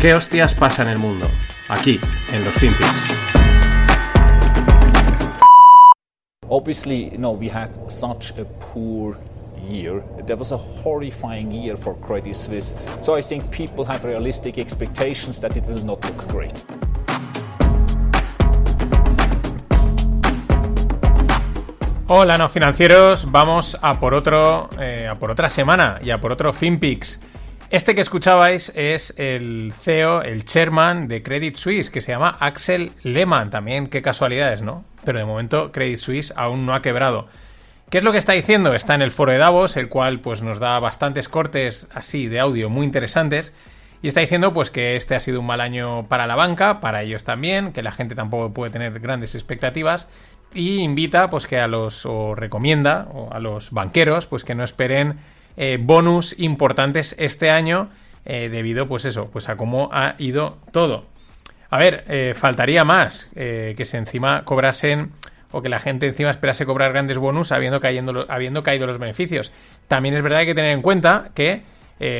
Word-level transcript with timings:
¿Qué 0.00 0.14
hostias 0.14 0.54
pasa 0.54 0.82
en 0.82 0.88
el 0.88 0.98
mundo? 0.98 1.26
Aquí, 1.68 2.00
en 2.32 2.42
los 2.42 2.54
FinPix. 2.54 2.88
Obviously, 6.48 7.12
no, 7.18 7.32
we 7.32 7.50
had 7.50 7.68
such 7.88 8.32
a 8.38 8.46
poor 8.72 9.18
year. 9.70 10.02
There 10.24 10.36
was 10.36 10.52
a 10.52 10.56
horrifying 10.56 11.52
year 11.52 11.76
for 11.76 11.94
Credit 12.00 12.34
Suisse. 12.34 12.74
So 13.02 13.14
I 13.14 13.20
think 13.20 13.50
people 13.50 13.84
have 13.84 14.02
realistic 14.06 14.56
expectations 14.56 15.38
that 15.42 15.54
it 15.54 15.66
will 15.66 15.84
not 15.84 16.02
look 16.02 16.26
great. 16.28 16.54
Hola, 22.08 22.38
no 22.38 22.48
financieros. 22.48 23.30
Vamos 23.30 23.76
a 23.82 24.00
por 24.00 24.14
otro, 24.14 24.70
eh, 24.80 25.06
a 25.10 25.18
por 25.18 25.30
otra 25.30 25.50
semana 25.50 26.00
y 26.02 26.10
a 26.10 26.18
por 26.18 26.32
otro 26.32 26.54
FinPix. 26.54 27.20
Este 27.70 27.94
que 27.94 28.00
escuchabais 28.00 28.72
es 28.74 29.14
el 29.16 29.72
CEO, 29.72 30.22
el 30.22 30.44
chairman 30.44 31.06
de 31.06 31.22
Credit 31.22 31.54
Suisse, 31.54 31.88
que 31.88 32.00
se 32.00 32.10
llama 32.10 32.36
Axel 32.40 32.90
Lehmann. 33.04 33.50
También, 33.50 33.86
qué 33.86 34.02
casualidades, 34.02 34.60
¿no? 34.60 34.84
Pero 35.04 35.20
de 35.20 35.24
momento 35.24 35.70
Credit 35.70 35.96
Suisse 35.96 36.32
aún 36.34 36.66
no 36.66 36.74
ha 36.74 36.82
quebrado. 36.82 37.28
¿Qué 37.88 37.98
es 37.98 38.04
lo 38.04 38.10
que 38.10 38.18
está 38.18 38.32
diciendo? 38.32 38.74
Está 38.74 38.96
en 38.96 39.02
el 39.02 39.12
foro 39.12 39.30
de 39.30 39.38
Davos, 39.38 39.76
el 39.76 39.88
cual 39.88 40.18
pues 40.18 40.42
nos 40.42 40.58
da 40.58 40.80
bastantes 40.80 41.28
cortes 41.28 41.86
así 41.94 42.26
de 42.26 42.40
audio 42.40 42.70
muy 42.70 42.84
interesantes. 42.84 43.52
Y 44.02 44.08
está 44.08 44.18
diciendo 44.18 44.52
pues 44.52 44.72
que 44.72 44.96
este 44.96 45.14
ha 45.14 45.20
sido 45.20 45.38
un 45.38 45.46
mal 45.46 45.60
año 45.60 46.08
para 46.08 46.26
la 46.26 46.34
banca, 46.34 46.80
para 46.80 47.02
ellos 47.02 47.22
también, 47.22 47.72
que 47.72 47.84
la 47.84 47.92
gente 47.92 48.16
tampoco 48.16 48.52
puede 48.52 48.72
tener 48.72 48.98
grandes 48.98 49.36
expectativas 49.36 50.08
y 50.54 50.80
invita 50.80 51.30
pues 51.30 51.46
que 51.46 51.60
a 51.60 51.68
los 51.68 52.04
o 52.04 52.34
recomienda 52.34 53.06
a 53.30 53.38
los 53.38 53.70
banqueros 53.70 54.26
pues 54.26 54.42
que 54.42 54.56
no 54.56 54.64
esperen 54.64 55.20
eh, 55.62 55.76
bonus 55.78 56.34
importantes 56.38 57.14
este 57.18 57.50
año 57.50 57.90
eh, 58.24 58.48
debido 58.48 58.88
pues 58.88 59.04
eso 59.04 59.28
pues 59.30 59.50
a 59.50 59.58
cómo 59.58 59.90
ha 59.92 60.14
ido 60.16 60.56
todo 60.72 61.04
a 61.68 61.76
ver 61.76 62.02
eh, 62.08 62.32
faltaría 62.34 62.86
más 62.86 63.28
que 63.34 63.84
se 63.84 63.98
encima 63.98 64.42
cobrasen 64.44 65.12
o 65.50 65.60
que 65.60 65.68
la 65.68 65.78
gente 65.78 66.06
encima 66.06 66.30
esperase 66.30 66.64
cobrar 66.64 66.92
grandes 66.92 67.18
bonus 67.18 67.52
habiendo, 67.52 67.78
caído 67.78 68.86
los 68.86 68.96
beneficios 68.96 69.52
también 69.86 70.14
es 70.14 70.22
verdad 70.22 70.38
que 70.38 70.40
hay 70.40 70.46
que 70.46 70.54
tener 70.54 70.72
en 70.72 70.80
cuenta 70.80 71.28
que 71.34 71.62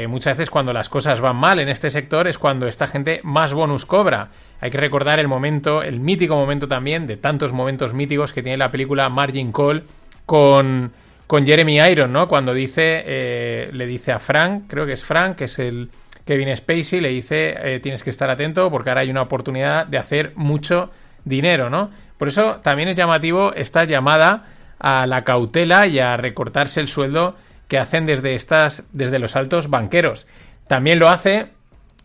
muchas 0.07 0.37
veces 0.37 0.51
cuando 0.51 0.75
las 0.75 0.91
cosas 0.91 1.23
van 1.23 1.37
mal 1.37 1.61
en 1.61 1.71
este 1.71 1.89
sector 1.89 2.29
es 2.29 2.37
cuando 2.37 2.67
esta 2.67 2.87
gente 2.87 3.23
más 3.25 3.55
bonus 3.55 3.87
cobra. 3.87 4.29
Hay 4.61 4.71
que 4.71 4.77
recordar 4.77 5.19
el 5.19 5.27
momento, 5.27 5.83
el 5.83 6.01
mítico 6.01 6.37
momento 6.37 6.69
también, 6.69 7.07
de 7.07 7.17
tantos 7.17 7.55
momentos 7.55 7.95
míticos 7.95 8.35
que 8.35 8.43
tiene 8.43 8.59
la 8.59 8.71
película 8.71 9.09
Margin 9.09 9.53
Call 9.53 9.85
con, 10.27 10.93
con 11.31 11.47
Jeremy 11.47 11.79
Iron, 11.79 12.13
¿no? 12.13 12.27
Cuando 12.27 12.53
dice, 12.53 13.05
eh, 13.07 13.71
le 13.73 13.87
dice 13.87 14.11
a 14.11 14.19
Frank, 14.19 14.65
creo 14.67 14.85
que 14.85 14.95
es 14.95 15.05
Frank, 15.05 15.37
que 15.37 15.45
es 15.45 15.61
el 15.61 15.89
Kevin 16.25 16.57
Spacey, 16.57 16.99
le 16.99 17.11
dice, 17.11 17.55
eh, 17.57 17.79
tienes 17.79 18.03
que 18.03 18.11
estar 18.11 18.29
atento 18.31 18.69
porque 18.69 18.91
ahora 18.91 19.03
hay 19.03 19.11
una 19.11 19.23
oportunidad 19.23 19.87
de 19.87 19.97
hacer 19.97 20.33
mucho 20.35 20.91
dinero, 21.25 21.71
¿no? 21.71 21.93
Por 22.19 22.27
eso 22.27 22.57
también 22.65 22.89
es 22.89 22.97
llamativo 22.97 23.55
esta 23.55 23.85
llamada 23.85 24.47
a 24.81 25.07
la 25.07 25.23
cautela 25.23 25.87
y 25.87 26.01
a 26.01 26.17
recortarse 26.17 26.81
el 26.81 26.89
sueldo 26.89 27.37
que 27.69 27.79
hacen 27.79 28.07
desde 28.07 28.35
estas, 28.35 28.83
desde 28.91 29.21
los 29.21 29.37
altos 29.37 29.71
banqueros. 29.71 30.27
También 30.67 30.99
lo 30.99 31.11
hace 31.11 31.53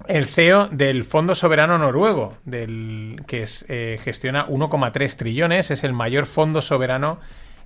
el 0.07 0.27
CEO 0.27 0.67
del 0.67 1.03
Fondo 1.03 1.33
Soberano 1.33 1.79
Noruego, 1.79 2.37
del, 2.45 3.23
que 3.25 3.43
eh, 3.69 3.99
gestiona 4.03 4.47
1,3 4.47 5.15
trillones, 5.15 5.71
es 5.71 5.83
el 5.83 5.93
mayor 5.93 6.27
fondo 6.27 6.61
soberano 6.61 7.17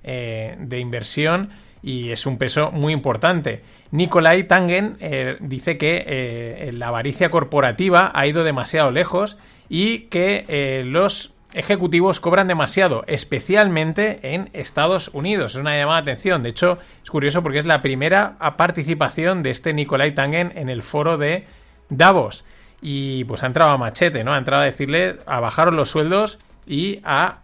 eh, 0.02 0.56
de 0.58 0.78
inversión 0.78 1.50
y 1.82 2.10
es 2.10 2.26
un 2.26 2.36
peso 2.36 2.70
muy 2.70 2.92
importante. 2.92 3.62
Nikolai 3.90 4.44
Tangen 4.44 4.96
eh, 5.00 5.36
dice 5.40 5.78
que 5.78 6.70
la 6.74 6.88
avaricia 6.88 7.30
corporativa 7.30 8.12
ha 8.14 8.26
ido 8.26 8.44
demasiado 8.44 8.90
lejos 8.90 9.38
y 9.68 10.00
que 10.08 10.82
los 10.84 11.32
ejecutivos 11.52 12.20
cobran 12.20 12.48
demasiado, 12.48 13.04
especialmente 13.06 14.34
en 14.34 14.50
Estados 14.52 15.10
Unidos. 15.12 15.54
Es 15.54 15.60
una 15.60 15.76
llamada 15.76 16.02
de 16.02 16.12
atención. 16.12 16.42
De 16.42 16.50
hecho, 16.50 16.78
es 17.02 17.10
curioso 17.10 17.42
porque 17.42 17.58
es 17.58 17.66
la 17.66 17.82
primera 17.82 18.36
participación 18.56 19.42
de 19.42 19.50
este 19.50 19.72
Nikolai 19.72 20.14
Tangen 20.14 20.52
en 20.54 20.68
el 20.68 20.82
foro 20.82 21.18
de 21.18 21.46
Davos. 21.88 22.44
Y 22.82 23.24
pues 23.24 23.42
ha 23.42 23.46
entrado 23.46 23.72
a 23.72 23.78
machete, 23.78 24.24
¿no? 24.24 24.32
Ha 24.32 24.38
entrado 24.38 24.62
a 24.62 24.66
decirle 24.66 25.18
a 25.26 25.40
bajar 25.40 25.72
los 25.72 25.90
sueldos 25.90 26.38
y 26.66 27.00
a 27.04 27.40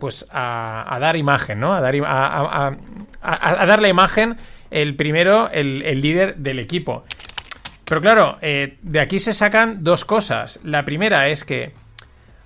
pues 0.00 0.26
a, 0.30 0.96
dar 1.00 1.16
imagen, 1.16 1.60
¿no? 1.60 1.74
A 1.74 1.80
dar, 1.80 1.94
a, 2.04 2.76
dar 3.66 3.82
la 3.82 3.88
imagen 3.88 4.36
el 4.70 4.96
primero, 4.96 5.48
el, 5.50 6.00
líder 6.00 6.36
del 6.36 6.58
equipo. 6.58 7.04
Pero 7.84 8.00
claro, 8.00 8.38
eh, 8.40 8.78
de 8.82 9.00
aquí 9.00 9.20
se 9.20 9.34
sacan 9.34 9.84
dos 9.84 10.04
cosas. 10.04 10.58
La 10.64 10.84
primera 10.84 11.28
es 11.28 11.44
que 11.44 11.72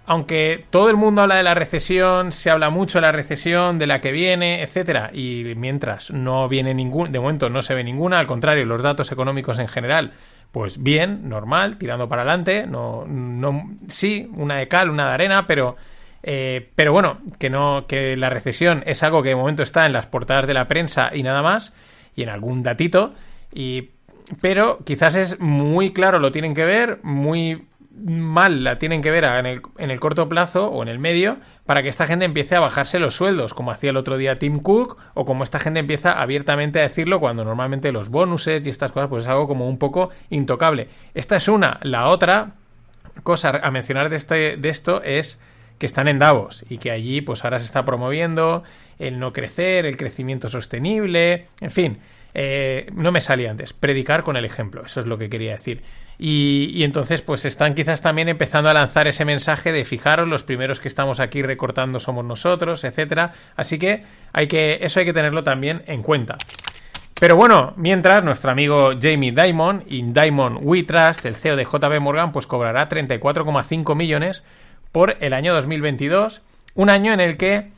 aunque 0.08 0.64
todo 0.70 0.88
el 0.88 0.96
mundo 0.96 1.20
habla 1.20 1.36
de 1.36 1.42
la 1.42 1.54
recesión, 1.54 2.32
se 2.32 2.48
habla 2.48 2.70
mucho 2.70 2.96
de 2.96 3.02
la 3.02 3.12
recesión, 3.12 3.78
de 3.78 3.86
la 3.86 4.00
que 4.00 4.10
viene, 4.10 4.62
etcétera, 4.62 5.10
y 5.12 5.52
mientras 5.54 6.10
no 6.10 6.48
viene 6.48 6.72
ningún, 6.72 7.12
de 7.12 7.20
momento 7.20 7.50
no 7.50 7.60
se 7.60 7.74
ve 7.74 7.84
ninguna, 7.84 8.18
al 8.18 8.26
contrario, 8.26 8.64
los 8.64 8.82
datos 8.82 9.12
económicos 9.12 9.58
en 9.58 9.68
general, 9.68 10.14
pues 10.50 10.82
bien, 10.82 11.28
normal, 11.28 11.76
tirando 11.76 12.08
para 12.08 12.22
adelante, 12.22 12.66
no, 12.66 13.04
no, 13.06 13.70
sí, 13.88 14.30
una 14.34 14.56
de 14.56 14.66
cal, 14.66 14.88
una 14.88 15.08
de 15.08 15.12
arena, 15.12 15.46
pero, 15.46 15.76
eh, 16.22 16.70
pero 16.74 16.92
bueno, 16.92 17.18
que 17.38 17.50
no, 17.50 17.86
que 17.86 18.16
la 18.16 18.30
recesión 18.30 18.82
es 18.86 19.02
algo 19.02 19.22
que 19.22 19.30
de 19.30 19.36
momento 19.36 19.62
está 19.62 19.86
en 19.86 19.92
las 19.92 20.06
portadas 20.06 20.46
de 20.46 20.54
la 20.54 20.68
prensa 20.68 21.10
y 21.12 21.22
nada 21.22 21.42
más, 21.42 21.74
y 22.14 22.22
en 22.22 22.28
algún 22.28 22.62
datito, 22.62 23.14
y 23.52 23.90
pero 24.40 24.78
quizás 24.84 25.14
es 25.14 25.40
muy 25.40 25.92
claro, 25.92 26.18
lo 26.18 26.32
tienen 26.32 26.54
que 26.54 26.64
ver, 26.64 27.00
muy 27.02 27.66
mal 28.04 28.64
la 28.64 28.78
tienen 28.78 29.02
que 29.02 29.10
ver 29.10 29.24
en 29.24 29.46
el, 29.46 29.62
en 29.78 29.90
el, 29.90 30.00
corto 30.00 30.28
plazo 30.28 30.68
o 30.68 30.82
en 30.82 30.88
el 30.88 30.98
medio 30.98 31.38
para 31.66 31.82
que 31.82 31.88
esta 31.88 32.06
gente 32.06 32.24
empiece 32.24 32.54
a 32.54 32.60
bajarse 32.60 32.98
los 32.98 33.16
sueldos, 33.16 33.54
como 33.54 33.70
hacía 33.70 33.90
el 33.90 33.96
otro 33.96 34.16
día 34.16 34.38
Tim 34.38 34.60
Cook, 34.60 34.98
o 35.14 35.24
como 35.24 35.44
esta 35.44 35.58
gente 35.58 35.80
empieza 35.80 36.20
abiertamente 36.20 36.78
a 36.78 36.82
decirlo 36.82 37.20
cuando 37.20 37.44
normalmente 37.44 37.92
los 37.92 38.08
bonuses 38.08 38.66
y 38.66 38.70
estas 38.70 38.92
cosas 38.92 39.08
pues 39.08 39.24
es 39.24 39.30
algo 39.30 39.48
como 39.48 39.68
un 39.68 39.78
poco 39.78 40.10
intocable. 40.30 40.88
Esta 41.14 41.36
es 41.36 41.48
una. 41.48 41.80
La 41.82 42.08
otra 42.08 42.52
cosa 43.22 43.50
a 43.62 43.70
mencionar 43.70 44.10
de, 44.10 44.16
este, 44.16 44.56
de 44.56 44.68
esto 44.68 45.02
es 45.02 45.40
que 45.78 45.86
están 45.86 46.08
en 46.08 46.18
Davos 46.18 46.64
y 46.68 46.78
que 46.78 46.90
allí 46.90 47.20
pues 47.20 47.44
ahora 47.44 47.58
se 47.58 47.66
está 47.66 47.84
promoviendo 47.84 48.62
el 48.98 49.18
no 49.18 49.32
crecer, 49.32 49.86
el 49.86 49.96
crecimiento 49.96 50.48
sostenible, 50.48 51.46
en 51.60 51.70
fin, 51.70 51.98
eh, 52.34 52.90
no 52.94 53.10
me 53.10 53.20
salía 53.20 53.50
antes, 53.50 53.72
predicar 53.72 54.22
con 54.22 54.36
el 54.36 54.44
ejemplo, 54.44 54.84
eso 54.84 55.00
es 55.00 55.06
lo 55.06 55.18
que 55.18 55.30
quería 55.30 55.52
decir. 55.52 55.82
Y, 56.20 56.82
entonces, 56.82 57.22
pues 57.22 57.44
están 57.44 57.74
quizás 57.74 58.00
también 58.00 58.28
empezando 58.28 58.68
a 58.68 58.74
lanzar 58.74 59.06
ese 59.06 59.24
mensaje 59.24 59.70
de 59.70 59.84
fijaros, 59.84 60.26
los 60.26 60.42
primeros 60.42 60.80
que 60.80 60.88
estamos 60.88 61.20
aquí 61.20 61.42
recortando 61.42 62.00
somos 62.00 62.24
nosotros, 62.24 62.82
etcétera. 62.82 63.32
Así 63.54 63.78
que 63.78 64.02
hay 64.32 64.48
que, 64.48 64.78
eso 64.80 64.98
hay 64.98 65.06
que 65.06 65.12
tenerlo 65.12 65.44
también 65.44 65.82
en 65.86 66.02
cuenta. 66.02 66.36
Pero 67.20 67.36
bueno, 67.36 67.72
mientras 67.76 68.22
nuestro 68.24 68.50
amigo 68.50 68.92
Jamie 69.00 69.32
Dimon, 69.32 69.84
in 69.88 70.12
Diamond 70.12 70.58
We 70.62 70.82
Trust, 70.82 71.24
el 71.24 71.36
CEO 71.36 71.56
de 71.56 71.64
JB 71.64 72.00
Morgan, 72.00 72.32
pues 72.32 72.46
cobrará 72.46 72.88
34,5 72.88 73.94
millones 73.96 74.44
por 74.92 75.16
el 75.20 75.32
año 75.32 75.54
2022, 75.54 76.42
un 76.74 76.90
año 76.90 77.12
en 77.12 77.20
el 77.20 77.36
que 77.36 77.70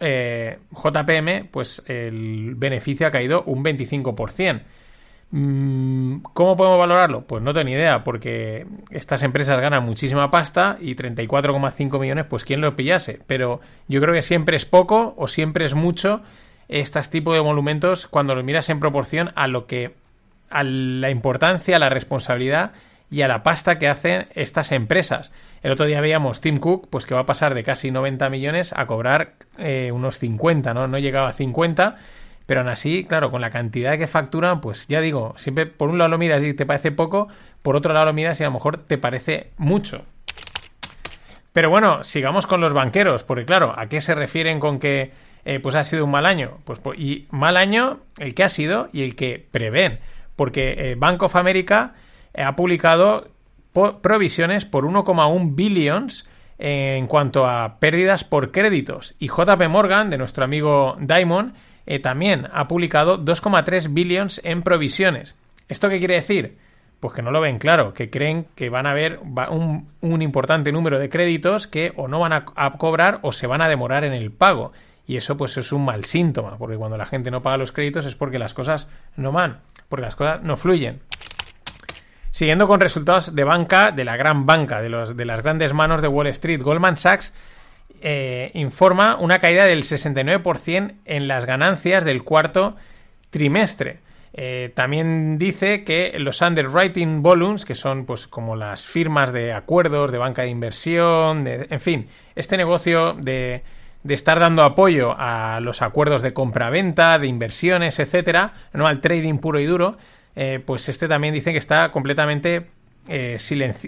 eh, 0.00 0.58
JPM, 0.72 1.48
pues 1.50 1.82
el 1.86 2.54
beneficio 2.56 3.06
ha 3.06 3.10
caído 3.10 3.42
un 3.44 3.64
25%. 3.64 4.62
Mm, 5.30 6.20
¿Cómo 6.32 6.56
podemos 6.56 6.78
valorarlo? 6.78 7.26
Pues 7.26 7.42
no 7.42 7.52
tengo 7.52 7.64
ni 7.64 7.72
idea, 7.72 8.02
porque 8.02 8.66
estas 8.90 9.22
empresas 9.22 9.60
ganan 9.60 9.84
muchísima 9.84 10.30
pasta 10.30 10.78
y 10.80 10.94
34,5 10.94 12.00
millones, 12.00 12.26
pues 12.28 12.44
quién 12.44 12.60
lo 12.60 12.74
pillase. 12.76 13.20
Pero 13.26 13.60
yo 13.88 14.00
creo 14.00 14.14
que 14.14 14.22
siempre 14.22 14.56
es 14.56 14.64
poco 14.64 15.14
o 15.16 15.28
siempre 15.28 15.64
es 15.64 15.74
mucho 15.74 16.22
estos 16.68 17.10
tipos 17.10 17.34
de 17.34 17.42
monumentos 17.42 18.06
cuando 18.06 18.34
los 18.34 18.44
miras 18.44 18.68
en 18.68 18.80
proporción 18.80 19.30
a 19.34 19.48
lo 19.48 19.66
que 19.66 19.94
a 20.50 20.64
la 20.64 21.10
importancia, 21.10 21.76
a 21.76 21.78
la 21.78 21.90
responsabilidad 21.90 22.72
y 23.10 23.22
a 23.22 23.28
la 23.28 23.42
pasta 23.42 23.78
que 23.78 23.88
hacen 23.88 24.28
estas 24.34 24.72
empresas. 24.72 25.32
El 25.62 25.72
otro 25.72 25.86
día 25.86 26.00
veíamos 26.00 26.40
Tim 26.40 26.58
Cook, 26.58 26.88
pues 26.90 27.06
que 27.06 27.14
va 27.14 27.20
a 27.20 27.26
pasar 27.26 27.54
de 27.54 27.64
casi 27.64 27.90
90 27.90 28.28
millones 28.30 28.72
a 28.76 28.86
cobrar 28.86 29.34
eh, 29.58 29.90
unos 29.92 30.18
50, 30.18 30.74
¿no? 30.74 30.86
No 30.88 30.98
llegaba 30.98 31.28
a 31.28 31.32
50 31.32 31.96
pero 32.48 32.60
aún 32.60 32.70
así, 32.70 33.04
claro, 33.04 33.30
con 33.30 33.42
la 33.42 33.50
cantidad 33.50 33.98
que 33.98 34.06
facturan, 34.06 34.62
pues 34.62 34.88
ya 34.88 35.02
digo, 35.02 35.34
siempre 35.36 35.66
por 35.66 35.90
un 35.90 35.98
lado 35.98 36.08
lo 36.08 36.16
miras 36.16 36.42
y 36.42 36.54
te 36.54 36.64
parece 36.64 36.90
poco, 36.90 37.28
por 37.60 37.76
otro 37.76 37.92
lado 37.92 38.06
lo 38.06 38.14
miras 38.14 38.40
y 38.40 38.42
a 38.42 38.46
lo 38.46 38.54
mejor 38.54 38.78
te 38.78 38.96
parece 38.96 39.50
mucho. 39.58 40.06
Pero 41.52 41.68
bueno, 41.68 42.04
sigamos 42.04 42.46
con 42.46 42.62
los 42.62 42.72
banqueros, 42.72 43.22
porque 43.22 43.44
claro, 43.44 43.74
¿a 43.76 43.90
qué 43.90 44.00
se 44.00 44.14
refieren 44.14 44.60
con 44.60 44.78
que 44.78 45.12
eh, 45.44 45.60
pues 45.60 45.74
ha 45.74 45.84
sido 45.84 46.06
un 46.06 46.10
mal 46.10 46.24
año? 46.24 46.56
Pues, 46.64 46.80
y 46.96 47.26
mal 47.28 47.58
año 47.58 48.00
el 48.16 48.34
que 48.34 48.44
ha 48.44 48.48
sido 48.48 48.88
y 48.94 49.02
el 49.02 49.14
que 49.14 49.46
prevén, 49.50 49.98
porque 50.34 50.92
eh, 50.92 50.94
Bank 50.96 51.22
of 51.22 51.36
America 51.36 51.96
ha 52.34 52.56
publicado 52.56 53.28
provisiones 54.02 54.66
por 54.66 54.84
1,1 54.84 55.54
billions 55.54 56.26
en 56.58 57.06
cuanto 57.06 57.46
a 57.46 57.78
pérdidas 57.78 58.24
por 58.24 58.50
créditos 58.50 59.14
y 59.18 59.28
JP 59.28 59.68
Morgan, 59.68 60.10
de 60.10 60.18
nuestro 60.18 60.44
amigo 60.44 60.96
Diamond, 61.00 61.54
eh, 61.86 62.00
también 62.00 62.48
ha 62.52 62.66
publicado 62.68 63.24
2,3 63.24 63.92
billions 63.92 64.40
en 64.44 64.62
provisiones. 64.62 65.36
¿Esto 65.68 65.88
qué 65.88 65.98
quiere 65.98 66.14
decir? 66.14 66.56
pues 67.00 67.14
que 67.14 67.22
no 67.22 67.30
lo 67.30 67.40
ven 67.40 67.58
claro, 67.58 67.94
que 67.94 68.10
creen 68.10 68.46
que 68.54 68.70
van 68.70 68.86
a 68.86 68.90
haber 68.90 69.20
un, 69.20 70.22
importante 70.22 70.72
número 70.72 70.98
de 70.98 71.08
créditos 71.08 71.68
que 71.68 71.92
o 71.96 72.08
no 72.08 72.18
van 72.18 72.32
a, 72.32 72.44
cobrar 72.76 73.20
o 73.22 73.32
se 73.32 73.46
van 73.46 73.62
a 73.62 73.68
demorar 73.68 74.04
en 74.04 74.12
el 74.12 74.32
pago. 74.32 74.72
Y 75.06 75.16
eso 75.16 75.36
pues 75.36 75.56
es 75.56 75.72
un 75.72 75.84
mal 75.84 76.04
síntoma, 76.04 76.58
porque 76.58 76.76
cuando 76.76 76.98
la 76.98 77.06
gente 77.06 77.30
no 77.30 77.40
paga 77.40 77.56
los 77.56 77.72
créditos 77.72 78.04
es 78.04 78.14
porque 78.14 78.38
las 78.38 78.52
cosas 78.52 78.88
no 79.16 79.32
van, 79.32 79.60
porque 79.88 80.04
las 80.04 80.16
cosas 80.16 80.42
no 80.42 80.56
fluyen. 80.56 81.00
Siguiendo 82.38 82.68
con 82.68 82.78
resultados 82.78 83.34
de 83.34 83.42
banca, 83.42 83.90
de 83.90 84.04
la 84.04 84.16
gran 84.16 84.46
banca, 84.46 84.80
de, 84.80 84.88
las 84.90 85.42
grandes 85.42 85.74
manos 85.74 86.02
de 86.02 86.06
Wall 86.06 86.28
Street, 86.28 86.62
Goldman 86.62 86.96
Sachs 86.96 87.34
eh, 88.00 88.52
informa 88.54 89.16
una 89.16 89.40
caída 89.40 89.64
del 89.64 89.82
69% 89.82 90.94
en 91.04 91.26
las 91.26 91.46
ganancias 91.46 92.04
del 92.04 92.22
cuarto 92.22 92.76
trimestre. 93.30 93.98
Eh, 94.34 94.70
también 94.76 95.36
dice 95.36 95.82
que 95.82 96.14
los 96.20 96.40
underwriting 96.40 97.24
volumes, 97.24 97.64
que 97.64 97.74
son 97.74 98.06
pues 98.06 98.28
como 98.28 98.54
las 98.54 98.86
firmas 98.86 99.32
de 99.32 99.52
acuerdos 99.52 100.12
de 100.12 100.18
banca 100.18 100.42
de 100.42 100.50
inversión, 100.50 101.44
en 101.48 101.80
fin, 101.80 102.06
este 102.36 102.56
negocio 102.56 103.14
de, 103.14 103.64
de, 104.04 104.14
estar 104.14 104.38
dando 104.38 104.62
apoyo 104.62 105.12
a 105.18 105.58
los 105.60 105.82
acuerdos 105.82 106.22
de 106.22 106.32
compra-venta, 106.34 107.18
de 107.18 107.26
inversiones, 107.26 107.98
etcétera, 107.98 108.52
no 108.72 108.86
al 108.86 109.00
trading 109.00 109.38
puro 109.38 109.58
y 109.58 109.66
duro, 109.66 109.96
eh, 110.38 110.60
pues 110.64 110.88
este 110.88 111.08
también 111.08 111.34
dice 111.34 111.50
que 111.50 111.58
está 111.58 111.90
completamente 111.90 112.68
eh, 113.08 113.38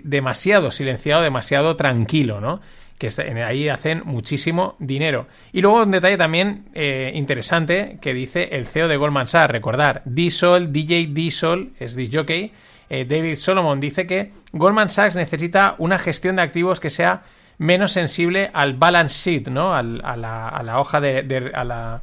demasiado 0.03 0.73
silenciado, 0.73 1.23
demasiado 1.23 1.77
tranquilo, 1.77 2.41
¿no? 2.41 2.61
Que 2.99 3.09
ahí 3.47 3.69
hacen 3.69 4.03
muchísimo 4.05 4.75
dinero. 4.81 5.29
Y 5.53 5.61
luego 5.61 5.85
un 5.85 5.93
detalle 5.93 6.17
también 6.17 6.65
eh, 6.75 7.13
interesante 7.15 7.99
que 8.03 8.13
dice 8.13 8.49
el 8.53 8.67
CEO 8.67 8.89
de 8.89 8.97
Goldman 8.97 9.29
Sachs, 9.29 9.53
recordar, 9.53 10.03
Diesel, 10.05 10.73
DJ 10.73 11.07
Diesel, 11.13 11.71
es 11.79 11.95
disjockey, 11.95 12.53
eh, 12.91 13.05
David 13.05 13.37
Solomon 13.37 13.79
dice 13.79 14.07
que 14.09 14.33
Goldman 14.53 14.89
Sachs 14.91 15.15
necesita 15.15 15.77
una 15.79 15.99
gestión 15.99 16.37
de 16.37 16.43
activos 16.43 16.81
que 16.81 16.91
sea 16.91 17.23
menos 17.59 17.93
sensible 17.93 18.51
al 18.53 18.75
balance 18.75 19.31
sheet, 19.31 19.49
¿no? 19.49 19.73
Al, 19.73 20.01
a, 20.05 20.17
la, 20.17 20.49
a, 20.49 20.63
la, 20.65 20.81
hoja 20.81 21.01
de, 21.01 21.23
de 21.23 21.53
a 21.55 21.63
la, 21.63 22.03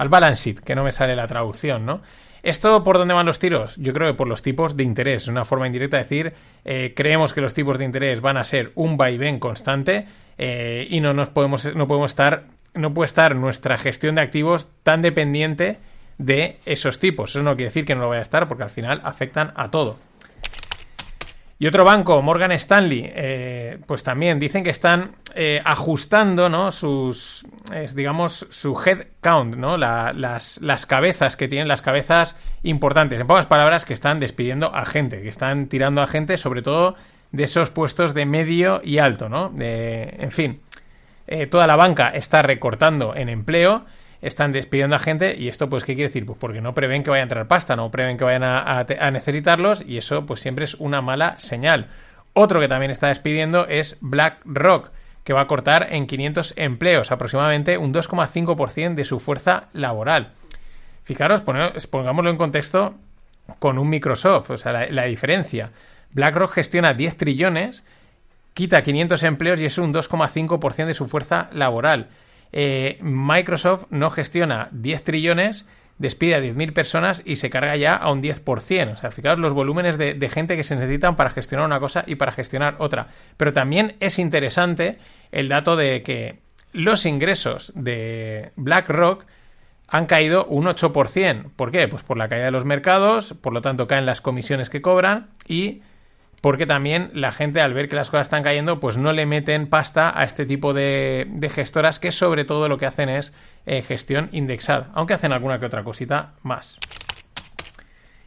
al 0.00 0.08
balance 0.08 0.42
sheet, 0.42 0.60
que 0.60 0.74
no 0.74 0.82
me 0.82 0.92
sale 0.92 1.14
la 1.14 1.26
traducción, 1.26 1.84
¿no? 1.84 2.00
¿Esto 2.42 2.82
por 2.82 2.96
dónde 2.96 3.12
van 3.12 3.26
los 3.26 3.38
tiros? 3.38 3.76
Yo 3.76 3.92
creo 3.92 4.10
que 4.10 4.16
por 4.16 4.28
los 4.28 4.40
tipos 4.40 4.74
de 4.74 4.82
interés. 4.82 5.24
Es 5.24 5.28
una 5.28 5.44
forma 5.44 5.66
indirecta 5.66 5.98
de 5.98 6.02
decir, 6.04 6.32
eh, 6.64 6.94
creemos 6.96 7.34
que 7.34 7.42
los 7.42 7.52
tipos 7.52 7.76
de 7.76 7.84
interés 7.84 8.22
van 8.22 8.38
a 8.38 8.44
ser 8.44 8.72
un 8.76 8.96
vaivén 8.96 9.38
constante 9.38 10.06
eh, 10.38 10.86
y 10.88 11.02
no 11.02 11.12
nos 11.12 11.28
podemos, 11.28 11.74
no 11.74 11.86
podemos 11.86 12.12
estar, 12.12 12.44
no 12.72 12.94
puede 12.94 13.08
estar 13.08 13.36
nuestra 13.36 13.76
gestión 13.76 14.14
de 14.14 14.22
activos 14.22 14.68
tan 14.84 15.02
dependiente 15.02 15.76
de 16.16 16.60
esos 16.64 16.98
tipos. 16.98 17.32
Eso 17.36 17.42
no 17.42 17.50
quiere 17.56 17.64
decir 17.64 17.84
que 17.84 17.94
no 17.94 18.00
lo 18.00 18.08
vaya 18.08 18.20
a 18.20 18.22
estar, 18.22 18.48
porque 18.48 18.64
al 18.64 18.70
final 18.70 19.02
afectan 19.04 19.52
a 19.54 19.70
todo. 19.70 19.98
Y 21.62 21.66
otro 21.66 21.84
banco, 21.84 22.22
Morgan 22.22 22.52
Stanley, 22.52 23.12
eh, 23.14 23.78
pues 23.84 24.02
también 24.02 24.38
dicen 24.38 24.64
que 24.64 24.70
están 24.70 25.16
eh, 25.34 25.60
ajustando, 25.62 26.48
¿no? 26.48 26.72
Sus, 26.72 27.44
eh, 27.70 27.86
digamos, 27.94 28.46
su 28.48 28.74
head 28.82 29.08
count, 29.20 29.56
¿no? 29.56 29.76
La, 29.76 30.14
las, 30.14 30.58
las, 30.62 30.86
cabezas 30.86 31.36
que 31.36 31.48
tienen, 31.48 31.68
las 31.68 31.82
cabezas 31.82 32.34
importantes. 32.62 33.20
En 33.20 33.26
pocas 33.26 33.44
palabras, 33.44 33.84
que 33.84 33.92
están 33.92 34.20
despidiendo 34.20 34.74
a 34.74 34.86
gente, 34.86 35.20
que 35.20 35.28
están 35.28 35.66
tirando 35.66 36.00
a 36.00 36.06
gente, 36.06 36.38
sobre 36.38 36.62
todo 36.62 36.94
de 37.30 37.44
esos 37.44 37.68
puestos 37.68 38.14
de 38.14 38.24
medio 38.24 38.80
y 38.82 38.96
alto, 38.96 39.28
¿no? 39.28 39.50
De, 39.50 40.14
en 40.18 40.30
fin, 40.30 40.62
toda 41.50 41.66
la 41.66 41.76
banca 41.76 42.08
está 42.08 42.40
recortando 42.40 43.14
en 43.14 43.28
empleo 43.28 43.84
están 44.22 44.52
despidiendo 44.52 44.96
a 44.96 44.98
gente 44.98 45.36
y 45.36 45.48
esto 45.48 45.68
pues 45.68 45.84
qué 45.84 45.94
quiere 45.94 46.08
decir 46.08 46.26
pues 46.26 46.38
porque 46.38 46.60
no 46.60 46.74
prevén 46.74 47.02
que 47.02 47.10
vaya 47.10 47.22
a 47.22 47.24
entrar 47.24 47.48
pasta 47.48 47.76
no 47.76 47.90
prevén 47.90 48.18
que 48.18 48.24
vayan 48.24 48.44
a, 48.44 49.10
necesitarlos 49.10 49.82
y 49.86 49.96
eso 49.96 50.26
pues 50.26 50.40
siempre 50.40 50.64
es 50.64 50.74
una 50.74 51.00
mala 51.00 51.38
señal. 51.38 51.88
Otro 52.32 52.60
que 52.60 52.68
también 52.68 52.90
está 52.90 53.08
despidiendo 53.08 53.66
es 53.66 53.96
BlackRock 54.00 54.90
que 55.24 55.32
va 55.32 55.42
a 55.42 55.46
cortar 55.46 55.88
en 55.90 56.06
500 56.06 56.54
empleos 56.56 57.12
aproximadamente 57.12 57.78
un 57.78 57.92
2,5% 57.92 58.94
de 58.94 59.04
su 59.04 59.20
fuerza 59.20 59.68
laboral. 59.72 60.32
Fijaros 61.02 61.42
pongámoslo 61.90 62.30
en 62.30 62.36
contexto 62.36 62.94
con 63.58 63.78
un 63.78 63.88
Microsoft 63.88 64.50
o 64.50 64.56
sea 64.56 64.72
la, 64.72 64.86
la 64.86 65.04
diferencia. 65.04 65.72
BlackRock 66.12 66.52
gestiona 66.52 66.92
10 66.92 67.16
trillones 67.16 67.84
quita 68.52 68.82
500 68.82 69.22
empleos 69.22 69.60
y 69.60 69.64
es 69.64 69.78
un 69.78 69.94
2,5% 69.94 70.86
de 70.86 70.94
su 70.94 71.08
fuerza 71.08 71.48
laboral 71.52 72.08
eh, 72.52 72.98
Microsoft 73.02 73.86
no 73.90 74.10
gestiona 74.10 74.68
10 74.72 75.02
trillones, 75.04 75.66
despide 75.98 76.34
a 76.34 76.40
10.000 76.40 76.72
personas 76.72 77.22
y 77.24 77.36
se 77.36 77.50
carga 77.50 77.76
ya 77.76 77.94
a 77.94 78.10
un 78.10 78.22
10%. 78.22 78.92
O 78.92 78.96
sea, 78.96 79.10
fijaos 79.10 79.38
los 79.38 79.52
volúmenes 79.52 79.98
de, 79.98 80.14
de, 80.14 80.28
gente 80.28 80.56
que 80.56 80.62
se 80.62 80.74
necesitan 80.74 81.14
para 81.14 81.30
gestionar 81.30 81.66
una 81.66 81.78
cosa 81.78 82.04
y 82.06 82.14
para 82.14 82.32
gestionar 82.32 82.76
otra. 82.78 83.08
Pero 83.36 83.52
también 83.52 83.96
es 84.00 84.18
interesante 84.18 84.98
el 85.30 85.48
dato 85.48 85.76
de 85.76 86.02
que 86.02 86.38
los 86.72 87.04
ingresos 87.06 87.72
de 87.74 88.52
BlackRock 88.56 89.26
han 89.88 90.06
caído 90.06 90.46
un 90.46 90.66
8%. 90.66 91.50
¿Por 91.56 91.72
qué? 91.72 91.88
Pues 91.88 92.02
por 92.02 92.16
la 92.16 92.28
caída 92.28 92.46
de 92.46 92.50
los 92.52 92.64
mercados, 92.64 93.34
por 93.34 93.52
lo 93.52 93.60
tanto 93.60 93.86
caen 93.86 94.06
las 94.06 94.20
comisiones 94.20 94.70
que 94.70 94.80
cobran 94.80 95.30
y 95.48 95.82
porque 96.40 96.66
también 96.66 97.10
la 97.14 97.32
gente 97.32 97.60
al 97.60 97.74
ver 97.74 97.88
que 97.88 97.96
las 97.96 98.10
cosas 98.10 98.26
están 98.26 98.42
cayendo, 98.42 98.80
pues 98.80 98.96
no 98.96 99.12
le 99.12 99.26
meten 99.26 99.68
pasta 99.68 100.12
a 100.18 100.24
este 100.24 100.46
tipo 100.46 100.72
de, 100.72 101.28
gestoras 101.54 101.98
que 101.98 102.12
sobre 102.12 102.44
todo 102.44 102.68
lo 102.68 102.78
que 102.78 102.86
hacen 102.86 103.08
es 103.08 103.32
eh, 103.66 103.82
gestión 103.82 104.28
indexada, 104.32 104.90
aunque 104.94 105.14
hacen 105.14 105.32
alguna 105.32 105.58
que 105.58 105.66
otra 105.66 105.84
cosita 105.84 106.34
más. 106.42 106.78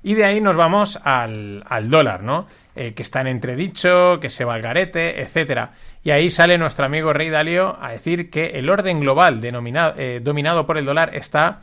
Y 0.03 0.15
de 0.15 0.25
ahí 0.25 0.41
nos 0.41 0.55
vamos 0.55 0.99
al, 1.03 1.63
al 1.67 1.89
dólar, 1.89 2.23
¿no? 2.23 2.47
Eh, 2.75 2.95
que 2.95 3.03
está 3.03 3.21
en 3.21 3.27
entredicho, 3.27 4.19
que 4.19 4.31
se 4.31 4.45
va 4.45 4.55
al 4.55 4.63
garete, 4.63 5.21
etc. 5.21 5.69
Y 6.03 6.09
ahí 6.09 6.31
sale 6.31 6.57
nuestro 6.57 6.87
amigo 6.87 7.13
Rey 7.13 7.29
Dalio 7.29 7.77
a 7.79 7.91
decir 7.91 8.31
que 8.31 8.47
el 8.47 8.67
orden 8.67 8.99
global 8.99 9.39
eh, 9.43 10.21
dominado 10.23 10.65
por 10.65 10.79
el 10.79 10.85
dólar 10.85 11.15
está 11.15 11.61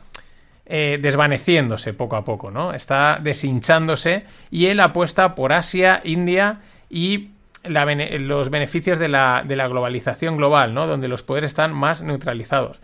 eh, 0.65 0.99
desvaneciéndose 1.01 1.93
poco 1.93 2.15
a 2.15 2.23
poco, 2.23 2.51
¿no? 2.51 2.73
Está 2.73 3.19
deshinchándose 3.21 4.25
y 4.49 4.67
él 4.67 4.79
apuesta 4.79 5.35
por 5.35 5.53
Asia, 5.53 6.01
India 6.03 6.61
y 6.89 7.31
los 7.63 8.49
beneficios 8.49 8.97
de 8.99 9.07
la, 9.07 9.43
de 9.45 9.55
la, 9.55 9.67
globalización 9.67 10.37
global, 10.37 10.73
¿no? 10.73 10.87
Donde 10.87 11.07
los 11.07 11.23
poderes 11.23 11.51
están 11.51 11.73
más 11.73 12.01
neutralizados. 12.01 12.79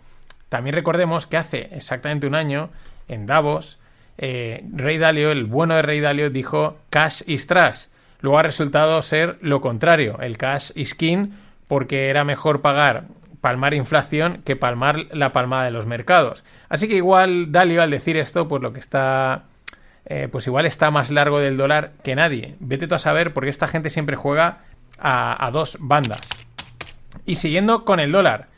También 0.50 0.76
recordemos 0.76 1.26
que 1.28 1.38
hace 1.38 1.70
exactamente 1.72 2.28
un 2.28 2.36
año, 2.36 2.70
en 3.08 3.26
Davos, 3.26 3.80
eh, 4.18 4.64
Rey 4.74 4.98
Dalio, 4.98 5.32
el 5.32 5.46
bueno 5.46 5.76
de 5.76 5.82
Rey 5.82 6.00
Dalio, 6.00 6.30
dijo 6.30 6.78
cash 6.90 7.22
is 7.26 7.48
trash. 7.48 7.86
Luego 8.22 8.40
ha 8.40 8.44
resultado 8.44 9.02
ser 9.02 9.38
lo 9.42 9.62
contrario, 9.62 10.20
el 10.22 10.38
cash 10.38 10.72
is 10.76 10.96
king, 10.96 11.30
porque 11.68 12.10
era 12.10 12.24
mejor 12.24 12.62
pagar 12.62 13.06
palmar 13.48 13.74
inflación 13.74 14.42
que 14.44 14.58
palmar 14.58 15.06
la 15.14 15.32
palmada 15.32 15.64
de 15.64 15.72
los 15.72 15.86
mercados. 15.86 16.44
Así 16.68 16.90
que 16.90 16.96
igual 16.96 17.50
Dalio 17.50 17.82
al 17.82 17.90
decir 17.90 18.18
esto, 18.18 18.50
pues 18.50 18.62
lo 18.62 18.74
que 18.74 18.82
está... 18.82 19.46
Eh, 20.04 20.28
pues 20.30 20.48
igual 20.48 20.66
está 20.66 20.92
más 20.92 21.12
largo 21.12 21.40
del 21.40 21.56
dólar 21.56 21.94
que 22.04 22.14
nadie. 22.14 22.56
Vete 22.60 22.88
tú 22.88 22.96
a 22.96 23.00
saber 23.00 23.32
porque 23.32 23.50
esta 23.50 23.70
gente 23.70 23.90
siempre 23.90 24.18
juega 24.18 24.64
a, 25.00 25.50
dos 25.54 25.78
bandas. 25.80 26.20
Y 27.26 27.36
siguiendo 27.36 27.86
con 27.86 28.02
el 28.02 28.12
dólar. 28.12 28.50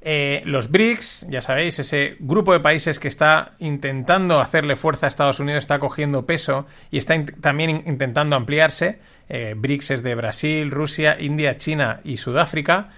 Eh, 0.00 0.40
los 0.46 0.70
BRICS, 0.70 1.26
ya 1.28 1.42
sabéis, 1.42 1.78
ese 1.78 2.16
grupo 2.18 2.54
de 2.54 2.60
países 2.60 2.98
que 2.98 3.08
está 3.08 3.52
intentando 3.58 4.40
hacerle 4.40 4.74
fuerza 4.74 5.04
a 5.04 5.10
Estados 5.10 5.38
Unidos, 5.38 5.64
está 5.64 5.78
cogiendo 5.80 6.24
peso 6.24 6.66
y 6.90 6.96
está 6.96 7.22
también 7.42 7.68
in 7.68 7.82
intentando 7.84 8.36
ampliarse. 8.36 9.00
Eh, 9.28 9.52
BRICS 9.54 9.90
es 9.90 10.02
de 10.02 10.14
Brasil, 10.14 10.70
Rusia, 10.70 11.18
India, 11.20 11.58
China 11.58 12.00
y 12.04 12.16
Sudáfrica 12.16 12.88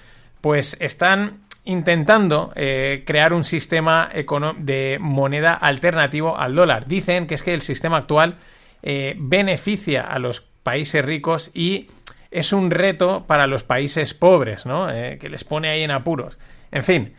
pues 0.43 0.77
están 0.81 1.41
intentando 1.65 2.53
eh, 2.57 3.05
crear 3.07 3.33
un 3.33 3.45
sistema 3.45 4.11
de 4.59 4.99
moneda 5.01 5.55
alternativo 5.55 6.37
al 6.37 6.55
dólar. 6.55 6.87
Dicen 6.87 7.27
que 7.27 7.37
es 7.37 7.43
que 7.43 7.55
el 7.55 7.63
sistema 7.63 7.99
actual 7.99 8.37
eh, 8.83 9.15
beneficia 9.17 10.03
a 10.03 10.19
los 10.19 10.41
países 10.41 11.05
ricos 11.05 11.51
y 11.55 11.87
es 12.31 12.53
un 12.53 12.71
reto 12.71 13.25
para 13.27 13.47
los 13.47 13.63
países 13.63 14.15
pobres, 14.15 14.67
¿no? 14.67 14.91
Eh, 14.91 15.19
que 15.21 15.29
les 15.29 15.45
pone 15.45 15.69
ahí 15.69 15.83
en 15.83 15.93
apuros. 15.93 16.39
En 16.73 16.83
fin, 16.83 17.13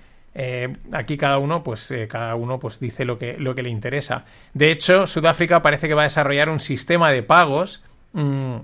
aquí 0.91 1.15
cada 1.15 1.37
uno, 1.37 1.61
pues, 1.61 1.93
cada 2.09 2.33
uno, 2.35 2.57
pues, 2.57 2.79
dice 2.79 3.05
lo 3.05 3.19
que, 3.19 3.37
lo 3.37 3.53
que 3.53 3.61
le 3.61 3.69
interesa. 3.69 4.25
De 4.53 4.71
hecho, 4.71 5.05
Sudáfrica 5.05 5.61
parece 5.61 5.87
que 5.87 5.93
va 5.93 6.01
a 6.01 6.05
desarrollar 6.05 6.49
un 6.49 6.59
sistema 6.59 7.11
de 7.11 7.21
pagos 7.21 7.83
mmm, 8.13 8.55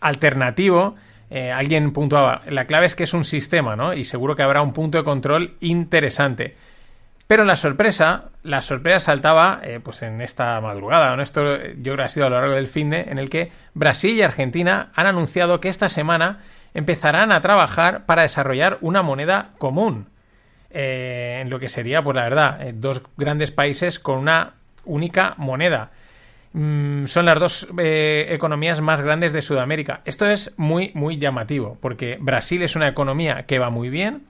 alternativo 0.00 0.96
eh, 1.30 1.50
alguien 1.50 1.92
puntuaba, 1.92 2.42
la 2.48 2.66
clave 2.66 2.86
es 2.86 2.94
que 2.94 3.04
es 3.04 3.14
un 3.14 3.24
sistema, 3.24 3.76
¿no? 3.76 3.94
Y 3.94 4.04
seguro 4.04 4.36
que 4.36 4.42
habrá 4.42 4.62
un 4.62 4.72
punto 4.72 4.98
de 4.98 5.04
control 5.04 5.56
interesante. 5.60 6.56
Pero 7.26 7.44
la 7.44 7.56
sorpresa, 7.56 8.26
la 8.44 8.62
sorpresa 8.62 9.00
saltaba 9.00 9.60
eh, 9.64 9.80
pues 9.82 10.02
en 10.02 10.20
esta 10.20 10.60
madrugada, 10.60 11.16
¿no? 11.16 11.22
Esto 11.22 11.56
yo 11.58 11.82
creo 11.82 11.96
que 11.96 12.02
ha 12.02 12.08
sido 12.08 12.26
a 12.26 12.30
lo 12.30 12.38
largo 12.38 12.54
del 12.54 12.68
fin 12.68 12.90
de, 12.90 13.00
en 13.00 13.18
el 13.18 13.30
que 13.30 13.50
Brasil 13.74 14.14
y 14.14 14.22
Argentina 14.22 14.90
han 14.94 15.06
anunciado 15.06 15.60
que 15.60 15.68
esta 15.68 15.88
semana 15.88 16.38
empezarán 16.72 17.32
a 17.32 17.40
trabajar 17.40 18.06
para 18.06 18.22
desarrollar 18.22 18.78
una 18.80 19.02
moneda 19.02 19.50
común. 19.58 20.08
Eh, 20.70 21.38
en 21.40 21.50
lo 21.50 21.58
que 21.58 21.68
sería, 21.68 22.02
pues 22.02 22.14
la 22.14 22.24
verdad, 22.24 22.60
eh, 22.60 22.72
dos 22.76 23.02
grandes 23.16 23.50
países 23.50 23.98
con 23.98 24.18
una 24.18 24.54
única 24.84 25.34
moneda. 25.38 25.90
Mm, 26.58 27.06
son 27.06 27.26
las 27.26 27.38
dos 27.38 27.68
eh, 27.78 28.26
economías 28.30 28.80
más 28.80 29.00
grandes 29.00 29.32
de 29.32 29.42
Sudamérica. 29.42 30.02
Esto 30.04 30.26
es 30.26 30.52
muy, 30.56 30.90
muy 30.94 31.18
llamativo, 31.18 31.78
porque 31.80 32.18
Brasil 32.20 32.62
es 32.62 32.76
una 32.76 32.88
economía 32.88 33.44
que 33.46 33.58
va 33.58 33.70
muy 33.70 33.90
bien, 33.90 34.26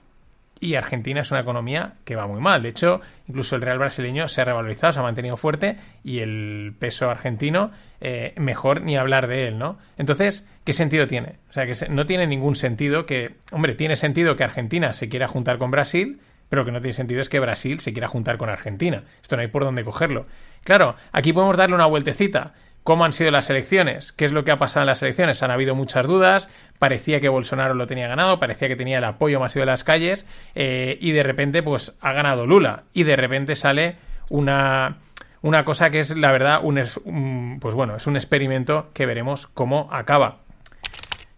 y 0.59 0.75
Argentina 0.75 1.21
es 1.21 1.31
una 1.31 1.41
economía 1.41 1.95
que 2.03 2.15
va 2.15 2.27
muy 2.27 2.39
mal. 2.39 2.63
De 2.63 2.69
hecho, 2.69 3.01
incluso 3.27 3.55
el 3.55 3.61
real 3.61 3.79
brasileño 3.79 4.27
se 4.27 4.41
ha 4.41 4.45
revalorizado, 4.45 4.93
se 4.93 4.99
ha 4.99 5.03
mantenido 5.03 5.37
fuerte 5.37 5.77
y 6.03 6.19
el 6.19 6.73
peso 6.77 7.09
argentino, 7.09 7.71
eh, 8.01 8.33
mejor 8.37 8.81
ni 8.81 8.97
hablar 8.97 9.27
de 9.27 9.47
él, 9.47 9.57
¿no? 9.57 9.77
Entonces, 9.97 10.45
¿qué 10.63 10.73
sentido 10.73 11.07
tiene? 11.07 11.35
O 11.49 11.53
sea, 11.53 11.65
que 11.65 11.73
no 11.89 12.05
tiene 12.05 12.27
ningún 12.27 12.55
sentido 12.55 13.05
que, 13.05 13.35
hombre, 13.51 13.75
tiene 13.75 13.95
sentido 13.95 14.35
que 14.35 14.43
Argentina 14.43 14.93
se 14.93 15.09
quiera 15.09 15.27
juntar 15.27 15.57
con 15.57 15.71
Brasil, 15.71 16.19
pero 16.49 16.65
que 16.65 16.71
no 16.71 16.81
tiene 16.81 16.93
sentido 16.93 17.21
es 17.21 17.29
que 17.29 17.39
Brasil 17.39 17.79
se 17.79 17.93
quiera 17.93 18.07
juntar 18.07 18.37
con 18.37 18.49
Argentina. 18.49 19.03
Esto 19.21 19.35
no 19.35 19.41
hay 19.41 19.47
por 19.47 19.63
dónde 19.63 19.83
cogerlo. 19.83 20.25
Claro, 20.63 20.95
aquí 21.11 21.33
podemos 21.33 21.57
darle 21.57 21.75
una 21.75 21.85
vueltecita 21.85 22.53
cómo 22.87 23.03
han 23.03 23.11
sido 23.11 23.31
las 23.31 23.49
elecciones, 23.49 24.13
qué 24.13 24.23
es 24.23 24.31
lo 24.31 24.45
que 24.45 24.51
ha 24.51 24.59
pasado 24.59 24.83
en 24.83 24.87
las 24.87 25.01
elecciones. 25.01 25.43
Han 25.43 25.51
habido 25.51 25.75
muchas 25.75 26.07
dudas, 26.07 26.47
parecía 26.79 27.19
que 27.19 27.27
Bolsonaro 27.27 27.73
lo 27.73 27.85
tenía 27.85 28.07
ganado, 28.07 28.39
parecía 28.39 28.69
que 28.69 28.77
tenía 28.77 28.99
el 28.99 29.03
apoyo 29.03 29.41
masivo 29.41 29.63
de 29.63 29.65
las 29.65 29.83
calles 29.83 30.25
eh, 30.55 30.97
y 31.01 31.11
de 31.11 31.23
repente 31.23 31.61
pues 31.61 31.95
ha 31.99 32.13
ganado 32.13 32.47
Lula 32.47 32.83
y 32.93 33.03
de 33.03 33.17
repente 33.17 33.57
sale 33.57 33.97
una, 34.29 34.99
una 35.41 35.65
cosa 35.65 35.89
que 35.89 35.99
es 35.99 36.15
la 36.15 36.31
verdad 36.31 36.61
un, 36.63 37.57
pues 37.59 37.75
bueno, 37.75 37.97
es 37.97 38.07
un 38.07 38.15
experimento 38.15 38.89
que 38.93 39.05
veremos 39.05 39.47
cómo 39.47 39.89
acaba. 39.91 40.46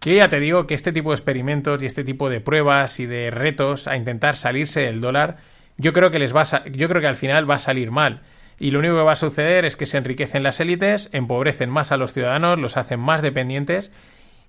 Yo 0.02 0.14
ya 0.14 0.30
te 0.30 0.40
digo 0.40 0.66
que 0.66 0.72
este 0.72 0.92
tipo 0.92 1.10
de 1.10 1.16
experimentos 1.16 1.82
y 1.82 1.86
este 1.86 2.04
tipo 2.04 2.30
de 2.30 2.40
pruebas 2.40 3.00
y 3.00 3.06
de 3.06 3.30
retos 3.30 3.86
a 3.86 3.96
intentar 3.96 4.34
salirse 4.34 4.80
del 4.80 5.02
dólar, 5.02 5.36
yo 5.76 5.92
creo 5.92 6.10
que 6.10 6.18
les 6.18 6.34
va 6.34 6.44
yo 6.70 6.88
creo 6.88 7.02
que 7.02 7.06
al 7.06 7.16
final 7.16 7.48
va 7.48 7.56
a 7.56 7.58
salir 7.58 7.90
mal 7.90 8.22
y 8.58 8.70
lo 8.70 8.78
único 8.78 8.94
que 8.94 9.02
va 9.02 9.12
a 9.12 9.16
suceder 9.16 9.66
es 9.66 9.76
que 9.76 9.84
se 9.84 9.98
enriquecen 9.98 10.42
las 10.42 10.58
élites, 10.58 11.10
empobrecen 11.12 11.68
más 11.68 11.92
a 11.92 11.98
los 11.98 12.14
ciudadanos, 12.14 12.58
los 12.58 12.78
hacen 12.78 12.98
más 12.98 13.20
dependientes 13.20 13.92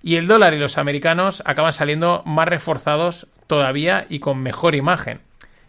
y 0.01 0.15
el 0.15 0.25
dólar 0.25 0.53
y 0.53 0.59
los 0.59 0.77
americanos 0.77 1.43
acaban 1.45 1.73
saliendo 1.73 2.23
más 2.25 2.47
reforzados 2.47 3.27
todavía 3.47 4.05
y 4.07 4.19
con 4.19 4.41
mejor 4.41 4.73
imagen. 4.73 5.19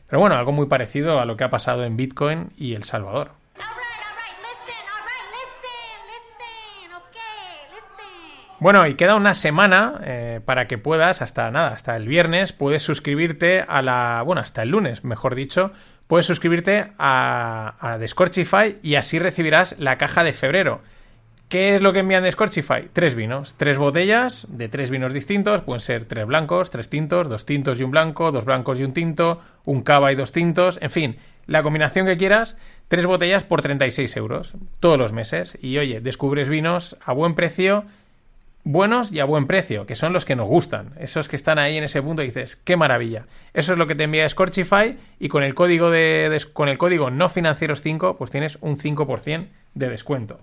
Pero 0.06 0.20
bueno, 0.20 0.36
algo 0.36 0.52
muy 0.52 0.66
parecido 0.66 1.18
a 1.18 1.24
lo 1.24 1.36
que 1.36 1.42
ha 1.42 1.50
pasado 1.50 1.84
en 1.84 1.96
Bitcoin 1.96 2.50
y 2.56 2.74
El 2.74 2.84
Salvador. 2.84 3.41
Bueno, 8.62 8.87
y 8.87 8.95
queda 8.95 9.16
una 9.16 9.35
semana 9.35 10.00
eh, 10.04 10.40
para 10.45 10.69
que 10.69 10.78
puedas, 10.78 11.21
hasta 11.21 11.50
nada, 11.50 11.73
hasta 11.73 11.97
el 11.97 12.07
viernes, 12.07 12.52
puedes 12.52 12.81
suscribirte 12.81 13.64
a 13.66 13.83
la. 13.83 14.23
Bueno, 14.25 14.40
hasta 14.40 14.62
el 14.62 14.69
lunes, 14.69 15.02
mejor 15.02 15.35
dicho, 15.35 15.73
puedes 16.07 16.26
suscribirte 16.26 16.92
a, 16.97 17.75
a 17.81 18.07
Scorchify 18.07 18.78
y 18.81 18.95
así 18.95 19.19
recibirás 19.19 19.75
la 19.81 19.99
caja 19.99 20.23
de 20.23 20.33
febrero. 20.33 20.81
¿Qué 21.49 21.75
es 21.75 21.83
lo 21.83 21.92
que 21.92 21.99
envían 21.99 22.23
de 22.23 22.31
Scorchify? 22.31 22.88
Tres 22.92 23.16
vinos, 23.16 23.57
tres 23.57 23.78
botellas 23.78 24.47
de 24.49 24.69
tres 24.69 24.90
vinos 24.92 25.12
distintos, 25.12 25.62
pueden 25.62 25.81
ser 25.81 26.04
tres 26.04 26.25
blancos, 26.25 26.71
tres 26.71 26.88
tintos, 26.88 27.28
dos 27.28 27.45
tintos 27.45 27.81
y 27.81 27.83
un 27.83 27.90
blanco, 27.90 28.31
dos 28.31 28.45
blancos 28.45 28.78
y 28.78 28.85
un 28.85 28.92
tinto, 28.92 29.40
un 29.64 29.83
cava 29.83 30.12
y 30.12 30.14
dos 30.14 30.31
tintos, 30.31 30.78
en 30.81 30.92
fin, 30.92 31.16
la 31.47 31.64
combinación 31.64 32.07
que 32.07 32.16
quieras, 32.16 32.57
tres 32.87 33.07
botellas 33.07 33.42
por 33.42 33.61
36 33.61 34.16
euros, 34.16 34.54
todos 34.78 34.99
los 34.99 35.12
meses. 35.12 35.59
Y 35.61 35.78
oye, 35.78 36.00
descubres 36.00 36.49
vinos 36.49 36.97
a 37.04 37.12
buen 37.12 37.35
precio 37.35 37.87
buenos 38.64 39.12
y 39.12 39.21
a 39.21 39.25
buen 39.25 39.47
precio, 39.47 39.87
que 39.87 39.95
son 39.95 40.12
los 40.12 40.25
que 40.25 40.37
nos 40.37 40.47
gustan, 40.49 40.92
esos 40.99 41.28
que 41.28 41.37
están 41.37 41.59
ahí 41.59 41.76
en 41.76 41.85
ese 41.85 42.02
punto 42.02 42.23
y 42.23 42.26
dices, 42.26 42.57
qué 42.57 42.76
maravilla. 42.76 43.26
Eso 43.54 43.73
es 43.73 43.78
lo 43.78 43.87
que 43.87 43.95
te 43.95 44.04
envía 44.04 44.28
Scorchify 44.28 44.97
y 45.19 45.28
con 45.28 45.42
el 45.42 45.54
código 45.54 45.90
de, 45.90 46.40
con 46.52 46.69
el 46.69 46.78
código 46.78 47.11
no 47.11 47.28
financieros 47.28 47.83
5, 47.83 48.16
pues 48.16 48.31
tienes 48.31 48.59
un 48.61 48.76
5% 48.76 49.49
de 49.75 49.88
descuento. 49.88 50.40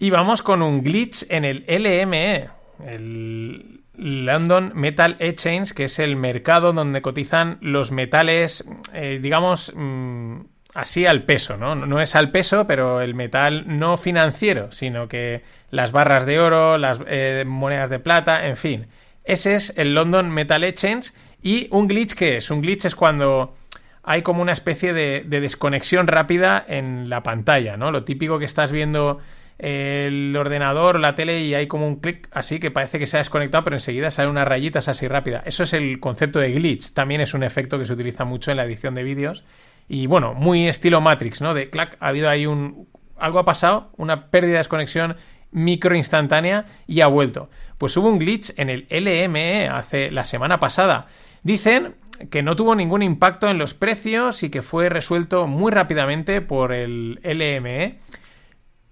Y 0.00 0.10
vamos 0.10 0.42
con 0.42 0.62
un 0.62 0.84
glitch 0.84 1.26
en 1.28 1.44
el 1.44 1.64
LME, 1.66 2.48
el 2.86 3.82
London 3.94 4.70
Metal 4.76 5.16
Exchange, 5.18 5.72
que 5.72 5.84
es 5.84 5.98
el 5.98 6.14
mercado 6.14 6.72
donde 6.72 7.02
cotizan 7.02 7.58
los 7.60 7.90
metales, 7.90 8.64
eh, 8.94 9.18
digamos, 9.20 9.72
mm, 9.74 10.42
así 10.74 11.06
al 11.06 11.24
peso, 11.24 11.56
¿no? 11.56 11.74
No 11.74 12.00
es 12.00 12.14
al 12.14 12.30
peso, 12.30 12.66
pero 12.66 13.00
el 13.00 13.14
metal 13.14 13.64
no 13.66 13.96
financiero, 13.96 14.70
sino 14.70 15.08
que 15.08 15.42
las 15.70 15.92
barras 15.92 16.26
de 16.26 16.40
oro, 16.40 16.78
las 16.78 17.00
eh, 17.06 17.44
monedas 17.46 17.90
de 17.90 17.98
plata, 17.98 18.46
en 18.46 18.56
fin. 18.56 18.86
Ese 19.24 19.54
es 19.54 19.72
el 19.76 19.94
London 19.94 20.30
Metal 20.30 20.62
Exchange. 20.64 21.12
Y 21.42 21.68
un 21.70 21.88
glitch, 21.88 22.14
¿qué 22.14 22.38
es? 22.38 22.50
Un 22.50 22.62
glitch 22.62 22.86
es 22.86 22.94
cuando 22.94 23.54
hay 24.02 24.22
como 24.22 24.42
una 24.42 24.52
especie 24.52 24.92
de, 24.92 25.24
de 25.26 25.40
desconexión 25.40 26.06
rápida 26.06 26.64
en 26.66 27.08
la 27.08 27.22
pantalla, 27.22 27.76
¿no? 27.76 27.90
Lo 27.90 28.04
típico 28.04 28.38
que 28.38 28.44
estás 28.44 28.72
viendo 28.72 29.20
el 29.58 30.36
ordenador 30.36 30.96
o 30.96 30.98
la 31.00 31.16
tele 31.16 31.40
y 31.40 31.54
hay 31.54 31.66
como 31.66 31.86
un 31.86 31.96
clic 31.96 32.28
así 32.30 32.60
que 32.60 32.70
parece 32.70 32.98
que 32.98 33.06
se 33.06 33.16
ha 33.16 33.18
desconectado, 33.18 33.64
pero 33.64 33.76
enseguida 33.76 34.10
salen 34.10 34.30
unas 34.30 34.46
rayitas 34.46 34.88
así 34.88 35.08
rápida. 35.08 35.42
Eso 35.44 35.64
es 35.64 35.72
el 35.72 35.98
concepto 36.00 36.38
de 36.38 36.52
glitch. 36.52 36.92
También 36.92 37.20
es 37.20 37.34
un 37.34 37.42
efecto 37.42 37.78
que 37.78 37.84
se 37.84 37.92
utiliza 37.92 38.24
mucho 38.24 38.50
en 38.50 38.56
la 38.56 38.64
edición 38.64 38.94
de 38.94 39.02
vídeos 39.02 39.44
y 39.88 40.06
bueno, 40.06 40.34
muy 40.34 40.68
estilo 40.68 41.00
Matrix, 41.00 41.40
¿no? 41.40 41.54
De 41.54 41.70
clac, 41.70 41.96
ha 42.00 42.08
habido 42.08 42.28
ahí 42.28 42.46
un. 42.46 42.88
Algo 43.16 43.38
ha 43.38 43.44
pasado, 43.44 43.90
una 43.96 44.30
pérdida 44.30 44.52
de 44.52 44.58
desconexión 44.58 45.16
micro 45.50 45.96
instantánea 45.96 46.66
y 46.86 47.00
ha 47.00 47.06
vuelto. 47.06 47.50
Pues 47.78 47.96
hubo 47.96 48.08
un 48.08 48.18
glitch 48.18 48.52
en 48.56 48.68
el 48.68 48.86
LME 48.90 49.68
hace 49.68 50.10
la 50.10 50.24
semana 50.24 50.60
pasada. 50.60 51.06
Dicen 51.42 51.94
que 52.30 52.42
no 52.42 52.54
tuvo 52.54 52.74
ningún 52.74 53.02
impacto 53.02 53.48
en 53.48 53.58
los 53.58 53.74
precios 53.74 54.42
y 54.42 54.50
que 54.50 54.62
fue 54.62 54.88
resuelto 54.88 55.46
muy 55.46 55.72
rápidamente 55.72 56.40
por 56.40 56.72
el 56.72 57.20
LME. 57.22 57.98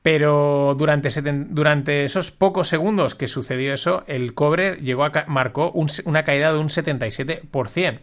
Pero 0.03 0.77
durante, 0.79 1.11
durante 1.49 2.05
esos 2.05 2.31
pocos 2.31 2.69
segundos 2.69 3.17
que 3.17 3.27
sucedió 3.27 3.75
eso, 3.75 4.05
el 4.07 4.35
cobre 4.35 4.77
llegó 4.77 5.05
a 5.05 5.25
marcó 5.27 5.73
una 5.73 6.25
caída 6.25 6.53
de 6.53 6.59
un 6.59 6.69
77%. 6.69 7.99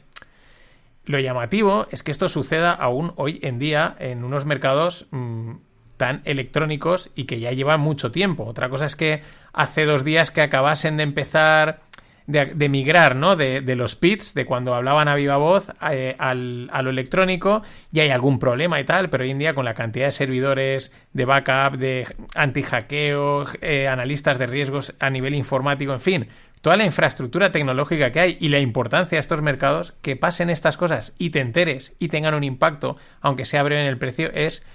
Lo 1.05 1.19
llamativo 1.19 1.87
es 1.91 2.01
que 2.03 2.11
esto 2.11 2.29
suceda 2.29 2.71
aún 2.71 3.13
hoy 3.17 3.39
en 3.43 3.59
día 3.59 3.95
en 3.99 4.23
unos 4.23 4.45
mercados 4.45 5.07
mm, 5.11 5.53
tan 5.97 6.21
electrónicos 6.25 7.11
y 7.15 7.25
que 7.25 7.39
ya 7.39 7.51
llevan 7.51 7.81
mucho 7.81 8.11
tiempo. 8.11 8.45
Otra 8.45 8.69
cosa 8.69 8.85
es 8.85 8.95
que 8.95 9.21
hace 9.51 9.85
dos 9.85 10.03
días 10.03 10.31
que 10.31 10.41
acabasen 10.41 10.97
de 10.97 11.03
empezar 11.03 11.81
de, 12.27 12.69
migrar, 12.69 13.15
¿no? 13.15 13.35
De, 13.35 13.75
los 13.75 13.95
pits, 13.95 14.33
de 14.33 14.45
cuando 14.45 14.73
hablaban 14.73 15.07
a 15.07 15.15
viva 15.15 15.37
voz 15.37 15.71
eh, 15.91 16.15
al, 16.17 16.69
a 16.71 16.81
lo 16.81 16.89
electrónico, 16.89 17.63
y 17.91 17.99
hay 17.99 18.09
algún 18.09 18.39
problema 18.39 18.79
y 18.79 18.85
tal, 18.85 19.09
pero 19.09 19.23
hoy 19.23 19.31
en 19.31 19.39
día 19.39 19.53
con 19.53 19.65
la 19.65 19.73
cantidad 19.73 20.05
de 20.05 20.11
servidores, 20.11 20.91
de 21.11 21.25
backup, 21.25 21.77
de 21.77 22.07
anti-hackeo, 22.35 23.43
eh, 23.61 23.87
analistas 23.87 24.39
de 24.39 24.47
riesgos 24.47 24.93
a 24.99 25.09
nivel 25.09 25.35
informático, 25.35 25.93
en 25.93 25.99
fin, 25.99 26.27
toda 26.63 26.77
la 26.77 26.85
infraestructura 26.85 27.51
tecnológica 27.51 28.13
que 28.13 28.21
hay 28.21 28.37
y 28.39 28.47
la 28.47 28.59
importancia 28.59 29.17
de 29.17 29.19
estos 29.19 29.41
mercados, 29.41 29.95
que 30.01 30.15
pasen 30.15 30.49
estas 30.49 30.77
cosas 30.77 31.11
y 31.17 31.31
te 31.31 31.41
enteres 31.41 31.93
y 31.99 32.07
tengan 32.07 32.35
un 32.35 32.45
impacto, 32.45 32.95
aunque 33.19 33.43
sea 33.43 33.63
breve 33.63 33.81
en 33.81 33.87
el 33.87 33.97
precio, 33.97 34.31
es 34.33 34.65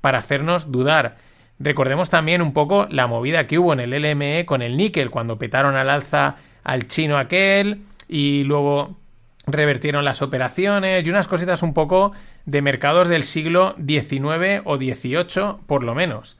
para 0.00 0.18
hacernos 0.18 0.70
dudar. 0.70 1.16
Recordemos 1.58 2.10
también 2.10 2.42
un 2.42 2.52
poco 2.52 2.86
la 2.90 3.08
movida 3.08 3.48
que 3.48 3.58
hubo 3.58 3.72
en 3.72 3.80
el 3.80 3.90
LME 3.90 4.46
con 4.46 4.62
el 4.62 4.76
níquel, 4.76 5.10
cuando 5.10 5.36
petaron 5.36 5.74
al 5.74 5.90
alza 5.90 6.36
al 6.62 6.86
chino 6.86 7.18
aquel 7.18 7.82
y 8.06 8.44
luego 8.44 9.00
revertieron 9.44 10.04
las 10.04 10.22
operaciones 10.22 11.04
y 11.04 11.10
unas 11.10 11.26
cositas 11.26 11.64
un 11.64 11.74
poco 11.74 12.12
de 12.46 12.62
mercados 12.62 13.08
del 13.08 13.24
siglo 13.24 13.74
XIX 13.84 14.62
o 14.64 14.76
XVIII, 14.76 15.56
por 15.66 15.82
lo 15.82 15.96
menos. 15.96 16.38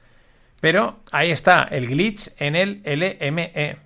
Pero 0.61 1.01
ahí 1.11 1.29
está 1.29 1.67
el 1.69 1.87
glitch 1.87 2.29
en 2.37 2.55
el 2.55 2.81
LME. 2.85 3.82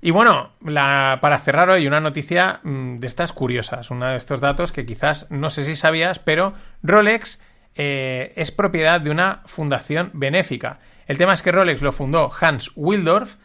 Y 0.00 0.10
bueno, 0.10 0.50
para 0.62 1.38
cerrar 1.38 1.70
hoy 1.70 1.86
una 1.86 2.00
noticia 2.00 2.60
mm, 2.62 2.98
de 2.98 3.06
estas 3.06 3.32
curiosas, 3.32 3.90
uno 3.90 4.06
de 4.08 4.16
estos 4.16 4.40
datos 4.40 4.72
que 4.72 4.86
quizás 4.86 5.26
no 5.30 5.50
sé 5.50 5.64
si 5.64 5.74
sabías, 5.74 6.18
pero 6.18 6.52
Rolex 6.82 7.40
eh, 7.74 8.32
es 8.36 8.52
propiedad 8.52 9.00
de 9.00 9.10
una 9.10 9.42
fundación 9.46 10.10
benéfica. 10.12 10.80
El 11.06 11.18
tema 11.18 11.32
es 11.32 11.42
que 11.42 11.52
Rolex 11.52 11.82
lo 11.82 11.92
fundó 11.92 12.30
Hans 12.40 12.72
Wildorf 12.74 13.36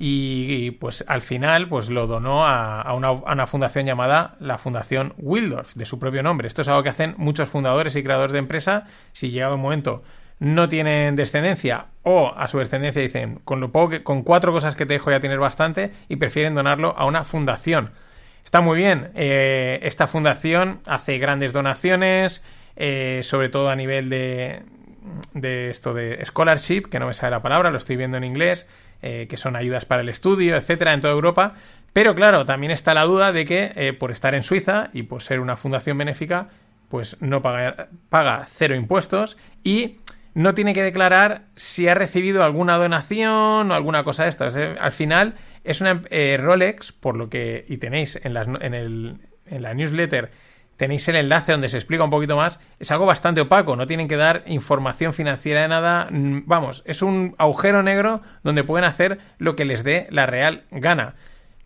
y, 0.00 0.70
pues 0.72 1.04
al 1.08 1.22
final 1.22 1.68
pues 1.68 1.90
lo 1.90 2.06
donó 2.06 2.46
a, 2.46 2.92
una, 2.94 3.08
a, 3.08 3.32
una, 3.32 3.46
fundación 3.48 3.84
llamada 3.84 4.36
la 4.38 4.56
Fundación 4.56 5.12
Wildorf, 5.18 5.74
de 5.74 5.86
su 5.86 5.98
propio 5.98 6.22
nombre. 6.22 6.46
Esto 6.46 6.62
es 6.62 6.68
algo 6.68 6.84
que 6.84 6.90
hacen 6.90 7.14
muchos 7.18 7.48
fundadores 7.48 7.96
y 7.96 8.02
creadores 8.04 8.32
de 8.32 8.38
empresa 8.38 8.86
si 9.12 9.30
llega 9.30 9.52
un 9.52 9.60
momento 9.60 10.04
no 10.40 10.68
tienen 10.68 11.16
descendencia 11.16 11.86
o 12.02 12.32
a 12.36 12.46
su 12.48 12.58
descendencia 12.58 13.02
dicen 13.02 13.40
con 13.44 13.60
lo 13.60 13.72
poco 13.72 14.02
con 14.04 14.22
cuatro 14.22 14.52
cosas 14.52 14.76
que 14.76 14.86
te 14.86 14.94
dejo 14.94 15.10
ya 15.10 15.20
tienes 15.20 15.38
bastante 15.38 15.92
y 16.08 16.16
prefieren 16.16 16.54
donarlo 16.54 16.94
a 16.96 17.06
una 17.06 17.24
fundación. 17.24 17.90
Está 18.44 18.60
muy 18.62 18.78
bien. 18.78 19.10
Eh, 19.14 19.78
esta 19.82 20.06
fundación 20.06 20.80
hace 20.86 21.18
grandes 21.18 21.52
donaciones, 21.52 22.42
eh, 22.76 23.20
sobre 23.22 23.50
todo 23.50 23.68
a 23.68 23.76
nivel 23.76 24.08
de, 24.08 24.62
de 25.34 25.68
esto 25.68 25.92
de 25.92 26.24
scholarship, 26.24 26.84
que 26.88 26.98
no 26.98 27.06
me 27.06 27.14
sale 27.14 27.32
la 27.32 27.42
palabra, 27.42 27.70
lo 27.70 27.76
estoy 27.76 27.96
viendo 27.96 28.16
en 28.16 28.24
inglés, 28.24 28.66
eh, 29.02 29.26
que 29.28 29.36
son 29.36 29.54
ayudas 29.54 29.84
para 29.84 30.00
el 30.00 30.08
estudio, 30.08 30.56
etcétera, 30.56 30.94
en 30.94 31.02
toda 31.02 31.12
Europa. 31.12 31.56
Pero 31.92 32.14
claro, 32.14 32.46
también 32.46 32.70
está 32.70 32.94
la 32.94 33.02
duda 33.02 33.32
de 33.32 33.44
que 33.44 33.96
por 33.98 34.12
estar 34.12 34.34
en 34.34 34.42
Suiza 34.42 34.88
y 34.94 35.02
por 35.02 35.20
ser 35.20 35.40
una 35.40 35.56
fundación 35.56 35.98
benéfica, 35.98 36.48
pues 36.88 37.20
no 37.20 37.42
paga, 37.42 37.88
paga 38.08 38.44
cero 38.46 38.74
impuestos 38.74 39.36
y 39.62 39.98
no 40.34 40.54
tiene 40.54 40.74
que 40.74 40.82
declarar 40.82 41.46
si 41.56 41.88
ha 41.88 41.94
recibido 41.94 42.44
alguna 42.44 42.76
donación 42.76 43.70
o 43.70 43.74
alguna 43.74 44.04
cosa 44.04 44.24
de 44.24 44.30
estas. 44.30 44.56
¿eh? 44.56 44.74
Al 44.78 44.92
final 44.92 45.34
es 45.64 45.80
una 45.80 46.02
eh, 46.10 46.36
Rolex, 46.38 46.92
por 46.92 47.16
lo 47.16 47.28
que, 47.28 47.64
y 47.68 47.78
tenéis 47.78 48.20
en, 48.22 48.36
en, 48.36 49.62
la 49.62 49.74
newsletter, 49.74 50.30
tenéis 50.76 51.08
el 51.08 51.16
enlace 51.16 51.52
donde 51.52 51.68
se 51.68 51.76
explica 51.76 52.04
un 52.04 52.10
poquito 52.10 52.36
más, 52.36 52.60
es 52.78 52.90
algo 52.90 53.04
bastante 53.04 53.40
opaco, 53.40 53.74
no 53.74 53.86
tienen 53.86 54.08
que 54.08 54.16
dar 54.16 54.44
información 54.46 55.12
financiera 55.12 55.62
de 55.62 55.68
nada, 55.68 56.08
vamos, 56.10 56.84
es 56.86 57.02
un 57.02 57.34
agujero 57.38 57.82
negro 57.82 58.22
donde 58.44 58.64
pueden 58.64 58.84
hacer 58.84 59.18
lo 59.38 59.56
que 59.56 59.64
les 59.64 59.82
dé 59.82 60.06
la 60.10 60.26
real 60.26 60.64
gana. 60.70 61.16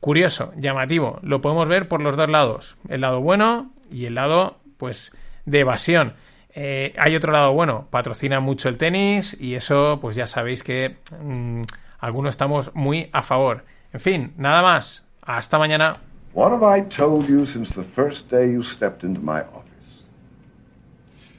Curioso, 0.01 0.53
llamativo, 0.57 1.21
lo 1.23 1.41
podemos 1.41 1.69
ver 1.69 1.87
por 1.87 2.03
los 2.03 2.17
dos 2.17 2.29
lados, 2.29 2.77
el 2.89 3.03
lado 3.03 3.21
bueno 3.21 3.73
y 3.91 4.07
el 4.07 4.17
lado, 4.17 4.61
pues, 4.77 5.13
de 5.45 5.61
evasión. 5.61 6.15
Eh, 6.55 6.95
hay 6.99 7.17
otro 7.17 7.33
lado 7.33 7.53
bueno, 7.53 7.87
patrocina 7.91 8.41
mucho 8.41 8.69
el 8.69 8.77
tenis 8.77 9.37
y 9.41 9.55
eso, 9.55 9.99
pues 10.01 10.17
ya 10.17 10.27
sabéis 10.27 10.63
que 10.63 10.99
mmm, 11.21 11.63
algunos 11.99 12.35
estamos 12.35 12.75
muy 12.75 13.09
a 13.13 13.23
favor. 13.23 13.65
En 13.93 14.01
fin, 14.01 14.35
nada 14.37 14.63
más. 14.63 15.05
Hasta 15.23 15.59
mañana. 15.59 16.01
What 16.35 16.53
have 16.53 16.65
I 16.65 16.83
told 16.83 17.29
you 17.29 17.47
since 17.47 17.75
the 17.75 17.85
first 17.85 18.29
day 18.31 18.51
you 18.51 18.63
stepped 18.63 19.05
into 19.05 19.21
my 19.21 19.41
office? 19.41 20.05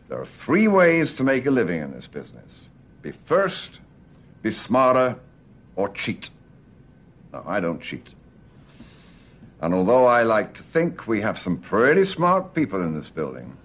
There 0.07 0.19
are 0.19 0.25
three 0.25 0.67
ways 0.67 1.13
to 1.15 1.23
make 1.23 1.47
a 1.47 1.51
living 1.51 1.81
in 1.81 1.91
this 1.91 2.07
business 2.07 2.69
be 3.01 3.11
first, 3.11 3.81
be 4.41 4.51
smarter, 4.51 5.17
or 5.75 5.89
cheat. 5.89 6.29
No, 7.33 7.43
I 7.45 7.59
don't 7.59 7.81
cheat. 7.81 8.07
And 9.61 9.73
although 9.73 10.05
I 10.05 10.23
like 10.23 10.53
to 10.55 10.63
think 10.63 11.07
we 11.07 11.21
have 11.21 11.37
some 11.37 11.57
pretty 11.57 12.05
smart 12.05 12.53
people 12.53 12.81
in 12.81 12.93
this 12.93 13.09
building, 13.09 13.57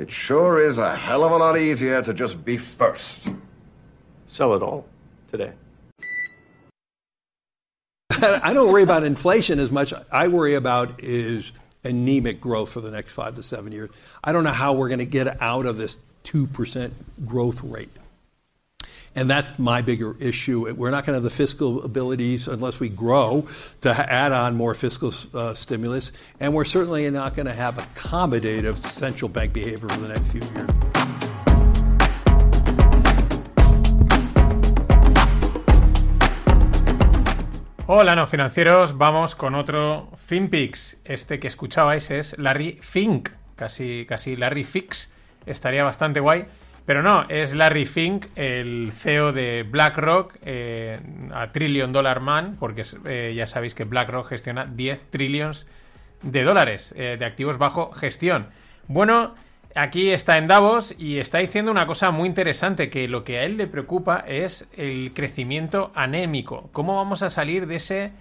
it 0.00 0.10
sure 0.10 0.58
is 0.58 0.78
a 0.78 0.96
hell 0.96 1.24
of 1.24 1.30
a 1.30 1.36
lot 1.36 1.58
easier 1.58 2.00
to 2.00 2.14
just 2.14 2.42
be 2.42 2.56
first. 2.56 3.28
Sell 4.26 4.54
it 4.54 4.62
all 4.62 4.86
today. 5.30 5.52
I 8.10 8.54
don't 8.54 8.72
worry 8.72 8.82
about 8.82 9.02
inflation 9.04 9.58
as 9.58 9.70
much. 9.70 9.92
I 10.10 10.28
worry 10.28 10.54
about 10.54 11.04
is 11.04 11.52
anemic 11.84 12.40
growth 12.40 12.70
for 12.70 12.80
the 12.80 12.90
next 12.90 13.12
five 13.12 13.34
to 13.34 13.42
seven 13.42 13.72
years. 13.72 13.90
I 14.24 14.32
don't 14.32 14.42
know 14.42 14.52
how 14.52 14.72
we're 14.72 14.88
going 14.88 15.00
to 15.00 15.04
get 15.04 15.42
out 15.42 15.66
of 15.66 15.76
this 15.76 15.98
2% 16.24 16.92
growth 17.26 17.62
rate. 17.62 17.94
And 19.16 19.28
that's 19.28 19.58
my 19.58 19.82
bigger 19.82 20.16
issue. 20.20 20.72
We're 20.72 20.92
not 20.92 21.04
going 21.04 21.14
to 21.14 21.22
have 21.22 21.24
the 21.24 21.30
fiscal 21.30 21.82
abilities 21.82 22.46
unless 22.46 22.78
we 22.78 22.88
grow 22.88 23.46
to 23.80 23.90
add 23.90 24.30
on 24.30 24.56
more 24.56 24.74
fiscal 24.74 25.12
uh, 25.34 25.52
stimulus. 25.54 26.12
And 26.38 26.54
we're 26.54 26.64
certainly 26.64 27.10
not 27.10 27.34
going 27.34 27.46
to 27.46 27.52
have 27.52 27.76
accommodative 27.76 28.78
central 28.78 29.28
bank 29.28 29.52
behavior 29.52 29.88
for 29.88 30.00
the 30.00 30.08
next 30.08 30.28
few 30.28 30.40
years. 30.40 30.70
Hola, 37.88 38.14
no 38.14 38.28
financieros. 38.28 38.96
Vamos 38.96 39.34
con 39.34 39.56
otro 39.56 40.12
FinPix. 40.14 40.98
Este 41.04 41.40
que 41.40 41.48
escuchabais 41.48 42.12
es 42.12 42.38
Larry 42.38 42.78
Fink. 42.80 43.30
Casi, 43.56 44.06
casi 44.08 44.36
Larry 44.36 44.62
Fix. 44.62 45.12
Estaría 45.44 45.82
bastante 45.82 46.20
guay. 46.20 46.46
Pero 46.90 47.04
no, 47.04 47.24
es 47.28 47.54
Larry 47.54 47.86
Fink, 47.86 48.26
el 48.34 48.90
CEO 48.90 49.32
de 49.32 49.62
BlackRock, 49.62 50.34
eh, 50.42 50.98
a 51.32 51.52
Trillion 51.52 51.92
Dollar 51.92 52.18
Man, 52.18 52.56
porque 52.58 52.82
eh, 53.04 53.32
ya 53.36 53.46
sabéis 53.46 53.76
que 53.76 53.84
BlackRock 53.84 54.26
gestiona 54.26 54.66
10 54.66 55.08
trillions 55.08 55.68
de 56.22 56.42
dólares 56.42 56.92
eh, 56.96 57.14
de 57.16 57.24
activos 57.24 57.58
bajo 57.58 57.92
gestión. 57.92 58.48
Bueno, 58.88 59.36
aquí 59.76 60.10
está 60.10 60.36
en 60.36 60.48
Davos 60.48 60.92
y 60.98 61.18
está 61.18 61.38
diciendo 61.38 61.70
una 61.70 61.86
cosa 61.86 62.10
muy 62.10 62.26
interesante, 62.26 62.90
que 62.90 63.06
lo 63.06 63.22
que 63.22 63.38
a 63.38 63.44
él 63.44 63.56
le 63.56 63.68
preocupa 63.68 64.24
es 64.26 64.66
el 64.76 65.12
crecimiento 65.14 65.92
anémico. 65.94 66.70
¿Cómo 66.72 66.96
vamos 66.96 67.22
a 67.22 67.30
salir 67.30 67.68
de 67.68 67.76
ese 67.76 68.12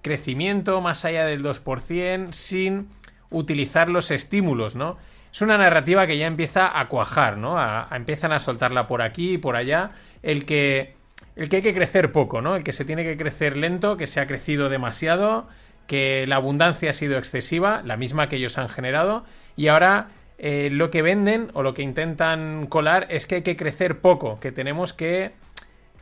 crecimiento 0.00 0.80
más 0.80 1.04
allá 1.04 1.24
del 1.24 1.42
2% 1.42 2.32
sin 2.32 2.86
utilizar 3.30 3.88
los 3.88 4.12
estímulos, 4.12 4.76
¿no? 4.76 4.96
Es 5.32 5.40
una 5.40 5.56
narrativa 5.56 6.06
que 6.06 6.18
ya 6.18 6.26
empieza 6.26 6.78
a 6.78 6.88
cuajar, 6.88 7.38
¿no? 7.38 7.56
Empiezan 7.90 8.32
a 8.32 8.38
soltarla 8.38 8.86
por 8.86 9.00
aquí 9.00 9.34
y 9.34 9.38
por 9.38 9.56
allá. 9.56 9.92
El 10.22 10.44
que, 10.44 10.94
el 11.36 11.48
que 11.48 11.56
hay 11.56 11.62
que 11.62 11.72
crecer 11.72 12.12
poco, 12.12 12.42
¿no? 12.42 12.54
El 12.54 12.64
que 12.64 12.74
se 12.74 12.84
tiene 12.84 13.02
que 13.02 13.16
crecer 13.16 13.56
lento, 13.56 13.96
que 13.96 14.06
se 14.06 14.20
ha 14.20 14.26
crecido 14.26 14.68
demasiado, 14.68 15.48
que 15.86 16.26
la 16.26 16.36
abundancia 16.36 16.90
ha 16.90 16.92
sido 16.92 17.16
excesiva, 17.16 17.82
la 17.84 17.96
misma 17.96 18.28
que 18.28 18.36
ellos 18.36 18.58
han 18.58 18.68
generado, 18.68 19.24
y 19.56 19.68
ahora 19.68 20.08
eh, 20.38 20.68
lo 20.70 20.90
que 20.90 21.02
venden 21.02 21.50
o 21.54 21.62
lo 21.62 21.72
que 21.72 21.82
intentan 21.82 22.66
colar 22.66 23.06
es 23.10 23.26
que 23.26 23.36
hay 23.36 23.42
que 23.42 23.56
crecer 23.56 24.00
poco, 24.00 24.38
que 24.38 24.52
tenemos 24.52 24.92
que, 24.92 25.32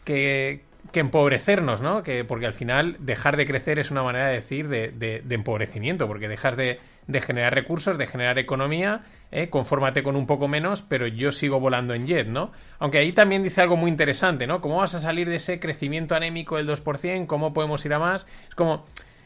que, 0.04 0.64
que 0.92 1.00
empobrecernos, 1.00 1.82
¿no? 1.82 2.02
Que, 2.02 2.24
porque 2.24 2.46
al 2.46 2.52
final 2.52 2.96
dejar 2.98 3.36
de 3.36 3.46
crecer 3.46 3.78
es 3.78 3.90
una 3.90 4.02
manera 4.02 4.28
de 4.28 4.34
decir 4.34 4.68
de, 4.68 4.88
de, 4.88 5.22
de 5.24 5.34
empobrecimiento, 5.34 6.06
porque 6.06 6.28
dejas 6.28 6.56
de, 6.56 6.80
generar 7.20 7.54
recursos, 7.54 7.98
de 7.98 8.06
generar 8.06 8.38
economía, 8.38 9.02
¿eh? 9.30 9.48
confórmate 9.48 10.02
con 10.02 10.16
un 10.16 10.26
poco 10.26 10.48
menos, 10.48 10.82
pero 10.82 11.06
yo 11.06 11.32
sigo 11.32 11.60
volando 11.60 11.94
en 11.94 12.06
jet, 12.06 12.26
¿no? 12.26 12.52
Aunque 12.78 12.98
ahí 12.98 13.12
también 13.12 13.42
dice 13.42 13.60
algo 13.60 13.76
muy 13.76 13.90
interesante, 13.90 14.46
¿no? 14.46 14.60
¿Cómo 14.60 14.76
vas 14.76 14.94
a 14.94 15.00
salir 15.00 15.28
de 15.28 15.36
ese 15.36 15.60
crecimiento 15.60 16.14
anémico 16.14 16.56
del 16.56 16.68
2%? 16.68 17.26
¿Cómo 17.26 17.52
podemos 17.52 17.84
ir 17.84 17.94
a 17.94 17.98
más? 17.98 18.26
Es 18.48 18.54
como, 18.54 18.84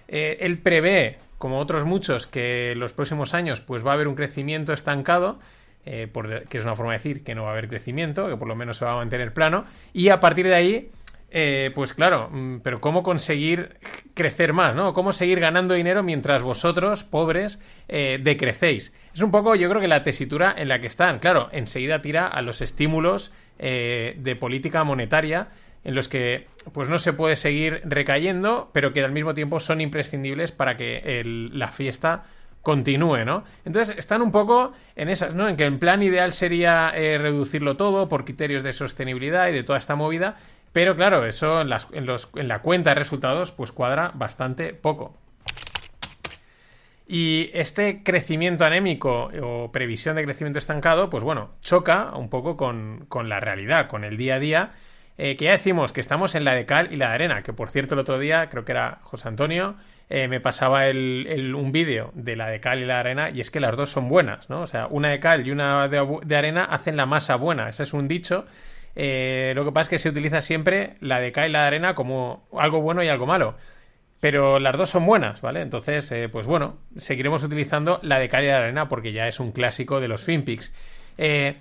eh, 0.09 0.39
él 0.41 0.59
prevé, 0.59 1.19
como 1.39 1.59
otros 1.59 1.85
muchos, 1.85 2.27
que 2.27 2.73
en 2.73 2.81
los 2.81 2.93
próximos 2.93 3.35
años 3.35 3.61
pues 3.61 3.85
va 3.87 3.93
a 3.93 3.95
haber 3.95 4.09
un 4.09 4.15
crecimiento 4.15 4.73
estancado, 4.73 5.39
eh, 5.87 6.11
que 6.49 6.59
es 6.59 6.65
una 6.65 6.75
forma 6.75 6.93
de 6.93 6.99
decir 6.99 7.25
que 7.25 7.35
no 7.35 7.43
va 7.43 7.51
a 7.51 7.53
haber 7.53 7.69
crecimiento, 7.69 8.29
que 8.29 8.37
por 8.37 8.49
lo 8.49 8.57
menos 8.57 8.79
se 8.79 8.85
va 8.85 8.93
a 8.93 8.97
mantener 8.97 9.35
plano, 9.35 9.65
y 9.93 10.09
a 10.09 10.21
partir 10.21 10.47
de 10.47 10.55
ahí 10.55 10.91
eh, 11.37 11.73
pues 11.75 11.95
claro, 11.95 12.31
mm, 12.31 12.61
pero 12.61 12.81
¿cómo 12.81 13.03
conseguir 13.03 13.77
crecer 14.15 14.53
más, 14.53 14.77
¿no? 14.77 14.95
¿Cómo 14.95 15.13
seguir 15.13 15.41
ganando 15.41 15.75
dinero 15.75 16.05
mientras 16.05 16.45
vosotros, 16.45 17.03
pobres, 17.03 17.59
eh, 17.89 18.21
decrecéis? 18.23 18.93
Es 19.13 19.21
un 19.21 19.33
poco, 19.33 19.57
yo 19.57 19.69
creo 19.69 19.81
que 19.81 19.89
la 19.89 20.05
tesitura 20.05 20.55
en 20.57 20.69
la 20.69 20.79
que 20.79 20.87
están. 20.87 21.19
Claro, 21.19 21.49
enseguida 21.51 22.01
tira 22.01 22.29
a 22.29 22.41
los 22.41 22.61
estímulos 22.61 23.33
eh, 23.59 24.15
de 24.17 24.37
política 24.37 24.85
monetaria 24.85 25.49
en 25.83 25.97
los 25.97 26.07
que 26.07 26.47
pues 26.73 26.89
no 26.89 27.01
se 27.01 27.13
puede 27.13 27.35
seguir 27.35 27.81
recayendo, 27.85 28.71
pero 28.73 28.93
que 28.93 29.03
al 29.03 29.11
mismo 29.11 29.35
tiempo 29.35 29.59
son 29.59 29.81
imprescindibles 29.81 30.53
para 30.53 30.77
que 30.77 31.23
la 31.53 31.73
fiesta 31.73 32.27
continúe, 32.65 33.27
¿no? 33.27 33.45
Entonces 33.67 33.97
están 33.99 34.23
un 34.23 34.33
poco 34.33 34.73
en 34.97 35.11
esas, 35.11 35.35
¿no? 35.35 35.47
En 35.49 35.57
que 35.57 35.65
el 35.65 35.79
plan 35.79 36.03
ideal 36.03 36.33
sería 36.33 36.91
eh, 36.97 37.19
reducirlo 37.19 37.77
todo 37.77 38.09
por 38.09 38.25
criterios 38.25 38.63
de 38.63 38.73
sostenibilidad 38.73 39.49
y 39.49 39.53
de 39.53 39.63
toda 39.63 39.79
esta 39.79 39.97
movida, 39.97 40.37
pero 40.75 40.97
claro, 40.97 41.25
eso 41.25 41.61
en, 41.61 41.69
la 42.49 42.59
cuenta 42.59 42.91
de 42.91 42.95
resultados 42.97 43.53
pues 43.53 43.71
cuadra 43.71 44.11
bastante 44.13 44.75
poco. 44.75 45.17
Y 47.07 47.51
este 47.55 48.03
crecimiento 48.03 48.65
anémico 48.65 49.31
o 49.41 49.71
previsión 49.71 50.17
de 50.17 50.25
crecimiento 50.25 50.59
estancado, 50.59 51.11
pues 51.11 51.23
bueno, 51.23 51.53
choca 51.61 52.11
un 52.17 52.29
poco 52.29 52.57
con, 52.57 53.07
la 53.29 53.39
realidad, 53.39 53.87
con 53.87 54.03
el 54.03 54.17
día 54.17 54.35
a 54.35 54.39
día, 54.41 54.73
eh, 55.17 55.37
que 55.37 55.45
ya 55.45 55.53
decimos 55.53 55.93
que 55.93 56.01
estamos 56.01 56.35
en 56.35 56.43
la 56.43 56.55
de 56.57 56.67
cal 56.67 56.93
y 56.93 56.97
la 56.97 57.11
de 57.11 57.15
arena, 57.15 57.43
que 57.45 57.53
por 57.53 57.71
cierto 57.71 57.95
el 57.95 58.01
otro 58.01 58.19
día, 58.19 58.51
creo 58.51 58.65
que 58.65 58.73
era 58.73 58.99
José 59.05 59.29
Antonio, 59.29 59.77
eh, 60.11 60.27
me 60.27 60.41
pasaba 60.41 60.89
el, 60.89 61.55
un 61.55 61.71
vídeo 61.71 62.11
de 62.15 62.35
la 62.35 62.49
de 62.49 62.59
cal 62.59 62.81
y 62.81 62.85
la 62.85 62.95
de 62.95 63.01
arena, 63.01 63.31
y 63.31 63.41
es 63.41 63.53
que 63.53 63.61
las 63.61 63.77
dos 63.77 63.91
son 63.93 64.09
buenas, 64.09 64.51
¿no? 64.51 64.63
O 64.63 64.67
sea, 64.67 64.89
una 64.89 65.11
de 65.11 65.21
cal 65.21 65.47
y 65.47 65.53
una 65.53 65.87
de, 65.87 66.19
de 66.25 66.37
arena 66.37 66.65
hacen 66.65 66.97
la 66.97 67.07
masa 67.07 67.37
buena, 67.37 67.69
ese 67.69 67.85
es 67.85 67.93
un 67.93 68.09
dicho 68.09 68.45
eh, 68.97 69.53
lo 69.55 69.65
que 69.65 69.73
pasa 69.73 69.83
es 69.83 69.89
que 69.89 69.99
se 69.99 70.09
utiliza 70.09 70.41
siempre 70.41 70.97
la 71.01 71.21
de 71.21 71.33
K 71.33 71.47
y 71.47 71.51
la 71.51 71.63
de 71.63 71.67
arena 71.67 71.95
como 71.95 72.43
algo 72.57 72.81
bueno 72.81 73.03
y 73.03 73.09
algo 73.09 73.27
malo. 73.27 73.57
Pero 74.21 74.59
las 74.59 74.77
dos 74.77 74.89
son 74.91 75.05
buenas, 75.05 75.41
¿vale? 75.43 75.61
Entonces, 75.61 76.11
eh, 76.13 76.29
pues 76.31 76.47
bueno, 76.47 76.79
seguiremos 76.97 77.43
utilizando 77.45 78.01
la 78.03 78.19
de 78.19 78.29
K 78.29 78.43
y 78.43 78.47
la 78.47 78.53
de 78.53 78.59
arena 78.65 78.89
porque 78.89 79.13
ya 79.13 79.29
es 79.29 79.41
un 79.41 79.53
clásico 79.53 80.01
de 80.01 80.09
los 80.09 80.23
FinPix. 80.23 80.73
Eh, 81.19 81.57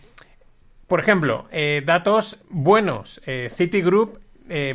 por 0.88 1.00
ejemplo, 1.00 1.48
datos 1.86 2.38
buenos. 2.50 3.20
Citigroup 3.50 4.20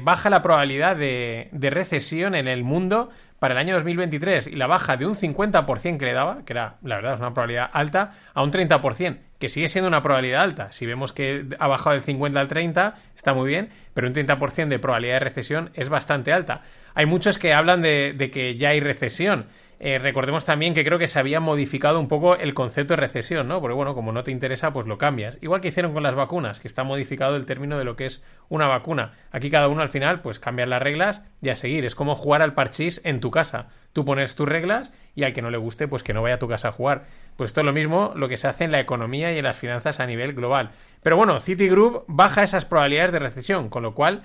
baja 0.01 0.31
la 0.31 0.43
probabilidad 0.43 0.97
de 0.97 1.71
recesión 1.71 2.35
en 2.35 2.49
el 2.49 2.65
mundo 2.65 3.11
para 3.39 3.55
el 3.55 3.59
año 3.59 3.75
2023 3.75 4.49
y 4.49 4.57
la 4.57 4.67
baja 4.67 4.97
de 4.97 5.07
un 5.07 5.15
50% 5.15 5.99
que 5.99 6.05
le 6.05 6.13
daba, 6.13 6.45
que 6.45 6.53
era, 6.53 6.77
la 6.83 6.97
verdad, 6.97 7.15
es 7.15 7.21
una 7.21 7.33
probabilidad 7.33 7.71
alta, 7.73 8.13
a 8.35 8.43
un 8.43 8.51
30%, 8.51 9.19
que 9.39 9.49
sigue 9.49 9.69
siendo 9.69 9.89
una 9.89 10.03
probabilidad 10.03 10.43
alta. 10.43 10.73
Si 10.73 10.87
vemos 10.87 11.13
que 11.13 11.47
ha 11.59 11.67
bajado 11.69 11.95
del 11.95 12.03
50 12.03 12.41
al 12.41 12.49
30, 12.49 12.95
está 13.17 13.35
muy 13.35 13.49
bien, 13.49 13.71
pero 13.95 14.09
un 14.09 14.15
30% 14.15 14.69
de 14.69 14.79
probabilidad 14.79 15.15
de 15.15 15.21
recesión 15.21 15.71
es 15.75 15.89
bastante 15.89 16.33
alta. 16.33 16.63
Hay 16.95 17.07
muchos 17.07 17.39
que 17.39 17.55
hablan 17.55 17.83
de, 17.83 18.13
de 18.17 18.31
que 18.31 18.57
ya 18.57 18.71
hay 18.71 18.81
recesión. 18.81 19.47
Eh, 19.81 19.99
recordemos 19.99 20.45
también 20.45 20.75
que 20.75 20.85
creo 20.85 20.99
que 20.99 21.07
se 21.07 21.21
había 21.21 21.39
modificado 21.39 22.01
un 22.01 22.09
poco 22.09 22.35
el 22.35 22.53
concepto 22.53 22.95
de 22.95 23.01
recesión, 23.01 23.47
¿no? 23.47 23.61
Porque 23.61 23.75
bueno, 23.75 23.95
como 23.95 24.11
no 24.11 24.25
te 24.25 24.33
interesa, 24.33 24.73
pues 24.73 24.87
lo 24.87 24.99
cambias. 24.99 25.39
Igual 25.41 25.61
que 25.61 25.69
hicieron 25.69 25.93
con 25.93 26.03
las 26.03 26.17
vacunas, 26.17 26.59
que 26.59 26.67
está 26.67 26.83
modificado 26.83 27.37
el 27.37 27.47
término 27.47 27.79
de 27.79 27.85
lo 27.85 27.95
que 27.95 28.07
es 28.07 28.25
una 28.49 28.67
vacuna. 28.67 29.13
Aquí 29.31 29.51
cada 29.51 29.69
uno 29.69 29.83
al 29.83 29.89
final, 29.89 30.21
pues 30.21 30.41
cambia 30.41 30.67
las 30.67 30.83
reglas 30.83 31.23
y 31.41 31.51
a 31.51 31.57
seguir. 31.57 31.85
Es 31.85 31.95
como 31.95 32.17
jugar 32.17 32.43
al 32.43 32.55
parchís 32.55 33.01
en 33.05 33.21
tu 33.21 33.31
casa. 33.31 33.69
Tú 33.93 34.05
pones 34.05 34.35
tus 34.35 34.49
reglas 34.49 34.93
y 35.15 35.23
al 35.23 35.33
que 35.33 35.43
no 35.43 35.51
le 35.51 35.59
guste, 35.59 35.87
pues 35.87 36.03
que 36.03 36.13
no 36.13 36.23
vaya 36.23 36.37
a 36.37 36.41
tu 36.41 36.49
casa 36.49 36.69
a 36.69 36.73
jugar. 36.73 37.07
Pues 37.37 37.51
esto 37.51 37.61
es 37.61 37.67
lo 37.67 37.73
mismo 37.73 38.13
lo 38.17 38.29
que 38.29 38.37
se 38.37 38.49
hace 38.49 38.65
en 38.65 38.73
la 38.73 38.81
economía 38.81 39.33
y 39.33 39.39
en 39.39 39.45
las 39.45 39.59
finanzas 39.59 40.01
a 40.01 40.07
nivel 40.07 40.35
global. 40.35 40.71
Pero 41.03 41.17
bueno, 41.17 41.39
Citigroup 41.39 42.05
baja 42.09 42.43
esas 42.43 42.65
probabilidades 42.65 43.13
de 43.13 43.21
recesión, 43.21 43.69
con 43.69 43.85
lo 43.85 43.95
cual, 43.95 44.23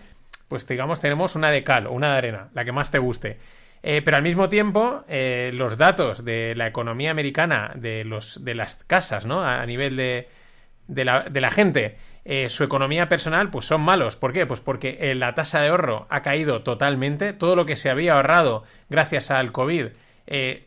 pues 0.47 0.65
digamos, 0.65 0.99
tenemos 0.99 1.35
una 1.35 1.51
de 1.51 1.63
cal 1.63 1.85
o 1.85 1.91
una 1.91 2.11
de 2.11 2.17
arena, 2.17 2.49
la 2.53 2.65
que 2.65 2.71
más 2.71 2.89
te 2.89 2.97
guste. 2.97 3.37
Eh, 3.85 4.01
pero 4.01 4.15
al 4.15 4.23
mismo 4.23 4.47
tiempo, 4.47 5.03
eh, 5.09 5.51
los 5.53 5.77
datos 5.77 6.23
de 6.23 6.55
la 6.55 6.67
economía 6.67 7.11
americana, 7.11 7.73
de, 7.75 8.05
los, 8.05 8.43
de 8.45 8.55
las 8.55 8.75
casas, 8.75 9.25
¿no? 9.25 9.41
A, 9.41 9.65
nivel 9.65 9.97
de, 9.97 10.29
de, 10.87 11.03
la, 11.03 11.23
de 11.29 11.41
la 11.41 11.51
gente, 11.51 11.97
eh, 12.23 12.47
su 12.47 12.63
economía 12.63 13.09
personal, 13.09 13.49
pues 13.49 13.65
son 13.65 13.81
malos. 13.81 14.15
¿Por 14.15 14.31
qué? 14.31 14.45
Pues 14.45 14.61
porque 14.61 15.13
la 15.15 15.35
tasa 15.35 15.59
de 15.59 15.67
ahorro 15.67 16.07
ha 16.09 16.21
caído 16.21 16.63
totalmente. 16.63 17.33
Todo 17.33 17.57
lo 17.57 17.65
que 17.65 17.75
se 17.75 17.89
había 17.89 18.13
ahorrado 18.13 18.63
gracias 18.89 19.29
al 19.31 19.51
COVID, 19.51 19.87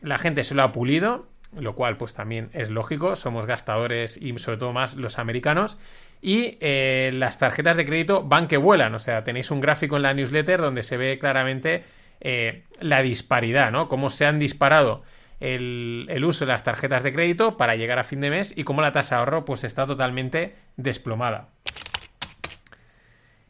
la 0.02 0.18
gente 0.18 0.44
se 0.44 0.54
lo 0.54 0.62
ha 0.62 0.72
pulido, 0.72 1.26
lo 1.58 1.74
cual 1.74 1.96
pues 1.96 2.12
también 2.12 2.50
es 2.52 2.68
lógico. 2.68 3.16
Somos 3.16 3.46
gastadores 3.46 4.18
y 4.18 4.38
sobre 4.38 4.58
todo 4.58 4.74
más 4.74 4.94
los 4.94 5.18
americanos. 5.18 5.78
Y 6.20 6.58
las 6.60 7.38
tarjetas 7.38 7.78
de 7.78 7.86
crédito 7.86 8.24
van 8.24 8.46
que 8.46 8.58
vuelan. 8.58 8.94
O 8.94 8.98
sea, 8.98 9.24
tenéis 9.24 9.50
un 9.50 9.62
gráfico 9.62 9.96
en 9.96 10.02
la 10.02 10.12
newsletter 10.12 10.60
donde 10.60 10.82
se 10.82 10.98
ve 10.98 11.18
claramente 11.18 11.84
eh, 12.20 12.64
la 12.80 13.02
disparidad, 13.02 13.70
¿no? 13.70 13.88
Cómo 13.88 14.10
se 14.10 14.26
han 14.26 14.38
disparado 14.38 15.02
el, 15.40 16.24
uso 16.24 16.46
de 16.46 16.52
las 16.52 16.64
tarjetas 16.64 17.02
de 17.02 17.12
crédito 17.12 17.56
para 17.56 17.76
llegar 17.76 17.98
a 17.98 18.04
fin 18.04 18.20
de 18.20 18.30
mes 18.30 18.52
y 18.56 18.64
cómo 18.64 18.82
la 18.82 18.92
tasa 18.92 19.16
de 19.16 19.20
ahorro 19.20 19.44
pues 19.44 19.64
está 19.64 19.86
totalmente 19.86 20.54
desplomada. 20.76 21.48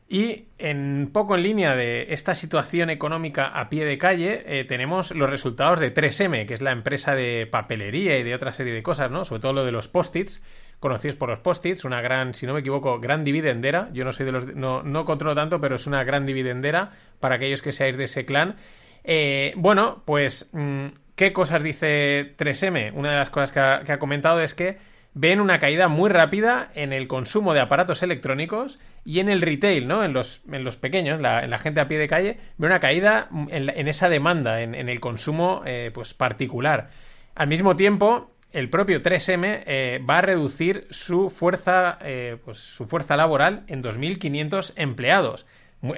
Y 0.09 0.45
en 0.59 1.11
poco 1.13 1.35
en 1.35 1.43
línea 1.43 1.75
de 1.75 2.07
esta 2.11 2.37
situación 2.37 2.91
económica 2.91 3.49
a 3.49 3.69
pie 3.69 3.85
de 3.85 3.99
calle, 3.99 4.43
eh, 4.47 4.65
tenemos 4.65 5.13
los 5.13 5.29
resultados 5.29 5.81
de 5.81 5.93
3M, 5.93 6.47
que 6.47 6.55
es 6.55 6.63
la 6.63 6.71
empresa 6.71 7.17
de 7.17 7.49
papelería 7.51 8.17
y 8.17 8.23
de 8.23 8.35
otra 8.35 8.53
serie 8.53 8.73
de 8.73 8.85
cosas, 8.85 9.11
¿no? 9.11 9.25
Sobre 9.25 9.41
todo 9.41 9.53
lo 9.53 9.65
de 9.65 9.73
los 9.73 9.89
post-its, 9.89 10.45
conocidos 10.81 11.17
por 11.17 11.29
los 11.29 11.41
post-its, 11.41 11.85
una 11.85 12.01
gran, 12.01 12.35
si 12.35 12.47
no 12.47 12.55
me 12.55 12.61
equivoco, 12.61 13.01
gran 13.01 13.25
dividendera. 13.25 13.89
Yo 13.93 14.05
no 14.05 14.13
soy 14.13 14.27
de 14.27 14.33
los, 14.33 14.55
no, 14.55 14.83
no 14.83 15.05
controlo 15.05 15.35
tanto, 15.35 15.61
pero 15.61 15.77
es 15.77 15.87
una 15.87 16.05
gran 16.05 16.27
dividendera 16.27 16.93
para 17.21 17.37
aquellos 17.37 17.63
que 17.63 17.73
seáis 17.73 17.97
de 17.97 18.05
ese 18.05 18.25
clan. 18.25 18.57
Eh, 19.05 19.55
bueno, 19.57 20.03
pues, 20.05 20.51
mm, 20.53 20.87
¿qué 21.15 21.33
cosas 21.33 21.63
dice 21.63 22.35
3M? 22.37 22.93
Una 22.95 23.13
de 23.13 23.17
las 23.17 23.31
cosas 23.31 23.53
que 23.53 23.93
ha, 23.93 23.99
comentado 23.99 24.41
es 24.41 24.55
que 24.55 24.79
ven 25.15 25.41
una 25.41 25.61
caída 25.61 25.89
muy 25.89 26.11
rápida 26.11 26.71
en 26.75 26.93
el 26.93 27.09
consumo 27.09 27.55
de 27.55 27.61
aparatos 27.61 28.03
electrónicos 28.03 28.79
y 29.05 29.21
en 29.21 29.31
el 29.31 29.41
retail, 29.41 29.89
¿no? 29.89 30.05
En 30.05 30.13
los, 30.13 30.43
en 30.51 30.63
los 30.65 30.77
pequeños, 30.77 31.19
en 31.19 31.51
la 31.51 31.59
gente 31.59 31.81
a 31.81 31.89
pie 31.89 31.99
de 31.99 32.09
calle, 32.09 32.39
ve 32.59 32.67
una 32.67 32.81
caída 32.81 33.31
en, 33.49 33.89
esa 33.89 34.09
demanda, 34.09 34.61
en, 34.61 34.75
el 34.75 35.01
consumo 35.01 35.63
eh, 35.65 35.91
pues 35.95 36.13
particular. 36.13 36.91
Al 37.35 37.47
mismo 37.47 37.77
tiempo, 37.77 38.36
el 38.53 38.71
propio 38.71 39.03
3M 39.03 39.63
eh, 39.67 40.01
va 40.09 40.19
a 40.19 40.23
reducir 40.23 40.87
su 40.91 41.31
fuerza, 41.31 41.99
eh, 42.03 42.39
pues, 42.45 42.59
su 42.59 42.87
fuerza 42.87 43.17
laboral 43.17 43.65
en 43.67 43.83
2.500 43.83 44.73
empleados. 44.77 45.47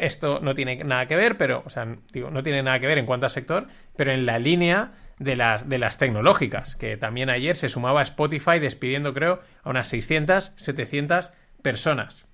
Esto 0.00 0.40
no 0.40 0.54
tiene 0.54 0.82
nada 0.84 1.06
que 1.06 1.16
ver, 1.16 1.36
pero, 1.36 1.62
o 1.64 1.70
sea, 1.70 1.86
digo, 2.12 2.30
no 2.30 2.42
tiene 2.42 2.62
nada 2.62 2.80
que 2.80 2.86
ver 2.86 2.98
en 2.98 3.06
cuanto 3.06 3.26
al 3.26 3.30
sector, 3.30 3.68
pero 3.96 4.12
en 4.12 4.26
la 4.26 4.38
línea 4.38 4.92
de 5.18 5.36
las, 5.36 5.68
de 5.68 5.78
las 5.78 5.98
tecnológicas, 5.98 6.76
que 6.76 6.96
también 6.96 7.30
ayer 7.30 7.56
se 7.56 7.68
sumaba 7.68 8.00
a 8.00 8.02
Spotify 8.02 8.58
despidiendo, 8.58 9.14
creo, 9.14 9.40
a 9.62 9.70
unas 9.70 9.86
600, 9.88 10.52
700 10.56 11.32
personas. 11.62 12.26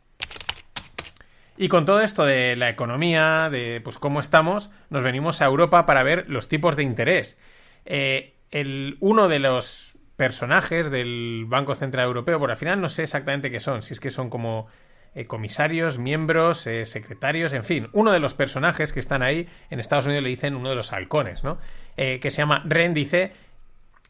Y 1.56 1.68
con 1.68 1.84
todo 1.84 2.00
esto 2.00 2.24
de 2.24 2.56
la 2.56 2.68
economía, 2.68 3.48
de 3.50 3.80
pues 3.80 3.98
cómo 3.98 4.20
estamos, 4.20 4.70
nos 4.90 5.02
venimos 5.02 5.40
a 5.40 5.44
Europa 5.44 5.86
para 5.86 6.02
ver 6.02 6.28
los 6.28 6.48
tipos 6.48 6.76
de 6.76 6.82
interés. 6.82 7.38
Eh, 7.84 8.34
el, 8.50 8.96
uno 9.00 9.28
de 9.28 9.38
los 9.38 9.96
personajes 10.16 10.90
del 10.90 11.44
Banco 11.46 11.74
Central 11.74 12.06
Europeo, 12.06 12.38
por 12.38 12.50
al 12.50 12.56
final 12.56 12.80
no 12.80 12.88
sé 12.88 13.02
exactamente 13.02 13.50
qué 13.50 13.60
son, 13.60 13.82
si 13.82 13.92
es 13.92 14.00
que 14.00 14.10
son 14.10 14.30
como 14.30 14.66
eh, 15.14 15.26
comisarios, 15.26 15.98
miembros, 15.98 16.66
eh, 16.66 16.84
secretarios, 16.84 17.52
en 17.52 17.64
fin, 17.64 17.88
uno 17.92 18.12
de 18.12 18.20
los 18.20 18.34
personajes 18.34 18.92
que 18.92 19.00
están 19.00 19.22
ahí, 19.22 19.48
en 19.70 19.80
Estados 19.80 20.06
Unidos 20.06 20.24
le 20.24 20.30
dicen 20.30 20.54
uno 20.54 20.70
de 20.70 20.76
los 20.76 20.92
halcones, 20.92 21.44
¿no? 21.44 21.58
que 21.96 22.30
se 22.30 22.38
llama 22.38 22.62
Ren, 22.66 22.92
dice, 22.92 23.32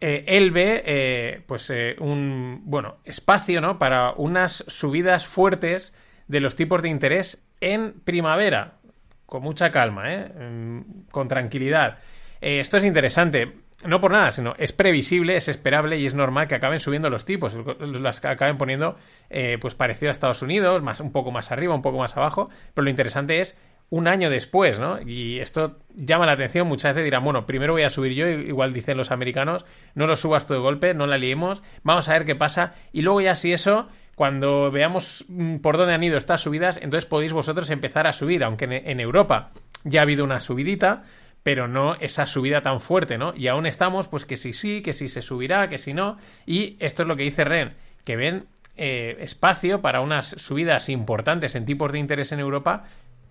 él 0.00 0.50
ve, 0.50 1.42
pues, 1.46 1.70
un, 1.98 2.62
bueno, 2.64 2.96
espacio, 3.04 3.60
¿no? 3.60 3.78
Para 3.78 4.12
unas 4.12 4.64
subidas 4.68 5.26
fuertes 5.26 5.92
de 6.28 6.40
los 6.40 6.56
tipos 6.56 6.80
de 6.80 6.88
interés 6.88 7.44
en 7.60 8.00
primavera, 8.00 8.78
con 9.26 9.42
mucha 9.42 9.70
calma, 9.70 10.12
¿eh? 10.12 10.28
Mm, 10.28 11.08
con 11.10 11.28
tranquilidad. 11.28 11.98
Eh, 12.40 12.60
esto 12.60 12.76
es 12.76 12.84
interesante, 12.84 13.52
no 13.82 14.00
por 14.00 14.12
nada, 14.12 14.30
sino 14.30 14.54
es 14.58 14.72
previsible, 14.72 15.36
es 15.36 15.48
esperable 15.48 15.98
y 15.98 16.06
es 16.06 16.14
normal 16.14 16.48
que 16.48 16.54
acaben 16.54 16.78
subiendo 16.78 17.10
los 17.10 17.24
tipos, 17.24 17.54
las 17.80 18.24
acaben 18.24 18.56
poniendo 18.56 18.96
eh, 19.30 19.58
pues 19.60 19.74
parecido 19.74 20.10
a 20.10 20.12
Estados 20.12 20.42
Unidos, 20.42 20.82
más, 20.82 21.00
un 21.00 21.12
poco 21.12 21.32
más 21.32 21.50
arriba, 21.50 21.74
un 21.74 21.82
poco 21.82 21.98
más 21.98 22.16
abajo, 22.16 22.50
pero 22.72 22.84
lo 22.84 22.90
interesante 22.90 23.40
es 23.40 23.56
un 23.90 24.08
año 24.08 24.30
después, 24.30 24.78
¿no? 24.78 25.00
Y 25.02 25.40
esto 25.40 25.78
llama 25.94 26.26
la 26.26 26.32
atención, 26.32 26.66
muchas 26.66 26.94
veces 26.94 27.04
dirán, 27.04 27.24
bueno, 27.24 27.46
primero 27.46 27.74
voy 27.74 27.82
a 27.82 27.90
subir 27.90 28.14
yo, 28.14 28.28
igual 28.28 28.72
dicen 28.72 28.96
los 28.96 29.10
americanos, 29.10 29.66
no 29.94 30.06
lo 30.06 30.16
subas 30.16 30.46
todo 30.46 30.58
de 30.58 30.62
golpe, 30.62 30.94
no 30.94 31.06
la 31.06 31.18
liemos, 31.18 31.62
vamos 31.82 32.08
a 32.08 32.14
ver 32.14 32.24
qué 32.24 32.34
pasa, 32.34 32.74
y 32.92 33.02
luego 33.02 33.20
ya 33.20 33.36
si 33.36 33.52
eso 33.52 33.88
cuando 34.14 34.70
veamos 34.70 35.26
mm, 35.28 35.56
por 35.56 35.76
dónde 35.76 35.94
han 35.94 36.02
ido 36.04 36.16
estas 36.16 36.40
subidas, 36.40 36.76
entonces 36.76 37.06
podéis 37.06 37.32
vosotros 37.32 37.70
empezar 37.70 38.06
a 38.06 38.12
subir, 38.12 38.44
aunque 38.44 38.64
en 38.64 39.00
Europa 39.00 39.50
ya 39.84 40.00
ha 40.00 40.02
habido 40.02 40.24
una 40.24 40.40
subidita, 40.40 41.04
pero 41.44 41.68
no 41.68 41.94
esa 42.00 42.26
subida 42.26 42.62
tan 42.62 42.80
fuerte, 42.80 43.16
¿no? 43.18 43.32
Y 43.36 43.46
aún 43.46 43.66
estamos, 43.66 44.08
pues 44.08 44.24
que 44.24 44.36
si 44.36 44.52
sí, 44.52 44.82
que 44.82 44.92
si 44.92 45.08
se 45.08 45.22
subirá, 45.22 45.68
que 45.68 45.78
si 45.78 45.94
no. 45.94 46.18
Y 46.46 46.76
esto 46.80 47.02
es 47.02 47.08
lo 47.08 47.14
que 47.14 47.22
dice 47.22 47.44
Ren, 47.44 47.74
que 48.04 48.16
ven 48.16 48.46
eh, 48.76 49.18
espacio 49.20 49.80
para 49.80 50.00
unas 50.00 50.26
subidas 50.26 50.88
importantes 50.88 51.54
en 51.54 51.66
tipos 51.66 51.92
de 51.92 52.00
interés 52.00 52.32
en 52.32 52.40
Europa, 52.40 52.84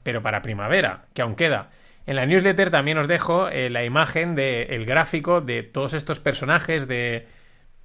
pero 0.04 0.21
para 0.21 0.41
primavera, 0.41 1.08
que 1.13 1.21
aún 1.21 1.36
queda. 1.36 1.71
En 2.06 2.15
la 2.15 2.26
newsletter 2.26 2.69
también 2.69 2.97
os 2.97 3.10
dejo 3.10 3.49
eh, 3.49 3.69
la 3.69 3.84
imagen 3.84 4.36
del 4.36 4.86
gráfico 4.86 5.41
de 5.41 5.63
todos 5.63 5.93
estos 5.93 6.21
personajes 6.21 6.88
de 6.88 7.28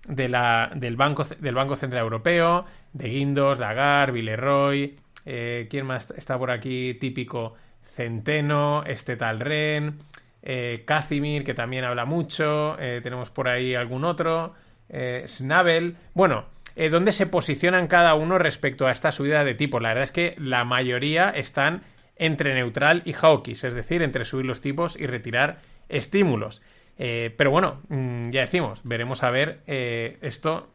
de 0.09 0.29
la, 0.29 0.71
del, 0.75 0.97
Banco, 0.97 1.25
del 1.25 1.55
Banco 1.55 1.77
Central 1.77 2.03
Europeo, 2.03 2.65
de 2.93 3.09
Guindos, 3.09 3.59
Lagarde, 3.59 4.13
Villeroy, 4.13 4.97
eh, 5.27 5.67
¿quién 5.71 5.87
más 5.87 6.11
está 6.17 6.39
por 6.39 6.51
aquí? 6.51 6.95
Típico 6.95 7.55
Centeno, 7.99 8.85
este 8.87 9.17
tal 9.17 9.41
Ren, 9.41 9.99
eh, 10.43 10.85
Casimir, 10.87 11.43
que 11.43 11.53
también 11.53 11.85
habla 11.85 12.05
mucho, 12.05 12.79
eh, 12.79 13.01
tenemos 13.03 13.31
por 13.31 13.49
ahí 13.49 13.75
algún 13.75 14.05
otro, 14.05 14.55
eh, 14.89 15.25
Snabel, 15.27 15.97
bueno, 16.15 16.47
¿dónde 16.93 17.11
se 17.11 17.27
posicionan 17.27 17.89
cada 17.89 18.15
uno 18.15 18.39
respecto 18.39 18.87
a 18.87 18.93
esta 18.93 19.11
subida 19.11 19.43
de 19.43 19.55
tipos? 19.55 19.83
La 19.83 19.89
verdad 19.89 20.05
es 20.05 20.13
que 20.13 20.37
la 20.39 20.65
mayoría 20.65 21.29
están 21.31 21.83
entre 22.15 22.55
neutral 22.55 23.03
y 23.05 23.15
hawkish, 23.15 23.65
es 23.65 23.75
decir, 23.75 24.01
entre 24.03 24.25
subir 24.25 24.47
los 24.47 24.61
tipos 24.61 24.97
y 24.97 25.07
retirar 25.07 25.59
estímulos. 25.89 26.63
Eh, 26.99 27.33
pero 27.37 27.51
bueno, 27.51 27.81
mm, 27.89 28.31
ya 28.31 28.41
decimos, 28.43 28.81
veremos 28.85 29.23
a 29.23 29.31
ver 29.31 29.61
eh, 29.67 30.19
esto, 30.21 30.73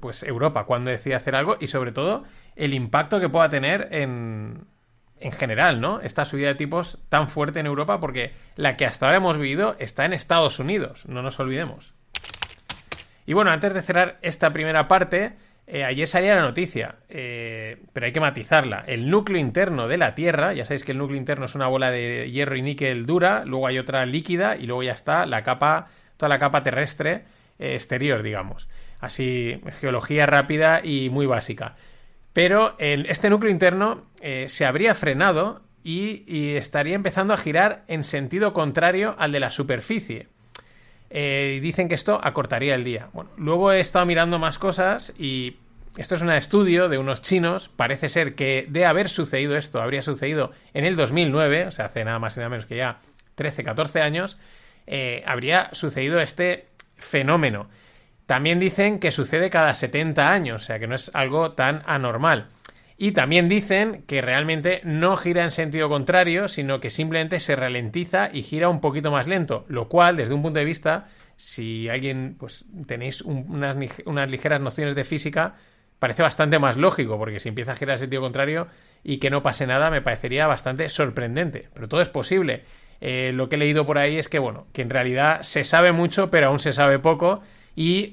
pues 0.00 0.22
Europa, 0.22 0.64
cuando 0.64 0.90
decide 0.90 1.14
hacer 1.14 1.34
algo 1.34 1.56
y 1.60 1.66
sobre 1.66 1.92
todo 1.92 2.24
el 2.56 2.72
impacto 2.72 3.20
que 3.20 3.28
pueda 3.28 3.50
tener 3.50 3.88
en, 3.90 4.66
en 5.20 5.32
general, 5.32 5.80
¿no? 5.80 6.00
Esta 6.00 6.24
subida 6.24 6.48
de 6.48 6.54
tipos 6.54 6.98
tan 7.08 7.28
fuerte 7.28 7.60
en 7.60 7.66
Europa 7.66 8.00
porque 8.00 8.32
la 8.56 8.76
que 8.76 8.86
hasta 8.86 9.06
ahora 9.06 9.18
hemos 9.18 9.38
vivido 9.38 9.76
está 9.78 10.04
en 10.04 10.12
Estados 10.12 10.58
Unidos, 10.58 11.06
no 11.06 11.22
nos 11.22 11.40
olvidemos. 11.40 11.94
Y 13.26 13.32
bueno, 13.32 13.50
antes 13.50 13.74
de 13.74 13.82
cerrar 13.82 14.18
esta 14.22 14.52
primera 14.52 14.86
parte, 14.86 15.34
eh, 15.66 15.84
ayer 15.84 16.06
salía 16.06 16.36
la 16.36 16.42
noticia, 16.42 16.96
eh, 17.08 17.78
pero 17.92 18.06
hay 18.06 18.12
que 18.12 18.20
matizarla. 18.20 18.84
El 18.86 19.10
núcleo 19.10 19.40
interno 19.40 19.88
de 19.88 19.98
la 19.98 20.14
Tierra, 20.14 20.52
ya 20.52 20.64
sabéis 20.64 20.84
que 20.84 20.92
el 20.92 20.98
núcleo 20.98 21.18
interno 21.18 21.46
es 21.46 21.56
una 21.56 21.66
bola 21.66 21.90
de 21.90 22.30
hierro 22.30 22.56
y 22.56 22.62
níquel 22.62 23.04
dura, 23.04 23.44
luego 23.44 23.66
hay 23.66 23.78
otra 23.80 24.06
líquida 24.06 24.56
y 24.56 24.66
luego 24.66 24.84
ya 24.84 24.92
está 24.92 25.26
la 25.26 25.42
capa, 25.42 25.88
toda 26.16 26.28
la 26.28 26.38
capa 26.38 26.62
terrestre 26.62 27.24
eh, 27.58 27.74
exterior, 27.74 28.22
digamos. 28.22 28.68
Así, 29.00 29.60
geología 29.80 30.24
rápida 30.26 30.80
y 30.84 31.10
muy 31.10 31.26
básica. 31.26 31.74
Pero 32.36 32.76
este 32.78 33.30
núcleo 33.30 33.50
interno 33.50 34.04
se 34.46 34.66
habría 34.66 34.94
frenado 34.94 35.62
y 35.82 36.54
estaría 36.54 36.94
empezando 36.94 37.32
a 37.32 37.38
girar 37.38 37.84
en 37.88 38.04
sentido 38.04 38.52
contrario 38.52 39.16
al 39.18 39.32
de 39.32 39.40
la 39.40 39.50
superficie. 39.50 40.28
Eh, 41.10 41.60
dicen 41.62 41.88
que 41.88 41.94
esto 41.94 42.20
acortaría 42.22 42.74
el 42.74 42.84
día. 42.84 43.08
Bueno, 43.12 43.30
luego 43.36 43.72
he 43.72 43.80
estado 43.80 44.06
mirando 44.06 44.38
más 44.38 44.58
cosas 44.58 45.12
y 45.18 45.56
esto 45.96 46.14
es 46.14 46.22
un 46.22 46.30
estudio 46.30 46.88
de 46.88 46.98
unos 46.98 47.22
chinos. 47.22 47.68
Parece 47.68 48.08
ser 48.08 48.34
que 48.34 48.66
de 48.68 48.84
haber 48.84 49.08
sucedido 49.08 49.56
esto, 49.56 49.80
habría 49.80 50.02
sucedido 50.02 50.52
en 50.74 50.84
el 50.84 50.96
2009, 50.96 51.66
o 51.66 51.70
sea, 51.70 51.86
hace 51.86 52.04
nada 52.04 52.18
más 52.18 52.36
y 52.36 52.40
nada 52.40 52.50
menos 52.50 52.66
que 52.66 52.76
ya 52.76 52.98
13, 53.36 53.64
14 53.64 54.00
años, 54.00 54.38
eh, 54.86 55.22
habría 55.26 55.70
sucedido 55.72 56.20
este 56.20 56.66
fenómeno. 56.96 57.68
También 58.26 58.58
dicen 58.58 58.98
que 58.98 59.12
sucede 59.12 59.50
cada 59.50 59.74
70 59.74 60.32
años, 60.32 60.62
o 60.62 60.66
sea, 60.66 60.78
que 60.78 60.88
no 60.88 60.96
es 60.96 61.10
algo 61.14 61.52
tan 61.52 61.82
anormal. 61.86 62.48
Y 62.98 63.12
también 63.12 63.48
dicen 63.48 64.04
que 64.06 64.22
realmente 64.22 64.80
no 64.82 65.16
gira 65.16 65.44
en 65.44 65.50
sentido 65.50 65.88
contrario, 65.88 66.48
sino 66.48 66.80
que 66.80 66.90
simplemente 66.90 67.40
se 67.40 67.54
ralentiza 67.54 68.30
y 68.32 68.42
gira 68.42 68.68
un 68.68 68.80
poquito 68.80 69.10
más 69.10 69.28
lento, 69.28 69.66
lo 69.68 69.88
cual, 69.88 70.16
desde 70.16 70.34
un 70.34 70.42
punto 70.42 70.58
de 70.58 70.64
vista, 70.64 71.08
si 71.36 71.88
alguien 71.88 72.36
pues 72.38 72.64
tenéis 72.86 73.20
unas, 73.20 73.76
ligeras 74.30 74.60
nociones 74.62 74.94
de 74.94 75.04
física, 75.04 75.56
parece 75.98 76.22
bastante 76.22 76.58
más 76.58 76.78
lógico, 76.78 77.18
porque 77.18 77.38
si 77.38 77.50
empieza 77.50 77.72
a 77.72 77.76
girar 77.76 77.94
en 77.94 77.98
sentido 77.98 78.22
contrario 78.22 78.66
y 79.04 79.18
que 79.18 79.28
no 79.28 79.42
pase 79.42 79.66
nada, 79.66 79.90
me 79.90 80.00
parecería 80.00 80.46
bastante 80.46 80.88
sorprendente. 80.88 81.68
Pero 81.74 81.88
todo 81.88 82.00
es 82.00 82.08
posible. 82.08 82.64
Eh, 83.02 83.32
lo 83.34 83.50
que 83.50 83.56
he 83.56 83.58
leído 83.58 83.84
por 83.84 83.98
ahí 83.98 84.16
es 84.16 84.28
que, 84.30 84.38
bueno, 84.38 84.66
que 84.72 84.80
en 84.80 84.88
realidad 84.88 85.42
se 85.42 85.64
sabe 85.64 85.92
mucho, 85.92 86.30
pero 86.30 86.46
aún 86.46 86.58
se 86.58 86.72
sabe 86.72 86.98
poco 86.98 87.42
y 87.76 88.12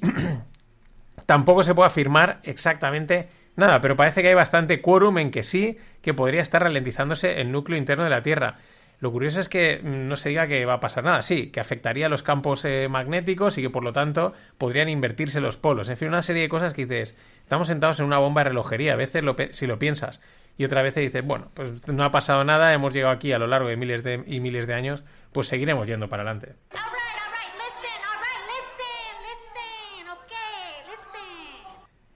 tampoco 1.25 1.63
se 1.63 1.73
puede 1.73 1.87
afirmar 1.87 2.41
exactamente 2.43 3.29
nada, 3.55 3.81
pero 3.81 3.95
parece 3.95 4.21
que 4.21 4.27
hay 4.27 4.33
bastante 4.35 4.81
quórum 4.81 5.17
en 5.17 5.31
que 5.31 5.41
sí, 5.41 5.77
que 6.01 6.13
podría 6.13 6.41
estar 6.41 6.61
ralentizándose 6.61 7.41
el 7.41 7.51
núcleo 7.51 7.77
interno 7.77 8.03
de 8.03 8.09
la 8.09 8.21
Tierra. 8.21 8.57
Lo 8.99 9.11
curioso 9.11 9.41
es 9.41 9.49
que 9.49 9.81
no 9.83 10.15
se 10.15 10.29
diga 10.29 10.47
que 10.47 10.63
va 10.65 10.75
a 10.75 10.79
pasar 10.79 11.03
nada, 11.03 11.21
sí, 11.21 11.47
que 11.47 11.59
afectaría 11.59 12.07
los 12.07 12.23
campos 12.23 12.63
eh, 12.63 12.87
magnéticos 12.89 13.57
y 13.57 13.61
que 13.61 13.69
por 13.69 13.83
lo 13.83 13.91
tanto 13.91 14.33
podrían 14.57 14.87
invertirse 14.87 15.41
los 15.41 15.57
polos. 15.57 15.89
En 15.89 15.97
fin, 15.97 16.07
una 16.07 16.21
serie 16.21 16.43
de 16.43 16.49
cosas 16.49 16.73
que 16.73 16.85
dices, 16.85 17.17
estamos 17.41 17.67
sentados 17.67 17.99
en 17.99 18.05
una 18.05 18.19
bomba 18.19 18.41
de 18.41 18.49
relojería, 18.49 18.93
a 18.93 18.95
veces 18.95 19.23
si 19.51 19.67
lo 19.67 19.77
piensas, 19.77 20.21
y 20.57 20.63
otra 20.63 20.81
vez 20.81 20.95
dices, 20.95 21.25
bueno, 21.25 21.49
pues 21.53 21.85
no 21.87 22.03
ha 22.03 22.11
pasado 22.11 22.43
nada, 22.43 22.73
hemos 22.73 22.93
llegado 22.93 23.13
aquí 23.13 23.33
a 23.33 23.39
lo 23.39 23.47
largo 23.47 23.67
de 23.67 23.75
miles 23.75 24.03
de, 24.03 24.23
y 24.25 24.39
miles 24.39 24.67
de 24.67 24.73
años, 24.73 25.03
pues 25.33 25.47
seguiremos 25.47 25.85
yendo 25.85 26.07
para 26.07 26.23
adelante. 26.23 26.53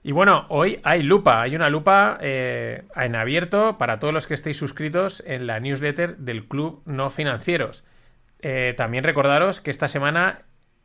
Y 0.02 0.12
bueno, 0.12 0.46
hoy 0.48 0.80
hay 0.84 1.02
lupa, 1.02 1.42
hay 1.42 1.56
una 1.56 1.68
lupa 1.68 2.18
eh, 2.20 2.84
en 2.94 3.16
abierto 3.16 3.78
para 3.78 3.98
todos 3.98 4.14
los 4.14 4.26
que 4.26 4.34
estéis 4.34 4.56
suscritos 4.56 5.22
en 5.26 5.46
la 5.46 5.60
newsletter 5.60 6.16
del 6.18 6.46
Club 6.46 6.82
No 6.86 7.10
Financieros. 7.10 7.84
Eh, 8.40 8.74
también 8.76 9.04
recordaros 9.04 9.60
que 9.60 9.70
esta 9.70 9.88
semana 9.88 10.42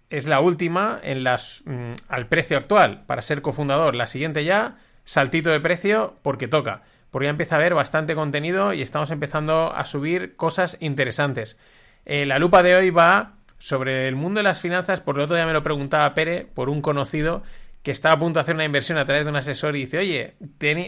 es 0.09 0.25
la 0.25 0.41
última 0.41 0.99
en 1.03 1.23
las 1.23 1.63
mm, 1.65 1.93
al 2.09 2.27
precio 2.27 2.57
actual 2.57 3.05
para 3.05 3.21
ser 3.21 3.41
cofundador. 3.41 3.95
La 3.95 4.07
siguiente 4.07 4.43
ya, 4.43 4.77
saltito 5.03 5.51
de 5.51 5.59
precio 5.59 6.17
porque 6.23 6.47
toca 6.47 6.81
porque 7.13 7.27
ya 7.27 7.29
empieza 7.29 7.55
a 7.55 7.59
haber 7.59 7.75
bastante 7.75 8.15
contenido 8.15 8.73
y 8.73 8.81
estamos 8.81 9.11
empezando 9.11 9.71
a 9.71 9.85
subir 9.85 10.35
cosas 10.35 10.77
interesantes. 10.79 11.59
Eh, 12.05 12.25
la 12.25 12.39
lupa 12.39 12.63
de 12.63 12.75
hoy 12.75 12.89
va 12.89 13.35
sobre 13.59 14.07
el 14.07 14.15
mundo 14.15 14.39
de 14.39 14.43
las 14.43 14.59
finanzas, 14.59 14.99
por 14.99 15.15
lo 15.15 15.25
otro 15.25 15.35
día 15.35 15.45
me 15.45 15.53
lo 15.53 15.61
preguntaba 15.61 16.11
Pere, 16.15 16.47
por 16.55 16.69
un 16.69 16.81
conocido 16.81 17.43
que 17.83 17.91
estaba 17.91 18.15
a 18.15 18.19
punto 18.19 18.37
de 18.37 18.41
hacer 18.41 18.55
una 18.55 18.63
inversión 18.63 18.97
a 18.97 19.05
través 19.05 19.25
de 19.25 19.29
un 19.29 19.35
asesor 19.35 19.75
y 19.75 19.81
dice, 19.81 19.97
oye, 19.97 20.35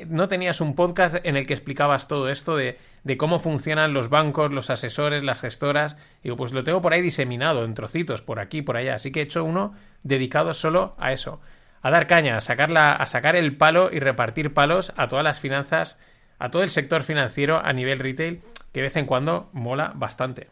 ¿no 0.07 0.29
tenías 0.29 0.61
un 0.61 0.75
podcast 0.75 1.17
en 1.23 1.35
el 1.35 1.45
que 1.45 1.53
explicabas 1.53 2.07
todo 2.07 2.29
esto 2.29 2.55
de, 2.55 2.77
cómo 3.17 3.39
funcionan 3.39 3.93
los 3.93 4.09
bancos, 4.09 4.53
los 4.53 4.69
asesores, 4.69 5.21
las 5.21 5.41
gestoras? 5.41 5.97
Y 6.21 6.25
digo, 6.25 6.37
pues 6.37 6.53
lo 6.53 6.63
tengo 6.63 6.81
por 6.81 6.93
ahí 6.93 7.01
diseminado, 7.01 7.65
en 7.65 7.73
trocitos, 7.73 8.21
por 8.21 8.39
aquí, 8.39 8.61
por 8.61 8.77
allá. 8.77 8.95
Así 8.95 9.11
que 9.11 9.19
he 9.19 9.23
hecho 9.23 9.43
uno 9.43 9.73
dedicado 10.03 10.53
solo 10.53 10.95
a 10.97 11.11
eso, 11.11 11.41
a 11.81 11.91
dar 11.91 12.07
caña, 12.07 12.37
a, 12.37 12.41
sacarla, 12.41 12.93
a 12.93 13.05
sacar 13.07 13.35
el 13.35 13.57
palo 13.57 13.89
y 13.91 13.99
repartir 13.99 14.53
palos 14.53 14.93
a 14.95 15.09
todas 15.09 15.23
las 15.23 15.41
finanzas 15.41 15.99
a 16.39 16.49
todo 16.49 16.63
el 16.63 16.69
sector 16.69 17.03
financiero 17.03 17.61
a 17.63 17.73
nivel 17.73 17.99
retail 17.99 18.41
que 18.73 18.81
de 18.81 18.83
vez 18.83 18.95
en 18.97 19.05
cuando 19.05 19.49
mola 19.53 19.93
bastante. 19.95 20.49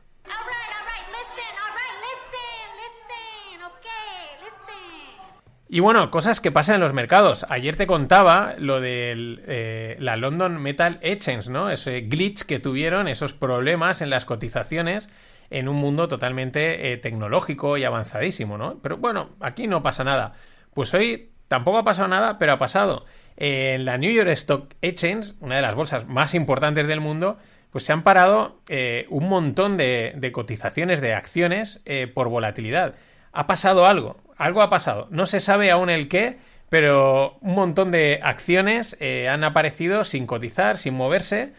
Y 5.74 5.80
bueno, 5.80 6.12
cosas 6.12 6.40
que 6.40 6.52
pasan 6.52 6.76
en 6.76 6.82
los 6.82 6.94
mercados. 6.94 7.48
Ayer 7.50 7.76
te 7.76 7.88
contaba 7.88 8.54
lo 8.60 8.80
de 8.80 9.40
eh, 9.48 9.96
la 9.98 10.18
London 10.18 10.62
Metal 10.62 11.00
Exchange, 11.02 11.50
¿no? 11.50 11.72
Ese 11.72 12.02
glitch 12.02 12.44
que 12.44 12.60
tuvieron, 12.60 13.08
esos 13.08 13.34
problemas 13.34 14.04
en 14.04 14.12
las 14.12 14.26
cotizaciones 14.26 15.10
en 15.50 15.68
un 15.68 15.78
mundo 15.78 16.08
totalmente 16.08 16.94
eh, 16.94 16.98
tecnológico 16.98 17.76
y 17.78 17.86
avanzadísimo, 17.86 18.56
¿no? 18.56 18.78
Pero 18.84 18.98
bueno, 18.98 19.32
aquí 19.40 19.68
no 19.68 19.82
pasa 19.82 20.04
nada. 20.04 20.34
Pues 20.76 20.94
hoy 20.94 21.32
tampoco 21.48 21.80
ha 21.80 21.84
pasado 21.84 22.08
nada, 22.08 22.38
pero 22.38 22.52
ha 22.52 22.60
pasado 22.60 23.06
en 23.36 23.84
la 23.84 23.98
New 23.98 24.14
York 24.14 24.30
Stock 24.30 24.76
Exchange, 24.84 25.34
una 25.40 25.56
de 25.56 25.64
las 25.64 25.74
bolsas 25.74 26.08
más 26.08 26.36
importantes 26.36 26.86
del 26.86 27.02
mundo, 27.02 27.40
pues 27.72 27.84
se 27.84 27.94
han 27.94 28.04
parado 28.04 28.60
eh, 28.70 29.08
un 29.10 29.28
montón 29.28 29.78
de, 29.78 30.30
cotizaciones 30.32 31.02
de 31.02 31.16
acciones 31.16 31.82
por 32.14 32.30
volatilidad. 32.30 32.94
Ha 33.34 33.48
pasado 33.48 33.86
algo, 33.86 34.18
algo 34.38 34.62
ha 34.62 34.70
pasado. 34.70 35.08
No 35.12 35.26
se 35.26 35.40
sabe 35.40 35.70
aún 35.72 35.90
el 35.90 36.08
qué, 36.08 36.38
pero 36.70 37.38
un 37.42 37.56
montón 37.56 37.92
de 37.92 38.20
acciones 38.24 38.96
eh, 39.00 39.28
han 39.28 39.44
aparecido 39.44 40.06
sin 40.06 40.26
cotizar, 40.26 40.78
sin 40.78 40.94
moverse, 40.94 41.54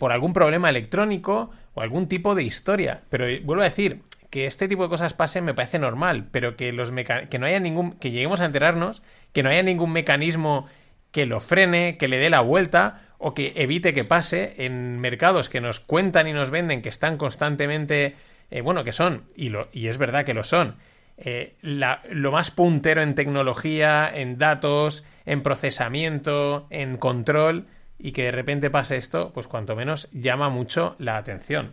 por 0.00 0.10
algún 0.10 0.32
problema 0.32 0.68
electrónico 0.68 1.52
o 1.74 1.80
algún 1.80 2.08
tipo 2.08 2.34
de 2.34 2.42
historia. 2.42 3.02
Pero 3.08 3.26
vuelvo 3.44 3.62
a 3.62 3.66
decir, 3.66 4.02
que 4.30 4.46
este 4.46 4.68
tipo 4.68 4.84
de 4.84 4.88
cosas 4.88 5.12
pasen 5.12 5.44
me 5.44 5.54
parece 5.54 5.78
normal, 5.78 6.28
pero 6.30 6.56
que 6.56 6.72
los 6.72 6.90
que 6.92 7.38
no 7.38 7.46
haya 7.46 7.60
ningún 7.60 7.92
que 7.92 8.12
lleguemos 8.12 8.40
a 8.40 8.46
enterarnos, 8.46 9.02
que 9.32 9.42
no 9.42 9.50
haya 9.50 9.62
ningún 9.62 9.92
mecanismo 9.92 10.66
que 11.10 11.26
lo 11.26 11.40
frene, 11.40 11.96
que 11.98 12.06
le 12.06 12.18
dé 12.18 12.30
la 12.30 12.40
vuelta 12.40 13.02
o 13.18 13.34
que 13.34 13.52
evite 13.56 13.92
que 13.92 14.04
pase 14.04 14.54
en 14.58 15.00
mercados 15.00 15.48
que 15.48 15.60
nos 15.60 15.80
cuentan 15.80 16.28
y 16.28 16.32
nos 16.32 16.50
venden 16.50 16.80
que 16.80 16.88
están 16.88 17.16
constantemente, 17.16 18.14
eh, 18.52 18.60
bueno, 18.60 18.84
que 18.84 18.92
son, 18.92 19.24
y, 19.34 19.48
lo, 19.48 19.68
y 19.72 19.88
es 19.88 19.98
verdad 19.98 20.24
que 20.24 20.34
lo 20.34 20.44
son, 20.44 20.76
eh, 21.22 21.56
lo 21.60 22.32
más 22.32 22.50
puntero 22.50 23.02
en 23.02 23.14
tecnología, 23.14 24.10
en 24.12 24.38
datos, 24.38 25.04
en 25.26 25.42
procesamiento, 25.42 26.66
en 26.70 26.96
control, 26.96 27.66
y 27.98 28.12
que 28.12 28.24
de 28.24 28.32
repente 28.32 28.70
pase 28.70 28.96
esto, 28.96 29.30
pues 29.32 29.46
cuanto 29.46 29.76
menos 29.76 30.08
llama 30.12 30.48
mucho 30.48 30.96
la 30.98 31.18
atención. 31.18 31.72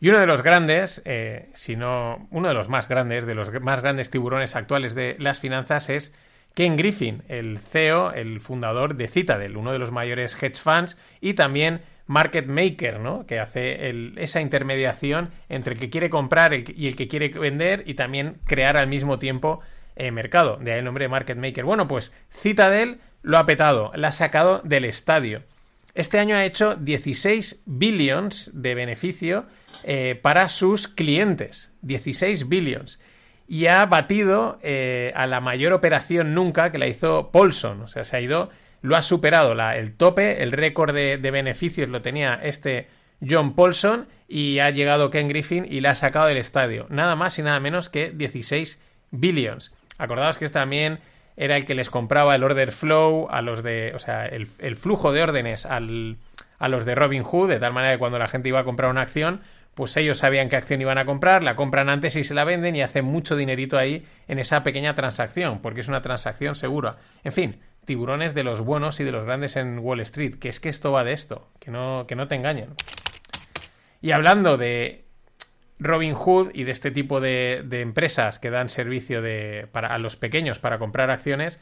Y 0.00 0.08
uno 0.10 0.18
de 0.18 0.26
los 0.26 0.42
grandes, 0.42 1.00
eh, 1.04 1.48
si 1.54 1.76
no 1.76 2.26
uno 2.30 2.48
de 2.48 2.54
los 2.54 2.68
más 2.68 2.88
grandes, 2.88 3.24
de 3.24 3.34
los 3.34 3.50
más 3.62 3.80
grandes 3.80 4.10
tiburones 4.10 4.56
actuales 4.56 4.94
de 4.94 5.16
las 5.18 5.40
finanzas 5.40 5.88
es 5.88 6.12
Ken 6.54 6.76
Griffin, 6.76 7.22
el 7.28 7.58
CEO, 7.58 8.12
el 8.12 8.40
fundador 8.40 8.96
de 8.96 9.08
Citadel, 9.08 9.56
uno 9.56 9.72
de 9.72 9.78
los 9.78 9.92
mayores 9.92 10.36
hedge 10.40 10.60
funds, 10.60 10.98
y 11.20 11.34
también 11.34 11.82
market 12.06 12.46
maker, 12.46 13.00
¿no? 13.00 13.26
Que 13.26 13.38
hace 13.38 14.12
esa 14.16 14.40
intermediación 14.40 15.30
entre 15.48 15.74
el 15.74 15.80
que 15.80 15.90
quiere 15.90 16.10
comprar 16.10 16.52
y 16.54 16.86
el 16.86 16.96
que 16.96 17.08
quiere 17.08 17.28
vender 17.28 17.84
y 17.86 17.94
también 17.94 18.38
crear 18.44 18.76
al 18.76 18.88
mismo 18.88 19.18
tiempo 19.18 19.60
eh, 19.96 20.10
mercado. 20.10 20.56
De 20.56 20.72
ahí 20.72 20.78
el 20.78 20.84
nombre 20.84 21.04
de 21.04 21.08
market 21.08 21.38
maker. 21.38 21.64
Bueno, 21.64 21.86
pues 21.86 22.12
Citadel 22.30 22.98
lo 23.22 23.38
ha 23.38 23.46
petado, 23.46 23.92
la 23.94 24.08
ha 24.08 24.12
sacado 24.12 24.60
del 24.64 24.84
estadio. 24.84 25.42
Este 25.94 26.18
año 26.18 26.36
ha 26.36 26.44
hecho 26.44 26.74
16 26.76 27.62
billions 27.66 28.50
de 28.54 28.74
beneficio 28.74 29.46
eh, 29.84 30.18
para 30.20 30.48
sus 30.48 30.88
clientes. 30.88 31.72
16 31.82 32.48
billions 32.48 32.98
y 33.52 33.66
ha 33.66 33.84
batido 33.84 34.58
eh, 34.62 35.12
a 35.14 35.26
la 35.26 35.42
mayor 35.42 35.74
operación 35.74 36.34
nunca 36.34 36.72
que 36.72 36.78
la 36.78 36.86
hizo 36.86 37.30
Paulson. 37.32 37.82
O 37.82 37.86
sea, 37.86 38.02
se 38.02 38.16
ha 38.16 38.20
ido, 38.22 38.48
lo 38.82 38.96
ha 38.96 39.02
superado 39.02 39.54
la, 39.54 39.76
el 39.76 39.94
tope, 39.96 40.42
el 40.42 40.52
récord 40.52 40.92
de, 40.92 41.16
beneficios 41.30 41.88
lo 41.88 42.02
tenía 42.02 42.34
este 42.42 42.88
John 43.26 43.54
Paulson 43.54 44.08
y 44.28 44.58
ha 44.58 44.70
llegado 44.70 45.10
Ken 45.10 45.28
Griffin 45.28 45.64
y 45.68 45.80
la 45.80 45.92
ha 45.92 45.94
sacado 45.94 46.26
del 46.26 46.36
estadio. 46.36 46.86
Nada 46.90 47.16
más 47.16 47.38
y 47.38 47.42
nada 47.42 47.60
menos 47.60 47.88
que 47.88 48.10
16 48.10 48.82
billions. 49.12 49.72
Acordaos 49.98 50.38
que 50.38 50.44
este 50.44 50.58
también 50.58 50.98
era 51.36 51.56
el 51.56 51.64
que 51.64 51.74
les 51.74 51.90
compraba 51.90 52.34
el 52.34 52.42
order 52.42 52.72
flow 52.72 53.28
a 53.30 53.40
los 53.40 53.62
de, 53.62 53.92
o 53.94 53.98
sea, 53.98 54.26
el, 54.26 54.46
flujo 54.76 55.12
de 55.12 55.22
órdenes 55.22 55.64
al, 55.64 56.18
a 56.58 56.68
los 56.68 56.84
de 56.84 56.94
Robin 56.94 57.22
Hood, 57.22 57.48
de 57.48 57.60
tal 57.60 57.72
manera 57.72 57.94
que 57.94 57.98
cuando 57.98 58.18
la 58.18 58.28
gente 58.28 58.48
iba 58.48 58.60
a 58.60 58.64
comprar 58.64 58.90
una 58.90 59.02
acción, 59.02 59.40
pues 59.74 59.96
ellos 59.96 60.18
sabían 60.18 60.48
qué 60.48 60.56
acción 60.56 60.80
iban 60.80 60.98
a 60.98 61.06
comprar, 61.06 61.42
la 61.42 61.56
compran 61.56 61.88
antes 61.88 62.16
y 62.16 62.24
se 62.24 62.34
la 62.34 62.44
venden 62.44 62.76
y 62.76 62.82
hacen 62.82 63.04
mucho 63.04 63.36
dinerito 63.36 63.78
ahí 63.78 64.04
en 64.28 64.38
esa 64.38 64.62
pequeña 64.62 64.94
transacción, 64.94 65.60
porque 65.60 65.80
es 65.80 65.88
una 65.88 66.02
transacción 66.02 66.54
segura. 66.54 66.96
En 67.24 67.32
fin, 67.32 67.60
tiburones 67.84 68.34
de 68.34 68.44
los 68.44 68.60
buenos 68.60 69.00
y 69.00 69.04
de 69.04 69.12
los 69.12 69.24
grandes 69.24 69.56
en 69.56 69.78
Wall 69.78 70.00
Street, 70.00 70.36
que 70.36 70.48
es 70.48 70.60
que 70.60 70.68
esto 70.68 70.92
va 70.92 71.04
de 71.04 71.12
esto, 71.12 71.48
que 71.58 71.70
no, 71.70 72.06
que 72.06 72.16
no 72.16 72.28
te 72.28 72.34
engañen. 72.34 72.74
Y 74.00 74.12
hablando 74.12 74.56
de 74.56 75.04
Robin 75.78 76.14
Hood 76.14 76.50
y 76.54 76.64
de 76.64 76.72
este 76.72 76.90
tipo 76.90 77.20
de, 77.20 77.64
empresas 77.70 78.38
que 78.38 78.50
dan 78.50 78.68
servicio 78.68 79.22
de, 79.22 79.68
para, 79.72 79.88
a 79.88 79.98
los 79.98 80.16
pequeños 80.16 80.58
para 80.58 80.78
comprar 80.78 81.10
acciones, 81.10 81.58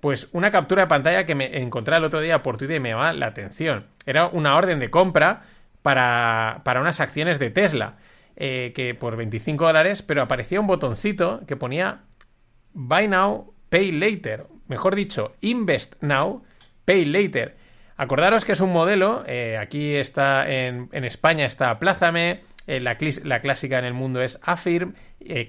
pues 0.00 0.28
una 0.32 0.50
captura 0.50 0.82
de 0.82 0.88
pantalla 0.88 1.26
que 1.26 1.34
me 1.34 1.58
encontré 1.58 1.96
el 1.96 2.04
otro 2.04 2.20
día 2.20 2.42
por 2.42 2.56
Twitter 2.56 2.76
y 2.76 2.80
me 2.80 2.90
llama 2.90 3.12
la 3.12 3.26
atención. 3.26 3.86
Era 4.06 4.26
una 4.26 4.56
orden 4.56 4.78
de 4.78 4.90
compra 4.90 5.42
para, 5.82 6.62
para 6.64 6.80
unas 6.80 7.00
acciones 7.00 7.38
de 7.38 7.50
Tesla, 7.50 7.96
eh, 8.36 8.72
que 8.74 8.94
por 8.94 9.16
25 9.16 9.64
dólares, 9.64 10.02
pero 10.02 10.22
aparecía 10.22 10.60
un 10.60 10.66
botoncito 10.66 11.42
que 11.46 11.56
ponía 11.56 12.02
Buy 12.72 13.08
Now, 13.08 13.54
Pay 13.70 13.92
Later. 13.92 14.46
Mejor 14.66 14.94
dicho, 14.94 15.34
Invest 15.40 15.94
Now, 16.00 16.42
Pay 16.84 17.04
Later. 17.04 17.56
Acordaros 17.96 18.44
que 18.44 18.52
es 18.52 18.60
un 18.60 18.72
modelo, 18.72 19.22
eh, 19.26 19.56
aquí 19.56 19.94
está 19.94 20.50
en, 20.50 20.88
en, 20.92 21.04
España 21.04 21.46
está 21.46 21.78
Plázame, 21.78 22.40
eh, 22.66 22.80
la, 22.80 22.96
la, 23.22 23.40
clásica 23.40 23.78
en 23.78 23.84
el 23.84 23.94
mundo 23.94 24.20
es 24.20 24.40
Affirm, 24.42 24.94
eh, 25.20 25.48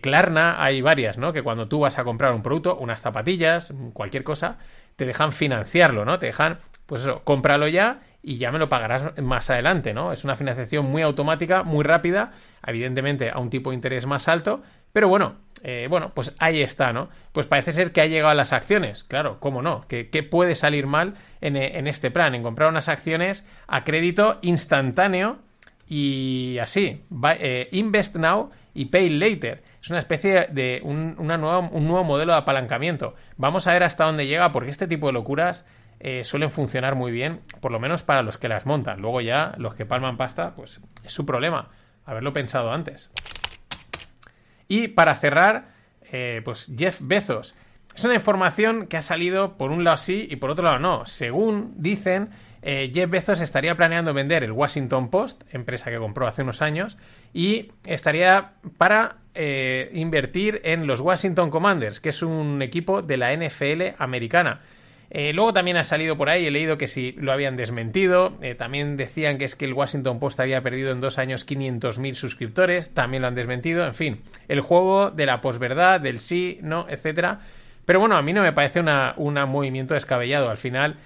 hay 0.58 0.82
varias, 0.82 1.18
¿no? 1.18 1.34
Que 1.34 1.42
cuando 1.42 1.68
tú 1.68 1.80
vas 1.80 1.98
a 1.98 2.04
comprar 2.04 2.34
un 2.34 2.44
producto, 2.44 2.78
unas 2.78 3.02
zapatillas, 3.02 3.74
cualquier 3.94 4.24
cosa, 4.24 4.58
te 4.96 5.06
dejan 5.06 5.32
financiarlo, 5.32 6.06
¿no? 6.06 6.20
Te 6.20 6.28
dejan, 6.28 6.60
pues 6.86 7.02
eso, 7.02 7.24
cómpralo 7.24 7.68
ya 7.68 8.02
y 8.22 8.38
ya 8.38 8.52
me 8.52 8.60
lo 8.60 8.70
pagarás 8.70 9.18
más 9.22 9.50
adelante, 9.50 9.94
¿no? 9.94 10.12
Es 10.12 10.24
una 10.24 10.36
financiación 10.36 10.86
muy 10.86 11.02
automática, 11.02 11.64
muy 11.64 11.84
rápida, 11.84 12.32
evidentemente 12.66 13.32
a 13.32 13.40
un 13.40 13.50
tipo 13.50 13.72
de 13.72 13.76
interés 13.76 14.06
más 14.06 14.28
alto, 14.28 14.62
pero 14.96 15.10
bueno, 15.10 15.36
eh, 15.62 15.88
bueno, 15.90 16.14
pues 16.14 16.34
ahí 16.40 16.62
está, 16.62 16.94
¿no? 16.94 17.10
Pues 17.34 17.48
parece 17.48 17.74
ser 17.74 17.92
que 17.92 18.00
ha 18.00 18.06
llegado 18.06 18.30
a 18.30 18.34
las 18.34 18.54
acciones, 18.54 19.04
claro, 19.04 19.42
¿cómo 19.42 19.62
no? 19.62 19.86
¿Qué, 19.90 20.06
puede 20.24 20.56
salir 20.56 20.88
mal 20.88 21.16
en, 21.42 21.58
en, 21.58 21.88
este 21.88 22.12
plan? 22.12 22.34
En 22.34 22.44
comprar 22.44 22.70
unas 22.70 22.88
acciones 22.88 23.44
a 23.68 23.84
crédito 23.84 24.40
instantáneo 24.42 25.40
y 25.86 26.60
así, 26.62 27.04
eh, 27.40 27.68
Invest 27.74 28.16
Now 28.16 28.52
y 28.74 28.86
Pay 28.86 29.10
Later. 29.10 29.64
Es 29.82 29.90
una 29.90 30.00
especie 30.00 30.48
de 30.50 30.80
un, 30.82 31.18
nuevo 31.18 32.04
modelo 32.06 32.32
de 32.32 32.38
apalancamiento. 32.38 33.16
Vamos 33.36 33.68
a 33.68 33.74
ver 33.74 33.84
hasta 33.84 34.06
dónde 34.06 34.28
llega, 34.28 34.54
porque 34.54 34.72
este 34.72 34.88
tipo 34.88 35.08
de 35.08 35.14
locuras 35.14 35.66
eh, 36.00 36.24
suelen 36.24 36.52
funcionar 36.52 36.96
muy 36.96 37.12
bien, 37.12 37.42
por 37.60 37.74
lo 37.74 37.82
menos 37.82 38.02
para 38.04 38.22
los 38.22 38.38
que 38.38 38.48
las 38.48 38.66
montan. 38.66 39.02
Luego 39.02 39.20
ya 39.20 39.56
los 39.58 39.76
que 39.76 39.86
palman 39.86 40.16
pasta, 40.16 40.56
pues 40.56 40.80
es 41.04 41.12
su 41.12 41.26
problema, 41.26 41.68
haberlo 42.06 42.32
pensado 42.32 42.72
antes. 42.72 43.12
Y 44.68 44.90
para 44.90 45.16
cerrar, 45.16 45.70
eh, 46.12 46.42
pues 46.44 46.72
Jeff 46.76 47.00
Bezos. 47.02 47.56
Es 47.96 48.04
una 48.04 48.16
información 48.16 48.88
que 48.88 48.98
ha 48.98 49.02
salido 49.02 49.58
por 49.58 49.72
un 49.72 49.84
lado 49.84 49.98
sí 49.98 50.28
y 50.30 50.36
por 50.36 50.50
otro 50.50 50.66
lado 50.66 50.80
no. 50.80 51.06
Según 51.06 51.74
dicen, 51.78 52.30
eh, 52.62 52.92
Jeff 52.94 53.10
Bezos 53.10 53.40
estaría 53.42 53.76
planeando 53.76 54.14
vender 54.14 54.44
el 54.44 54.52
Washington 54.52 55.10
Post, 55.10 55.44
empresa 55.54 55.92
que 55.92 55.98
compró 55.98 56.28
hace 56.28 56.42
unos 56.42 56.62
años, 56.62 56.98
y 57.32 57.72
estaría 57.86 58.54
para 58.78 59.18
eh, 59.36 59.92
invertir 59.94 60.62
en 60.64 60.88
los 60.88 61.00
Washington 61.00 61.52
Commanders, 61.52 62.00
que 62.00 62.10
es 62.10 62.24
un 62.24 62.62
equipo 62.62 63.02
de 63.02 63.18
la 63.18 63.36
NFL 63.36 63.96
americana. 63.98 64.62
Eh, 65.18 65.32
luego 65.32 65.54
también 65.54 65.78
ha 65.78 65.86
salido 65.86 66.18
por 66.18 66.30
ahí, 66.30 66.46
he 66.46 66.52
leído 66.52 66.78
que 66.78 66.88
si 66.88 67.14
lo 67.14 67.32
habían 67.32 67.56
desmentido, 67.56 68.38
también 68.58 68.98
decían 68.98 69.38
que 69.38 69.46
es 69.46 69.56
que 69.56 69.64
el 69.64 69.72
Washington 69.72 70.20
Post 70.20 70.42
había 70.42 70.62
perdido 70.62 70.92
en 70.92 71.00
dos 71.00 71.18
años 71.18 71.48
500.000 71.48 72.16
suscriptores, 72.16 72.94
también 72.94 73.22
lo 73.22 73.30
han 73.30 73.36
desmentido, 73.36 73.86
en 73.86 73.94
fin, 73.94 74.22
el 74.50 74.60
juego 74.60 75.12
de 75.12 75.26
la 75.26 75.40
posverdad, 75.40 76.02
del 76.02 76.20
sí, 76.20 76.60
no, 76.62 76.86
etcétera. 76.90 77.40
Pero 77.86 78.02
bueno, 78.02 78.18
a 78.18 78.22
mí 78.22 78.34
no 78.34 78.42
me 78.42 78.52
parece 78.52 78.82
un 78.82 79.34
movimiento 79.48 79.94
descabellado, 79.94 80.50
al 80.50 80.58
final 80.58 80.98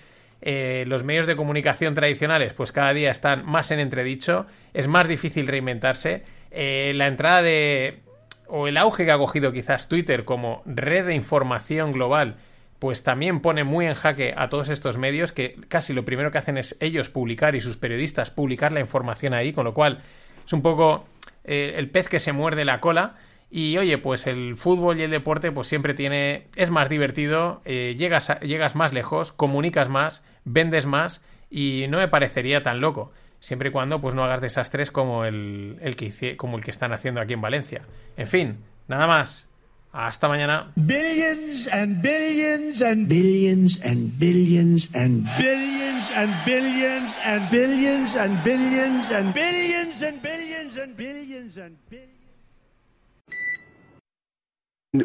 eh, 0.41 0.85
los 0.87 1.03
medios 1.03 1.27
de 1.27 1.35
comunicación 1.35 1.93
tradicionales 1.93 2.53
pues 2.53 2.71
cada 2.71 2.93
día 2.93 3.11
están 3.11 3.45
más 3.45 3.71
en 3.71 3.79
entredicho, 3.79 4.47
es 4.73 4.87
más 4.87 5.07
difícil 5.07 5.47
reinventarse, 5.47 6.23
eh, 6.49 6.93
la 6.95 7.07
entrada 7.07 7.43
de 7.43 7.99
o 8.47 8.67
el 8.67 8.77
auge 8.77 9.05
que 9.05 9.11
ha 9.11 9.17
cogido 9.17 9.51
quizás 9.51 9.87
Twitter 9.87 10.25
como 10.25 10.63
red 10.65 11.05
de 11.05 11.13
información 11.13 11.91
global 11.91 12.37
pues 12.79 13.03
también 13.03 13.41
pone 13.41 13.63
muy 13.63 13.85
en 13.85 13.93
jaque 13.93 14.33
a 14.35 14.49
todos 14.49 14.69
estos 14.69 14.97
medios 14.97 15.31
que 15.31 15.55
casi 15.67 15.93
lo 15.93 16.05
primero 16.05 16.31
que 16.31 16.37
hacen 16.37 16.57
es 16.57 16.77
ellos 16.79 17.09
publicar 17.09 17.55
y 17.55 17.61
sus 17.61 17.77
periodistas 17.77 18.31
publicar 18.31 18.71
la 18.71 18.79
información 18.79 19.33
ahí, 19.33 19.53
con 19.53 19.65
lo 19.65 19.73
cual 19.73 19.99
es 20.45 20.53
un 20.53 20.61
poco 20.61 21.05
eh, 21.43 21.73
el 21.75 21.89
pez 21.89 22.07
que 22.07 22.19
se 22.19 22.31
muerde 22.31 22.63
la 22.65 22.79
cola 22.79 23.15
y 23.51 23.77
oye, 23.77 23.97
pues 23.97 24.27
el 24.27 24.55
fútbol 24.55 24.99
y 24.99 25.03
el 25.03 25.11
deporte 25.11 25.51
pues 25.51 25.67
siempre 25.67 25.93
tiene, 25.93 26.47
es 26.55 26.69
más 26.69 26.87
divertido, 26.87 27.61
eh, 27.65 27.95
llegas, 27.97 28.39
llegas 28.41 28.75
más 28.75 28.93
lejos, 28.93 29.31
comunicas 29.31 29.89
más, 29.89 30.23
vendes 30.45 30.85
más 30.85 31.21
y 31.49 31.87
no 31.89 31.97
me 31.97 32.07
parecería 32.07 32.63
tan 32.63 32.79
loco. 32.79 33.11
Siempre 33.41 33.69
y 33.69 33.71
cuando 33.71 34.01
pues 34.01 34.15
no 34.15 34.23
hagas 34.23 34.41
desastres 34.41 34.91
como 34.91 35.25
el, 35.25 35.77
el 35.81 35.95
que 35.95 36.37
como 36.37 36.57
el 36.57 36.63
que 36.63 36.71
están 36.71 36.93
haciendo 36.93 37.21
aquí 37.21 37.33
en 37.33 37.41
Valencia. 37.41 37.81
En 38.17 38.27
fin, 38.27 38.57
nada 38.87 39.07
más. 39.07 39.48
Hasta 39.91 40.27
mañana. 40.27 40.67
Billions 40.85 41.65
and 41.67 42.01
billions 42.01 42.81
and 42.81 43.09
billions 43.09 43.79
and 43.83 44.19
billions 44.19 44.87
and 44.93 45.25
billions 45.35 46.09
and 46.13 46.33
billions 46.45 47.17
and 47.25 47.49
billions 47.49 48.15
and 48.15 48.43
billions 48.43 49.09
and 49.09 49.33
billions 49.33 50.01
and 50.03 50.21
billions 50.21 50.77
and 50.77 50.95
billions 50.95 51.57
and 51.57 51.77
billions. 51.89 52.09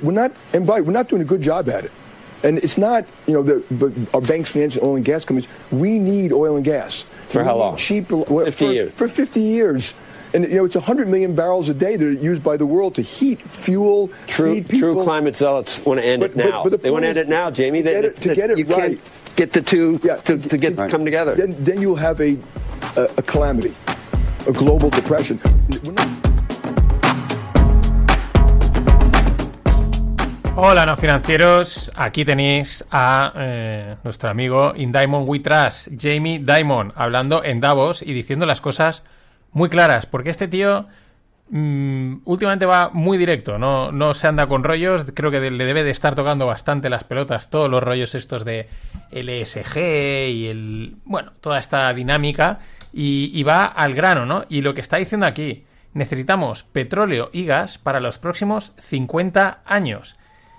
We're 0.02 0.12
not, 0.12 0.32
and 0.52 0.66
by 0.66 0.80
we're 0.80 0.92
not 0.92 1.08
doing 1.08 1.22
a 1.22 1.26
good 1.26 1.42
job 1.42 1.68
at 1.68 1.84
it. 1.86 1.92
And 2.42 2.58
it's 2.58 2.76
not, 2.76 3.06
you 3.26 3.32
know, 3.32 3.42
the, 3.42 3.64
the 3.74 4.08
our 4.12 4.20
banks 4.20 4.50
financing 4.50 4.82
oil 4.82 4.96
and 4.96 5.04
gas 5.04 5.24
companies. 5.24 5.48
We 5.70 5.98
need 5.98 6.30
oil 6.30 6.56
and 6.56 6.64
gas 6.64 7.06
for 7.30 7.38
we 7.38 7.44
how 7.44 7.56
long? 7.56 7.76
Cheap, 7.78 8.08
50 8.08 8.50
for, 8.50 8.72
years. 8.72 8.92
For 8.92 9.08
50 9.08 9.40
years. 9.40 9.94
And 10.34 10.42
you 10.50 10.56
know, 10.56 10.64
it's 10.64 10.74
100 10.74 11.06
million 11.06 11.36
barrels 11.36 11.68
a 11.68 11.74
day 11.74 11.94
that 11.94 12.04
are 12.04 12.10
used 12.10 12.42
by 12.42 12.56
the 12.56 12.66
world 12.66 12.96
to 12.96 13.02
heat, 13.02 13.40
fuel, 13.40 14.10
true, 14.26 14.54
feed 14.54 14.68
people. 14.68 14.94
True 14.94 15.04
climate 15.04 15.36
zealots 15.36 15.78
want 15.86 16.00
to 16.00 16.04
end 16.04 16.20
but, 16.20 16.32
it 16.32 16.36
now. 16.36 16.64
But, 16.64 16.70
but 16.70 16.70
the 16.72 16.78
they 16.78 16.90
want 16.90 17.04
to 17.04 17.08
end 17.10 17.18
it 17.18 17.28
now, 17.28 17.52
Jamie. 17.52 17.84
To 17.84 17.90
get 17.90 18.04
it, 18.04 18.16
to 18.16 18.34
get 18.34 18.50
it 18.50 18.58
you 18.58 18.64
right. 18.64 18.98
Can't 18.98 19.36
get 19.36 19.52
the 19.52 19.62
two 19.62 20.00
yeah, 20.02 20.16
to, 20.16 20.36
to, 20.36 20.58
get 20.58 20.76
right. 20.76 20.90
come 20.90 21.04
together. 21.04 21.36
Then, 21.36 21.54
then 21.62 21.80
you'll 21.80 21.94
have 21.94 22.20
a, 22.20 22.36
a, 22.96 23.02
a 23.16 23.22
calamity, 23.22 23.76
a 24.48 24.52
global 24.52 24.90
depression. 24.90 25.38
Hola, 30.56 30.84
no 30.84 30.96
financieros. 30.96 31.92
Aquí 31.94 32.24
tenéis 32.24 32.84
a 32.90 33.32
eh, 33.36 33.96
nuestro 34.02 34.30
amigo 34.30 34.72
In 34.74 34.90
Diamond 34.90 35.28
We 35.28 35.38
Trust, 35.38 35.90
Jamie 35.96 36.40
Diamond, 36.40 36.92
hablando 36.96 37.44
en 37.44 37.60
Davos 37.60 38.02
y 38.02 38.12
diciendo 38.12 38.46
las 38.46 38.60
cosas 38.60 39.04
muy 39.54 39.70
claras. 39.70 40.04
Porque 40.04 40.28
este 40.28 40.46
tío 40.46 40.86
mm, 41.48 42.16
últimamente 42.26 42.66
va 42.66 42.90
muy 42.92 43.16
directo, 43.16 43.58
no, 43.58 43.90
no 43.90 44.12
se 44.12 44.26
anda 44.26 44.46
con 44.46 44.62
rollos. 44.62 45.06
Creo 45.14 45.30
que 45.30 45.50
le 45.50 45.64
debe 45.64 45.82
de 45.82 45.90
estar 45.90 46.14
tocando 46.14 46.44
bastante 46.46 46.90
las 46.90 47.04
pelotas, 47.04 47.48
todos 47.48 47.70
los 47.70 47.82
rollos 47.82 48.14
estos 48.14 48.44
de 48.44 48.68
LSG 49.10 49.78
y 50.30 50.48
el. 50.48 50.96
Bueno, 51.06 51.32
toda 51.40 51.58
esta 51.58 51.90
dinámica. 51.94 52.58
Y, 52.92 53.30
y 53.32 53.42
va 53.42 53.64
al 53.64 53.94
grano, 53.94 54.26
¿no? 54.26 54.44
Y 54.50 54.60
lo 54.60 54.74
que 54.74 54.82
está 54.82 54.98
diciendo 54.98 55.24
aquí. 55.24 55.64
Necesitamos 55.94 56.64
petróleo 56.64 57.30
y 57.32 57.46
gas 57.46 57.78
para 57.78 58.00
los 58.00 58.18
próximos 58.18 58.72
50 58.78 59.62
años 59.64 60.16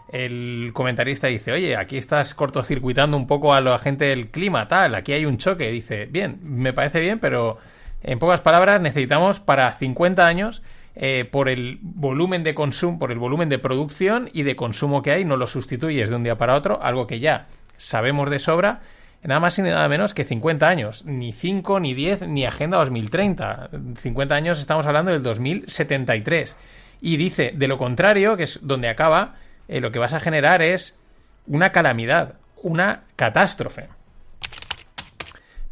el 0.10 0.72
comentarista 0.74 1.28
dice, 1.28 1.52
oye, 1.52 1.76
aquí 1.76 1.98
estás 1.98 2.34
cortocircuitando 2.36 3.18
un 3.18 3.28
poco 3.28 3.54
a 3.54 3.62
la 3.62 3.78
gente 3.78 4.06
del 4.06 4.30
clima, 4.30 4.68
tal, 4.68 4.96
aquí 4.96 5.14
hay 5.14 5.26
un 5.26 5.38
choque. 5.38 5.70
Dice, 5.72 6.06
bien, 6.06 6.40
me 6.42 6.74
parece 6.74 7.00
bien, 7.00 7.20
pero 7.20 7.58
en 8.06 8.20
pocas 8.20 8.42
palabras 8.42 8.80
necesitamos 8.82 9.40
para 9.40 9.72
50 9.72 10.28
años, 10.28 10.62
eh, 10.96 11.28
por 11.30 11.50
el 11.50 11.80
volumen 11.82 12.44
de 12.44 12.54
consumo, 12.54 13.00
por 13.00 13.12
el 13.12 13.18
volumen 13.18 13.50
de 13.50 13.58
producción 13.58 14.30
y 14.32 14.44
de 14.44 14.56
consumo 14.56 15.02
que 15.02 15.12
hay, 15.12 15.26
no 15.26 15.38
lo 15.38 15.48
sustituyes 15.48 16.10
de 16.10 16.16
un 16.16 16.24
día 16.24 16.38
para 16.38 16.56
otro, 16.56 16.82
algo 16.84 17.08
que 17.08 17.20
ya 17.20 17.48
sabemos 17.78 18.30
de 18.30 18.38
sobra, 18.38 18.82
nada 19.24 19.40
más 19.40 19.58
y 19.58 19.64
nada 19.64 19.90
menos 19.90 20.14
que 20.14 20.24
50 20.24 20.68
años, 20.68 21.04
ni 21.06 21.34
5, 21.34 21.80
ni 21.80 21.96
10, 21.96 22.28
ni 22.28 22.46
Agenda 22.46 22.78
2030. 22.78 23.72
50 23.96 24.36
años 24.36 24.60
estamos 24.60 24.86
hablando 24.86 25.12
del 25.12 25.24
2073. 25.24 26.56
Y 27.02 27.18
dice, 27.18 27.54
de 27.56 27.68
lo 27.68 27.80
contrario, 27.80 28.38
que 28.38 28.44
es 28.44 28.60
donde 28.62 28.88
acaba, 28.88 29.34
eh, 29.68 29.82
lo 29.82 29.92
que 29.92 30.00
vas 30.00 30.14
a 30.14 30.20
generar 30.20 30.62
es 30.62 30.96
una 31.48 31.72
calamidad, 31.72 32.36
una 32.62 33.04
catástrofe. 33.16 33.88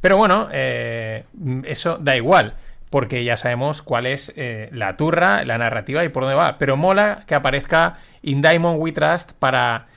Pero 0.03 0.17
bueno, 0.17 0.49
eh, 0.51 1.23
eso 1.63 1.97
da 1.97 2.17
igual, 2.17 2.55
porque 2.89 3.23
ya 3.23 3.37
sabemos 3.37 3.81
cuál 3.81 4.05
es 4.05 4.33
eh, 4.35 4.67
la 4.73 4.97
turra, 4.97 5.45
la 5.45 5.57
narrativa 5.57 6.03
y 6.03 6.09
por 6.09 6.23
dónde 6.23 6.35
va. 6.35 6.57
Pero 6.57 6.75
mola 6.75 7.23
que 7.25 7.35
aparezca 7.35 7.99
In 8.21 8.41
Diamond 8.41 8.81
We 8.81 8.91
Trust 8.91 9.31
para, 9.31 9.87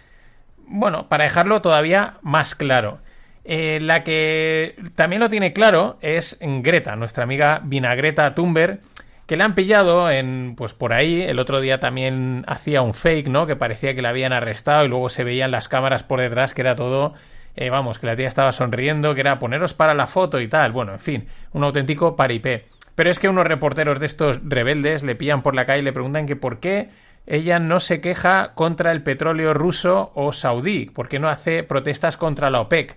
bueno, 0.69 1.09
para 1.09 1.25
dejarlo 1.25 1.61
todavía 1.61 2.19
más 2.23 2.55
claro. 2.55 3.01
la 3.45 4.05
que 4.05 4.77
también 4.95 5.19
lo 5.19 5.29
tiene 5.29 5.53
claro 5.53 5.99
es 6.01 6.39
Greta, 6.41 6.95
nuestra 6.95 7.25
amiga 7.25 7.61
Vinagreta 7.65 8.33
Thunberg, 8.33 8.79
que 9.27 9.37
le 9.37 9.43
han 9.43 9.57
pillado 9.57 10.09
en, 10.09 10.55
pues 10.57 10.73
por 10.73 10.93
ahí, 10.93 11.21
el 11.23 11.41
otro 11.41 11.61
día 11.61 11.81
también 11.81 12.45
hacía 12.47 12.81
un 12.81 12.95
fake, 12.95 13.27
¿no? 13.27 13.49
Que 13.49 13.57
parecía 13.57 13.97
que 13.97 14.03
la 14.03 14.11
habían 14.11 14.33
arrestado 14.33 14.85
y 14.85 14.89
luego 14.89 15.09
se 15.09 15.25
veían 15.25 15.51
las 15.51 15.69
cámaras 15.69 16.05
por 16.05 16.21
detrás, 16.21 16.55
que 16.55 16.63
era 16.63 16.77
todo, 16.77 17.15
eh, 17.57 17.71
vamos, 17.71 17.99
que 17.99 18.07
la 18.07 18.17
tía 18.17 18.29
estaba 18.29 18.53
sonriendo, 18.53 19.15
que 19.15 19.21
era 19.21 19.39
poneros 19.39 19.75
para 19.75 19.95
la 19.95 20.07
foto 20.07 20.41
y 20.41 20.49
tal, 20.49 20.73
bueno, 20.73 20.93
en 20.93 21.01
fin, 21.01 21.27
un 21.53 21.65
auténtico 21.65 22.15
paripé. 22.15 22.67
Pero 22.95 23.11
es 23.11 23.19
que 23.19 23.29
unos 23.29 23.47
reporteros 23.47 23.99
de 23.99 24.07
estos 24.07 24.41
rebeldes 24.45 25.03
le 25.03 25.17
pillan 25.17 25.43
por 25.43 25.55
la 25.55 25.67
calle 25.67 25.81
y 25.81 25.85
le 25.85 25.93
preguntan 25.93 26.27
que 26.27 26.37
por 26.37 26.61
qué 26.61 26.91
ella 27.27 27.59
no 27.59 27.81
se 27.81 28.01
queja 28.01 28.53
contra 28.55 28.93
el 28.93 29.03
petróleo 29.03 29.53
ruso 29.53 30.13
o 30.15 30.33
saudí, 30.33 30.87
por 30.87 31.09
qué 31.09 31.19
no 31.19 31.29
hace 31.29 31.63
protestas 31.63 32.17
contra 32.17 32.51
la 32.51 32.61
OPEC. 32.61 32.97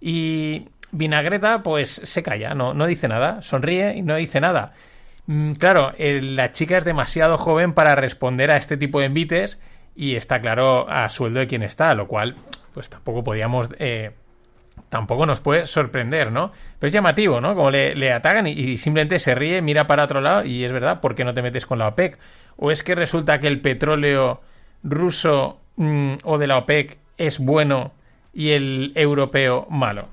Y 0.00 0.68
Vinagreta, 0.92 1.62
pues 1.62 1.90
se 1.90 2.22
calla, 2.22 2.54
no, 2.54 2.74
no 2.74 2.86
dice 2.86 3.06
nada, 3.06 3.42
sonríe 3.42 3.94
y 3.96 4.02
no 4.02 4.16
dice 4.16 4.40
nada. 4.40 4.72
Mm, 5.26 5.52
claro, 5.52 5.92
la 5.98 6.52
chica 6.52 6.76
es 6.78 6.84
demasiado 6.84 7.36
joven 7.36 7.72
para 7.72 7.94
responder 7.94 8.50
a 8.50 8.56
este 8.56 8.76
tipo 8.76 8.98
de 8.98 9.06
envites 9.06 9.60
y 9.94 10.16
está 10.16 10.40
claro 10.40 10.88
a 10.90 11.08
sueldo 11.08 11.40
de 11.40 11.46
quien 11.46 11.62
está, 11.62 11.94
lo 11.94 12.08
cual 12.08 12.36
pues 12.72 12.88
tampoco 12.88 13.22
podíamos 13.22 13.70
eh, 13.78 14.12
tampoco 14.88 15.26
nos 15.26 15.40
puede 15.40 15.66
sorprender, 15.66 16.32
¿no? 16.32 16.52
Pero 16.78 16.88
es 16.88 16.92
llamativo, 16.92 17.40
¿no? 17.40 17.54
Como 17.54 17.70
le, 17.70 18.12
atacan 18.12 18.46
y, 18.46 18.52
y 18.52 18.78
simplemente 18.78 19.18
se 19.18 19.34
ríe, 19.34 19.62
mira 19.62 19.86
para 19.86 20.04
otro 20.04 20.20
lado 20.20 20.44
y 20.44 20.64
es 20.64 20.72
verdad, 20.72 21.00
¿por 21.00 21.14
qué 21.14 21.24
no 21.24 21.34
te 21.34 21.42
metes 21.42 21.66
con 21.66 21.78
la 21.78 21.88
OPEC? 21.88 22.18
¿O 22.56 22.70
es 22.70 22.82
que 22.82 22.94
resulta 22.94 23.40
que 23.40 23.46
el 23.48 23.60
petróleo 23.60 24.40
ruso 24.82 25.60
mm, 25.76 26.14
o 26.24 26.38
de 26.38 26.46
la 26.46 26.58
OPEC 26.58 26.98
es 27.18 27.38
bueno 27.38 27.92
y 28.32 28.50
el 28.50 28.92
europeo 28.94 29.66
malo? 29.70 30.08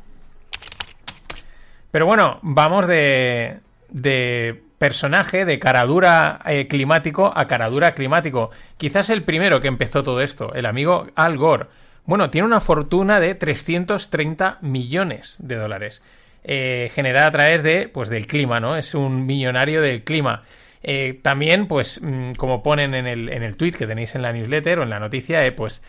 Pero 1.91 2.05
bueno, 2.05 2.39
vamos 2.41 2.87
de, 2.87 3.59
de 3.89 4.61
personaje, 4.77 5.45
de 5.45 5.59
caradura 5.59 6.39
eh, 6.45 6.67
climático 6.67 7.31
a 7.35 7.47
caradura 7.47 7.93
climático. 7.93 8.51
Quizás 8.77 9.09
el 9.09 9.23
primero 9.23 9.61
que 9.61 9.67
empezó 9.67 10.03
todo 10.03 10.21
esto, 10.21 10.53
el 10.53 10.65
amigo 10.65 11.07
Al 11.15 11.37
Gore. 11.37 11.67
Bueno, 12.07 12.29
tiene 12.29 12.47
una 12.47 12.61
fortuna 12.61 13.19
de 13.19 13.35
330 13.35 14.59
millones 14.61 15.37
de 15.41 15.55
dólares. 15.57 16.01
eh, 16.49 16.89
generada 16.93 17.27
a 17.27 17.31
través 17.31 17.61
de, 17.61 17.89
pues, 17.89 18.07
del 18.07 18.25
clima, 18.25 18.61
¿no? 18.61 18.77
Es 18.77 18.95
un 18.95 19.25
millonario 19.25 19.81
del 19.81 20.05
clima. 20.05 20.43
Eh, 20.81 21.19
también, 21.21 21.67
pues, 21.67 21.99
mm, 22.01 22.33
como 22.35 22.63
ponen 22.63 22.93
en 22.93 23.05
el, 23.05 23.27
en 23.27 23.43
el 23.43 23.57
tweet 23.57 23.73
que 23.73 23.85
tenéis 23.85 24.15
en 24.15 24.21
la 24.21 24.31
newsletter 24.31 24.79
o 24.79 24.83
en 24.83 24.89
la 24.89 24.99
noticia, 24.99 25.45
eh, 25.45 25.51
pues 25.51 25.81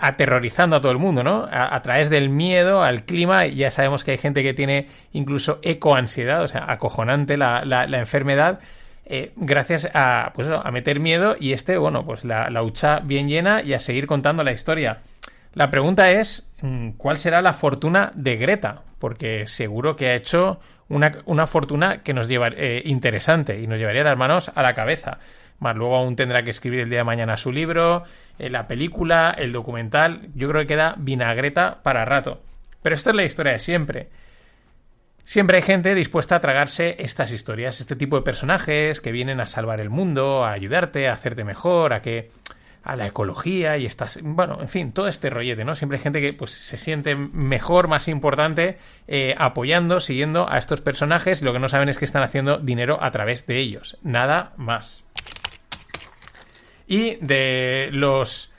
aterrorizando 0.00 0.74
a 0.76 0.80
todo 0.80 0.90
el 0.90 0.98
mundo, 0.98 1.22
¿no? 1.22 1.46
A, 1.50 1.80
través 1.82 2.08
del 2.10 2.30
miedo 2.30 2.82
al 2.82 3.04
clima, 3.04 3.46
ya 3.46 3.70
sabemos 3.70 4.04
que 4.04 4.12
hay 4.12 4.18
gente 4.18 4.42
que 4.42 4.54
tiene 4.54 4.88
incluso 5.12 5.60
ecoansiedad, 5.62 6.42
o 6.42 6.48
sea, 6.48 6.64
acojonante 6.72 7.36
la, 7.36 7.62
la, 7.66 7.98
enfermedad, 7.98 8.60
gracias 9.36 9.88
a, 9.92 10.32
pues 10.34 10.48
a 10.50 10.70
meter 10.70 10.98
miedo 10.98 11.36
y 11.38 11.52
este, 11.52 11.76
bueno, 11.76 12.06
pues 12.06 12.24
la, 12.24 12.48
la 12.48 12.62
hucha 12.62 13.00
bien 13.00 13.28
llena 13.28 13.60
y 13.62 13.74
a 13.74 13.80
seguir 13.80 14.06
contando 14.06 14.42
la 14.44 14.52
historia. 14.52 15.00
La 15.56 15.70
pregunta 15.70 16.10
es, 16.10 16.46
mm, 16.60 16.90
¿cuál 16.98 17.16
será 17.16 17.40
la 17.40 17.54
fortuna 17.54 18.10
de 18.14 18.36
Greta? 18.36 18.82
Porque 18.98 19.46
seguro 19.46 19.96
que 19.96 20.10
ha 20.10 20.14
hecho 20.14 20.60
una, 20.90 21.22
una 21.24 21.46
fortuna 21.46 22.02
que 22.02 22.12
nos 22.12 22.28
lleva 22.28 22.48
eh, 22.48 22.82
interesante 22.84 23.58
y 23.58 23.66
nos 23.66 23.78
llevaría 23.78 24.04
las 24.04 24.18
manos 24.18 24.52
a 24.54 24.62
la 24.62 24.74
cabeza. 24.74 25.18
Más 25.58 25.74
luego 25.74 25.96
aún 25.96 26.14
tendrá 26.14 26.42
que 26.42 26.50
escribir 26.50 26.80
el 26.80 26.90
día 26.90 26.98
de 26.98 27.04
mañana 27.04 27.38
su 27.38 27.52
libro, 27.52 28.02
eh, 28.38 28.50
la 28.50 28.68
película, 28.68 29.34
el 29.38 29.52
documental. 29.52 30.28
Yo 30.34 30.50
creo 30.50 30.60
que 30.60 30.66
queda 30.66 30.94
vinagreta 30.98 31.82
para 31.82 32.04
rato. 32.04 32.42
Pero 32.82 32.94
esto 32.94 33.08
es 33.08 33.16
la 33.16 33.24
historia 33.24 33.52
de 33.52 33.58
siempre. 33.58 34.10
Siempre 35.24 35.56
hay 35.56 35.62
gente 35.62 35.94
dispuesta 35.94 36.36
a 36.36 36.40
tragarse 36.40 36.96
estas 36.98 37.32
historias, 37.32 37.80
este 37.80 37.96
tipo 37.96 38.16
de 38.16 38.22
personajes 38.22 39.00
que 39.00 39.10
vienen 39.10 39.40
a 39.40 39.46
salvar 39.46 39.80
el 39.80 39.88
mundo, 39.88 40.44
a 40.44 40.52
ayudarte, 40.52 41.08
a 41.08 41.14
hacerte 41.14 41.44
mejor, 41.44 41.94
a 41.94 42.02
que 42.02 42.28
a 42.86 42.94
la 42.94 43.08
ecología 43.08 43.76
y 43.76 43.84
estas, 43.84 44.20
bueno, 44.22 44.58
en 44.60 44.68
fin, 44.68 44.92
todo 44.92 45.08
este 45.08 45.28
rollete, 45.28 45.64
¿no? 45.64 45.74
Siempre 45.74 45.98
hay 45.98 46.02
gente 46.02 46.20
que 46.20 46.32
pues 46.32 46.52
se 46.52 46.76
siente 46.76 47.16
mejor, 47.16 47.88
más 47.88 48.06
importante, 48.06 48.78
eh, 49.08 49.34
apoyando, 49.38 49.98
siguiendo 49.98 50.48
a 50.48 50.56
estos 50.56 50.80
personajes. 50.80 51.42
Lo 51.42 51.52
que 51.52 51.58
no 51.58 51.68
saben 51.68 51.88
es 51.88 51.98
que 51.98 52.04
están 52.04 52.22
haciendo 52.22 52.58
dinero 52.58 53.02
a 53.02 53.10
través 53.10 53.44
de 53.46 53.58
ellos, 53.58 53.98
nada 54.02 54.52
más. 54.56 55.04
Y 56.86 57.16
de 57.16 57.88
los 57.92 58.52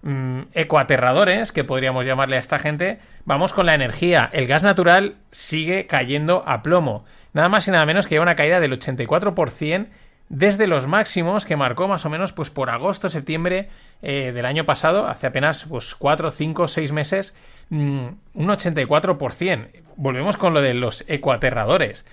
mmm, 0.00 0.44
ecoaterradores, 0.54 1.52
que 1.52 1.64
podríamos 1.64 2.06
llamarle 2.06 2.36
a 2.36 2.40
esta 2.40 2.58
gente, 2.58 3.00
vamos 3.26 3.52
con 3.52 3.66
la 3.66 3.74
energía. 3.74 4.30
El 4.32 4.46
gas 4.46 4.62
natural 4.62 5.16
sigue 5.30 5.86
cayendo 5.86 6.42
a 6.46 6.62
plomo. 6.62 7.04
Nada 7.34 7.50
más 7.50 7.68
y 7.68 7.70
nada 7.70 7.84
menos 7.84 8.06
que 8.06 8.18
una 8.18 8.36
caída 8.36 8.60
del 8.60 8.78
84% 8.78 9.88
desde 10.28 10.66
los 10.66 10.86
máximos 10.86 11.44
que 11.44 11.56
marcó 11.56 11.86
más 11.88 12.06
o 12.06 12.10
menos 12.10 12.32
pues 12.32 12.50
por 12.50 12.70
agosto, 12.70 13.08
septiembre 13.08 13.68
eh, 14.02 14.32
del 14.32 14.46
año 14.46 14.64
pasado, 14.64 15.06
hace 15.06 15.26
apenas 15.26 15.66
pues 15.66 15.94
4, 15.94 16.30
5, 16.30 16.68
6 16.68 16.92
meses, 16.92 17.34
mmm, 17.68 18.06
un 18.34 18.46
84%. 18.48 19.68
Volvemos 19.96 20.36
con 20.36 20.54
lo 20.54 20.60
de 20.60 20.74
los 20.74 21.04
ecoaterradores. 21.08 22.04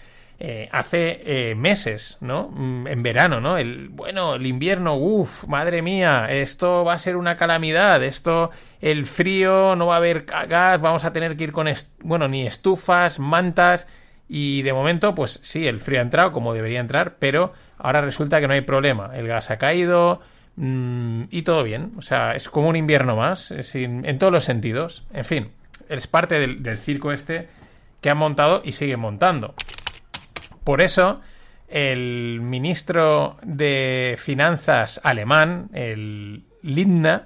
Eh, 0.43 0.69
hace 0.71 1.21
eh, 1.23 1.53
meses, 1.53 2.17
¿no? 2.19 2.49
Mm, 2.49 2.87
en 2.87 3.03
verano, 3.03 3.39
¿no? 3.39 3.59
El, 3.59 3.89
bueno, 3.89 4.33
el 4.33 4.47
invierno, 4.47 4.95
uff, 4.95 5.45
madre 5.45 5.83
mía, 5.83 6.29
esto 6.31 6.83
va 6.83 6.93
a 6.93 6.97
ser 6.97 7.15
una 7.15 7.37
calamidad, 7.37 8.03
esto, 8.03 8.49
el 8.81 9.05
frío, 9.05 9.75
no 9.75 9.85
va 9.85 9.93
a 9.93 9.97
haber 9.97 10.23
gas, 10.23 10.81
vamos 10.81 11.03
a 11.03 11.13
tener 11.13 11.37
que 11.37 11.43
ir 11.43 11.51
con, 11.51 11.67
bueno, 11.99 12.27
ni 12.27 12.47
estufas, 12.47 13.19
mantas, 13.19 13.85
y 14.27 14.63
de 14.63 14.73
momento, 14.73 15.13
pues 15.13 15.39
sí, 15.43 15.67
el 15.67 15.79
frío 15.79 15.99
ha 15.99 16.03
entrado 16.03 16.31
como 16.31 16.55
debería 16.55 16.79
entrar, 16.79 17.17
pero 17.19 17.53
ahora 17.81 18.01
resulta 18.01 18.39
que 18.39 18.47
no 18.47 18.53
hay 18.53 18.61
problema, 18.61 19.11
el 19.15 19.27
gas 19.27 19.51
ha 19.51 19.57
caído 19.57 20.21
mmm, 20.55 21.23
y 21.29 21.41
todo 21.41 21.63
bien, 21.63 21.93
o 21.97 22.01
sea, 22.01 22.35
es 22.35 22.49
como 22.49 22.69
un 22.69 22.75
invierno 22.75 23.15
más, 23.15 23.51
en, 23.51 24.17
todos 24.17 24.33
los 24.33 24.43
sentidos, 24.43 25.05
en 25.13 25.25
fin, 25.25 25.51
es 25.89 26.07
parte 26.07 26.39
del, 26.39 26.63
del 26.63 26.77
circo 26.77 27.11
este 27.11 27.47
que 28.01 28.09
han 28.09 28.17
montado 28.17 28.61
y 28.63 28.71
siguen 28.71 28.99
montando. 28.99 29.53
Por 30.63 30.81
eso, 30.81 31.21
el 31.67 32.39
ministro 32.41 33.37
de 33.43 34.15
Finanzas 34.17 34.99
alemán, 35.03 35.69
el 35.73 36.43
Lindner, 36.61 37.23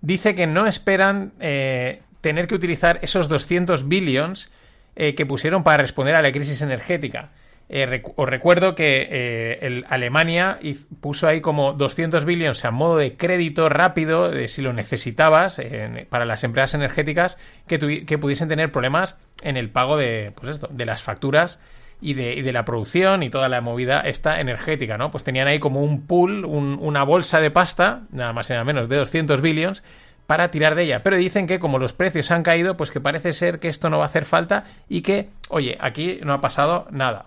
dice 0.00 0.34
que 0.34 0.46
no 0.46 0.66
esperan 0.66 1.32
eh, 1.40 2.02
tener 2.20 2.46
que 2.46 2.54
utilizar 2.54 2.98
esos 3.02 3.28
200 3.28 3.88
billions 3.88 4.50
eh, 4.96 5.14
que 5.14 5.26
pusieron 5.26 5.62
para 5.62 5.78
responder 5.78 6.14
a 6.14 6.22
la 6.22 6.32
crisis 6.32 6.60
energética. 6.62 7.30
Eh, 7.70 8.02
os 8.16 8.28
recuerdo 8.28 8.74
que 8.74 9.06
eh, 9.10 9.58
el 9.60 9.84
Alemania 9.88 10.58
puso 11.00 11.28
ahí 11.28 11.40
como 11.40 11.74
200 11.74 12.24
billions 12.24 12.64
a 12.64 12.70
modo 12.70 12.96
de 12.96 13.16
crédito 13.16 13.68
rápido, 13.68 14.30
de 14.30 14.48
si 14.48 14.62
lo 14.62 14.72
necesitabas, 14.72 15.60
para 16.08 16.24
las 16.24 16.44
empresas 16.44 16.74
energéticas 16.74 17.38
que, 17.66 18.06
que, 18.06 18.18
pudiesen 18.18 18.48
tener 18.48 18.72
problemas 18.72 19.18
en 19.42 19.56
el 19.56 19.70
pago 19.70 19.96
de, 19.96 20.32
pues 20.34 20.52
esto, 20.52 20.68
de 20.70 20.86
las 20.86 21.02
facturas 21.02 21.60
y 22.00 22.14
de, 22.14 22.52
la 22.52 22.64
producción 22.64 23.22
y 23.22 23.30
toda 23.30 23.48
la 23.48 23.60
movida 23.60 24.00
esta 24.00 24.40
energética, 24.40 24.96
¿no? 24.96 25.10
Pues 25.10 25.24
tenían 25.24 25.48
ahí 25.48 25.58
como 25.58 25.82
un 25.82 26.06
pool, 26.06 26.44
un, 26.44 26.78
una 26.80 27.02
bolsa 27.02 27.40
de 27.40 27.50
pasta, 27.50 28.02
nada 28.12 28.32
más 28.32 28.48
y 28.50 28.52
nada 28.52 28.64
menos 28.64 28.88
de 28.88 28.96
200 28.96 29.40
billions, 29.40 29.82
para 30.26 30.50
tirar 30.50 30.74
de 30.74 30.84
ella. 30.84 31.02
Pero 31.02 31.16
dicen 31.16 31.46
que 31.46 31.58
como 31.58 31.78
los 31.78 31.92
precios 31.92 32.30
han 32.30 32.42
caído, 32.42 32.76
pues 32.76 32.90
que 32.90 33.00
parece 33.00 33.32
ser 33.32 33.58
que 33.58 33.68
esto 33.68 33.90
no 33.90 33.98
va 33.98 34.04
a 34.04 34.06
hacer 34.06 34.24
falta 34.24 34.64
y 34.88 35.02
que, 35.02 35.28
oye, 35.48 35.76
aquí 35.80 36.20
no 36.22 36.32
ha 36.32 36.40
pasado 36.40 36.86
nada. 36.90 37.26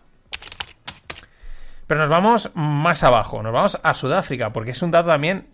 Pero 1.92 2.00
nos 2.00 2.10
vamos 2.10 2.52
más 2.54 3.04
abajo, 3.04 3.44
nos 3.44 3.52
vamos 3.52 3.78
a 3.84 3.94
Sudáfrica, 3.94 4.54
porque 4.54 4.72
es 4.72 4.82
un 4.82 4.92
dato 4.92 5.10
también 5.10 5.48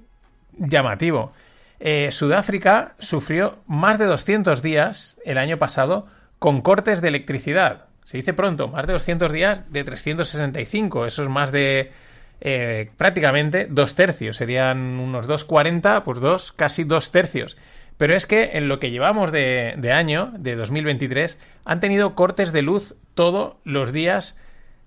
llamativo. 0.56 1.34
Eh, 1.80 2.12
Sudáfrica 2.12 2.94
sufrió 3.00 3.58
más 3.66 3.98
de 3.98 4.06
200 4.06 4.62
días 4.62 5.18
el 5.26 5.40
año 5.40 5.58
pasado 5.58 6.06
con 6.38 6.62
cortes 6.62 7.02
de 7.02 7.08
electricidad 7.08 7.86
se 8.04 8.18
dice 8.18 8.36
pronto, 8.36 8.68
más 8.68 8.86
de 8.86 8.94
200 8.94 9.32
días 9.32 9.72
de 9.72 9.84
365. 9.84 11.08
Eso 11.08 11.24
es 11.24 11.28
más 11.30 11.52
de 11.52 11.92
eh, 12.40 12.92
prácticamente 12.98 13.66
dos 13.66 13.96
tercios. 13.96 14.38
Serían 14.38 14.78
unos 14.78 15.28
2,40, 15.28 16.04
pues 16.04 16.20
dos, 16.20 16.52
casi 16.52 16.84
dos 16.84 17.10
tercios. 17.10 17.58
Pero 17.98 18.16
es 18.16 18.28
que 18.28 18.52
en 18.54 18.68
lo 18.68 18.80
que 18.80 18.92
llevamos 18.92 19.32
de, 19.32 19.74
de, 19.80 19.92
año, 19.92 20.34
de 20.38 20.56
2023, 20.56 21.40
han 21.66 21.80
tenido 21.80 22.14
cortes 22.14 22.52
de 22.52 22.62
luz 22.62 22.94
todos 23.16 23.56
los 23.64 23.92
días. 23.92 24.38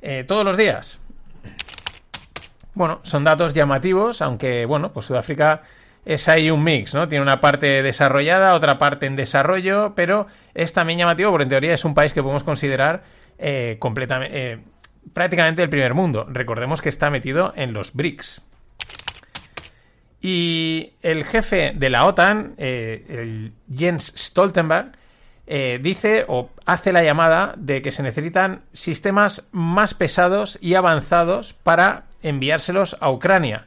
Eh, 0.01 0.25
todos 0.27 0.45
los 0.45 0.57
días. 0.57 1.00
Bueno, 2.75 3.01
son 3.03 3.25
datos 3.25 3.53
llamativos, 3.53 4.23
aunque, 4.23 4.65
bueno, 4.65 4.93
pues 4.93 5.07
Sudáfrica 5.07 5.63
es 6.05 6.29
ahí 6.29 6.51
un 6.51 6.65
mix, 6.65 6.95
¿no? 6.95 7.09
Tiene 7.09 7.23
una 7.23 7.41
parte 7.41 7.83
desarrollada, 7.83 8.55
otra 8.55 8.79
parte 8.79 9.07
en 9.07 9.17
desarrollo, 9.17 9.95
pero 9.95 10.27
es 10.55 10.73
también 10.73 10.99
llamativo 10.99 11.31
porque 11.31 11.43
en 11.45 11.49
teoría 11.51 11.75
es 11.75 11.85
un 11.85 11.95
país 11.95 12.13
que 12.13 12.23
podemos 12.23 12.43
considerar 12.43 13.03
eh, 13.39 13.79
eh, 13.79 14.59
prácticamente 15.13 15.63
el 15.63 15.69
primer 15.69 15.95
mundo. 15.95 16.27
Recordemos 16.29 16.81
que 16.81 16.89
está 16.89 17.11
metido 17.11 17.53
en 17.57 17.73
los 17.73 17.93
BRICS. 17.93 18.43
Y 20.23 20.93
el 21.03 21.25
jefe 21.25 21.73
de 21.75 21.91
la 21.91 22.05
OTAN, 22.05 22.55
eh, 22.59 23.53
Jens 23.75 24.13
Stoltenberg, 24.17 24.93
dice 25.81 26.25
o 26.29 26.49
hace 26.65 26.93
la 26.93 27.03
llamada 27.03 27.55
de 27.57 27.83
que 27.83 27.91
se 27.91 28.05
necesitan 28.05 28.63
sistemas 28.73 29.49
más 29.51 29.95
pesados 29.95 30.59
y 30.61 30.77
avanzados 30.77 31.55
para 31.55 32.05
enviárselos 32.23 32.97
a 33.01 33.11
Ucrania. 33.11 33.67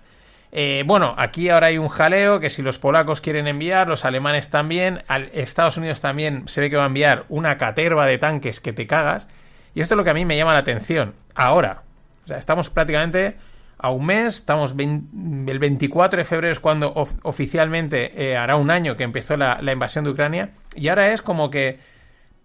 Eh, 0.56 0.84
bueno, 0.86 1.16
aquí 1.18 1.50
ahora 1.50 1.68
hay 1.68 1.80
un 1.80 1.90
jaleo 1.90 2.40
que 2.40 2.52
si 2.52 2.62
los 2.62 2.78
polacos 2.78 3.22
quieren 3.22 3.48
enviar, 3.48 3.88
los 3.88 4.06
alemanes 4.06 4.52
también, 4.52 5.04
al 5.08 5.32
Estados 5.34 5.78
Unidos 5.78 6.00
también 6.00 6.48
se 6.48 6.62
ve 6.62 6.70
que 6.70 6.78
va 6.78 6.84
a 6.84 6.88
enviar 6.88 7.26
una 7.28 7.58
caterva 7.58 8.06
de 8.06 8.20
tanques 8.20 8.60
que 8.60 8.72
te 8.72 8.86
cagas. 8.86 9.28
Y 9.74 9.82
esto 9.82 9.96
es 9.96 9.98
lo 9.98 10.04
que 10.04 10.12
a 10.12 10.14
mí 10.14 10.26
me 10.26 10.38
llama 10.38 10.54
la 10.54 10.60
atención. 10.60 11.16
Ahora, 11.34 11.82
o 12.24 12.28
sea, 12.28 12.38
estamos 12.38 12.70
prácticamente 12.70 13.36
a 13.78 13.92
un 13.92 14.06
mes, 14.06 14.36
estamos 14.38 14.76
20, 14.76 15.52
el 15.52 15.60
24 15.60 16.18
de 16.18 16.26
febrero 16.26 16.52
es 16.52 16.60
cuando 16.60 16.94
of, 16.94 17.14
oficialmente 17.24 18.12
eh, 18.32 18.38
hará 18.38 18.56
un 18.56 18.72
año 18.72 18.96
que 18.96 19.04
empezó 19.04 19.38
la, 19.38 19.60
invasión 19.72 20.04
de 20.04 20.12
Ucrania, 20.12 20.52
y 20.76 20.88
ahora 20.88 21.14
es 21.14 21.22
como 21.22 21.50
que 21.50 21.80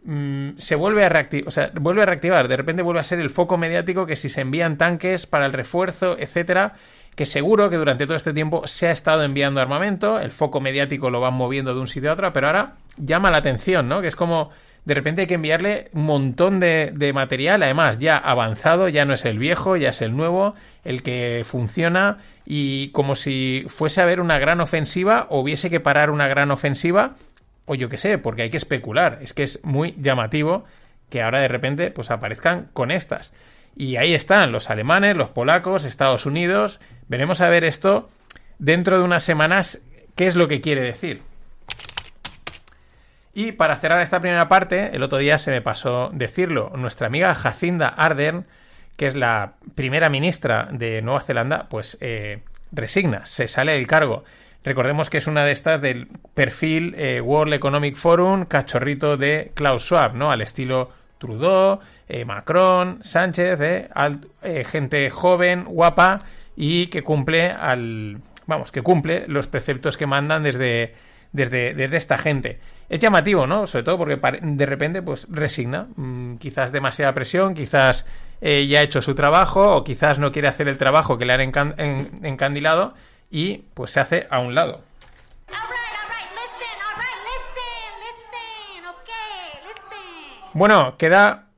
mmm, 0.04 0.50
se 0.56 0.74
vuelve 0.74 1.04
a 1.04 1.08
reactivar, 1.08 1.48
o 1.48 1.50
sea, 1.50 1.70
vuelve 1.74 2.02
a 2.02 2.06
reactivar, 2.06 2.48
de 2.48 2.56
repente 2.56 2.82
vuelve 2.82 3.00
a 3.00 3.04
ser 3.04 3.20
el 3.20 3.30
foco 3.30 3.56
mediático 3.56 4.06
que 4.06 4.16
si 4.16 4.28
se 4.28 4.40
envían 4.40 4.78
tanques 4.78 5.26
para 5.26 5.46
el 5.46 5.52
refuerzo, 5.52 6.16
etcétera, 6.18 6.74
que 7.14 7.26
seguro 7.26 7.68
que 7.68 7.76
durante 7.76 8.06
todo 8.06 8.16
este 8.16 8.32
tiempo 8.32 8.66
se 8.66 8.86
ha 8.86 8.92
estado 8.92 9.24
enviando 9.24 9.60
armamento, 9.60 10.20
el 10.20 10.30
foco 10.30 10.60
mediático 10.60 11.10
lo 11.10 11.20
van 11.20 11.34
moviendo 11.34 11.74
de 11.74 11.80
un 11.80 11.88
sitio 11.88 12.10
a 12.10 12.12
otro, 12.12 12.32
pero 12.32 12.46
ahora 12.46 12.74
llama 12.96 13.30
la 13.30 13.38
atención, 13.38 13.88
¿no? 13.88 14.00
Que 14.00 14.06
es 14.06 14.14
como 14.14 14.50
de 14.88 14.94
repente 14.94 15.20
hay 15.20 15.26
que 15.26 15.34
enviarle 15.34 15.90
un 15.92 16.06
montón 16.06 16.60
de, 16.60 17.12
material, 17.14 17.62
además 17.62 17.98
ya 17.98 18.16
avanzado, 18.16 18.88
ya 18.88 19.04
no 19.04 19.12
es 19.12 19.26
el 19.26 19.38
viejo, 19.38 19.76
ya 19.76 19.90
es 19.90 20.00
el 20.00 20.16
nuevo, 20.16 20.54
el 20.82 21.02
que 21.02 21.42
funciona 21.44 22.16
y 22.46 22.88
como 22.92 23.14
si 23.14 23.66
fuese 23.68 24.00
a 24.00 24.04
haber 24.04 24.18
una 24.18 24.38
gran 24.38 24.62
ofensiva 24.62 25.26
o 25.28 25.40
hubiese 25.40 25.68
que 25.68 25.78
parar 25.78 26.08
una 26.08 26.26
gran 26.26 26.50
ofensiva 26.50 27.16
o 27.66 27.74
yo 27.74 27.90
qué 27.90 27.98
sé, 27.98 28.16
porque 28.16 28.40
hay 28.40 28.48
que 28.48 28.56
especular, 28.56 29.18
es 29.20 29.34
que 29.34 29.42
es 29.42 29.60
muy 29.62 29.94
llamativo 29.98 30.64
que 31.10 31.20
ahora 31.20 31.40
de 31.40 31.48
repente 31.48 31.90
pues 31.90 32.10
aparezcan 32.10 32.70
con 32.72 32.90
estas. 32.90 33.34
Y 33.76 33.96
ahí 33.96 34.14
están 34.14 34.52
los 34.52 34.70
alemanes, 34.70 35.18
los 35.18 35.28
polacos, 35.28 35.84
Estados 35.84 36.24
Unidos. 36.24 36.80
Veremos 37.08 37.42
a 37.42 37.50
ver 37.50 37.64
esto 37.64 38.08
dentro 38.58 38.96
de 38.96 39.04
unas 39.04 39.22
semanas 39.22 39.82
qué 40.16 40.26
es 40.26 40.34
lo 40.34 40.48
que 40.48 40.62
quiere 40.62 40.80
decir. 40.80 41.27
Y 43.34 43.52
para 43.52 43.76
cerrar 43.76 44.00
esta 44.00 44.20
primera 44.20 44.48
parte, 44.48 44.96
el 44.96 45.02
otro 45.02 45.18
día 45.18 45.38
se 45.38 45.50
me 45.50 45.62
pasó 45.62 46.10
decirlo, 46.12 46.72
nuestra 46.76 47.06
amiga 47.06 47.34
Jacinda 47.34 47.88
Ardern, 47.88 48.46
que 48.96 49.06
es 49.06 49.16
la 49.16 49.54
primera 49.74 50.08
ministra 50.08 50.68
de 50.72 51.02
Nueva 51.02 51.20
Zelanda, 51.20 51.68
pues 51.68 51.98
eh, 52.00 52.40
resigna, 52.72 53.26
se 53.26 53.46
sale 53.46 53.72
del 53.72 53.86
cargo. 53.86 54.24
Recordemos 54.64 55.08
que 55.08 55.18
es 55.18 55.26
una 55.26 55.44
de 55.44 55.52
estas 55.52 55.80
del 55.80 56.08
perfil 56.34 56.94
eh, 56.98 57.20
World 57.20 57.54
Economic 57.54 57.96
Forum, 57.96 58.44
cachorrito 58.44 59.16
de 59.16 59.52
Klaus 59.54 59.84
Schwab, 59.84 60.14
¿no? 60.14 60.32
Al 60.32 60.40
estilo 60.40 60.90
Trudeau, 61.18 61.80
eh, 62.08 62.24
Macron, 62.24 63.00
Sánchez, 63.02 63.60
eh, 63.60 63.88
eh, 64.42 64.64
gente 64.64 65.10
joven, 65.10 65.64
guapa 65.64 66.20
y 66.56 66.86
que 66.86 67.02
cumple 67.02 67.50
al, 67.50 68.18
vamos, 68.46 68.72
que 68.72 68.82
cumple 68.82 69.24
los 69.28 69.46
preceptos 69.46 69.96
que 69.96 70.06
mandan 70.06 70.42
desde, 70.42 70.94
desde, 71.32 71.74
desde 71.74 71.96
esta 71.96 72.18
gente. 72.18 72.58
Es 72.88 73.00
llamativo, 73.00 73.46
¿no? 73.46 73.66
Sobre 73.66 73.84
todo 73.84 73.98
porque 73.98 74.18
de 74.42 74.66
repente 74.66 75.02
pues 75.02 75.26
resigna, 75.30 75.88
mm, 75.96 76.36
quizás 76.36 76.72
demasiada 76.72 77.12
presión, 77.14 77.54
quizás 77.54 78.06
ya 78.40 78.78
ha 78.78 78.82
hecho 78.82 79.02
su 79.02 79.14
trabajo 79.14 79.76
o 79.76 79.84
quizás 79.84 80.18
no 80.18 80.30
quiere 80.30 80.46
hacer 80.46 80.68
el 80.68 80.78
trabajo 80.78 81.18
que 81.18 81.24
le 81.24 81.32
han 81.32 81.40
encandilado 81.40 82.94
y 83.30 83.64
pues 83.74 83.90
se 83.90 84.00
hace 84.00 84.26
a 84.30 84.38
un 84.38 84.54
lado. 84.54 84.80
Bueno, 90.54 90.96
queda 90.96 91.48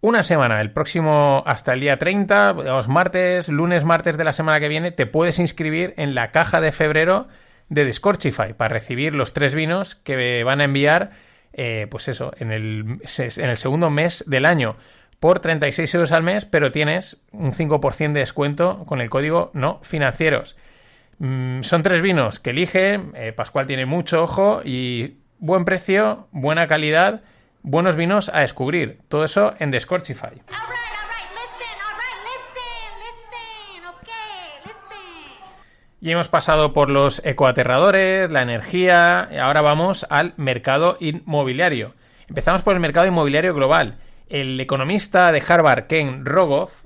una 0.00 0.22
semana, 0.22 0.60
el 0.60 0.72
próximo 0.72 1.42
hasta 1.46 1.74
el 1.74 1.80
día 1.80 1.98
30, 1.98 2.54
digamos 2.54 2.88
martes, 2.88 3.48
lunes, 3.48 3.84
martes 3.84 4.16
de 4.16 4.24
la 4.24 4.32
semana 4.32 4.58
que 4.58 4.68
viene, 4.68 4.90
te 4.90 5.06
puedes 5.06 5.38
inscribir 5.38 5.94
en 5.96 6.14
la 6.14 6.30
caja 6.30 6.60
de 6.60 6.72
febrero 6.72 7.28
de 7.68 7.84
Discorchify 7.84 8.54
para 8.54 8.72
recibir 8.72 9.14
los 9.14 9.32
tres 9.32 9.54
vinos 9.54 9.94
que 9.94 10.42
van 10.44 10.60
a 10.60 10.64
enviar, 10.64 11.10
eh, 11.52 11.86
pues 11.90 12.08
eso, 12.08 12.32
en 12.38 12.52
el, 12.52 12.98
en 13.18 13.50
el 13.50 13.56
segundo 13.56 13.90
mes 13.90 14.24
del 14.26 14.46
año 14.46 14.76
por 15.20 15.40
36 15.40 15.94
euros 15.94 16.12
al 16.12 16.22
mes, 16.22 16.44
pero 16.46 16.70
tienes 16.70 17.18
un 17.32 17.50
5% 17.50 18.12
de 18.12 18.20
descuento 18.20 18.84
con 18.86 19.00
el 19.00 19.10
código 19.10 19.50
no 19.52 19.80
financieros. 19.82 20.56
Mm, 21.18 21.62
son 21.62 21.82
tres 21.82 22.00
vinos 22.00 22.38
que 22.38 22.50
elige, 22.50 23.00
eh, 23.14 23.32
Pascual 23.32 23.66
tiene 23.66 23.86
mucho 23.86 24.22
ojo 24.22 24.62
y 24.64 25.18
buen 25.38 25.64
precio, 25.64 26.28
buena 26.30 26.68
calidad 26.68 27.22
buenos 27.62 27.96
vinos 27.96 28.30
a 28.32 28.40
descubrir. 28.40 29.00
Todo 29.08 29.24
eso 29.24 29.54
en 29.58 29.70
The 29.70 29.80
Hemos 36.10 36.28
pasado 36.28 36.72
por 36.72 36.88
los 36.88 37.20
ecoaterradores, 37.22 38.30
la 38.30 38.40
energía, 38.40 39.28
y 39.30 39.36
ahora 39.36 39.60
vamos 39.60 40.06
al 40.08 40.32
mercado 40.38 40.96
inmobiliario. 41.00 41.94
Empezamos 42.28 42.62
por 42.62 42.72
el 42.72 42.80
mercado 42.80 43.06
inmobiliario 43.06 43.54
global. 43.54 43.98
El 44.30 44.58
economista 44.58 45.30
de 45.32 45.42
Harvard, 45.46 45.86
Ken 45.86 46.24
Rogoff, 46.24 46.84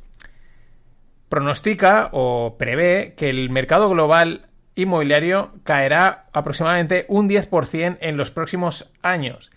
pronostica 1.28 2.08
o 2.10 2.56
prevé 2.58 3.14
que 3.16 3.30
el 3.30 3.48
mercado 3.48 3.88
global 3.88 4.48
inmobiliario 4.74 5.52
caerá 5.62 6.26
aproximadamente 6.32 7.06
un 7.08 7.28
10% 7.28 7.98
en 8.00 8.16
los 8.16 8.32
próximos 8.32 8.90
años. 9.02 9.52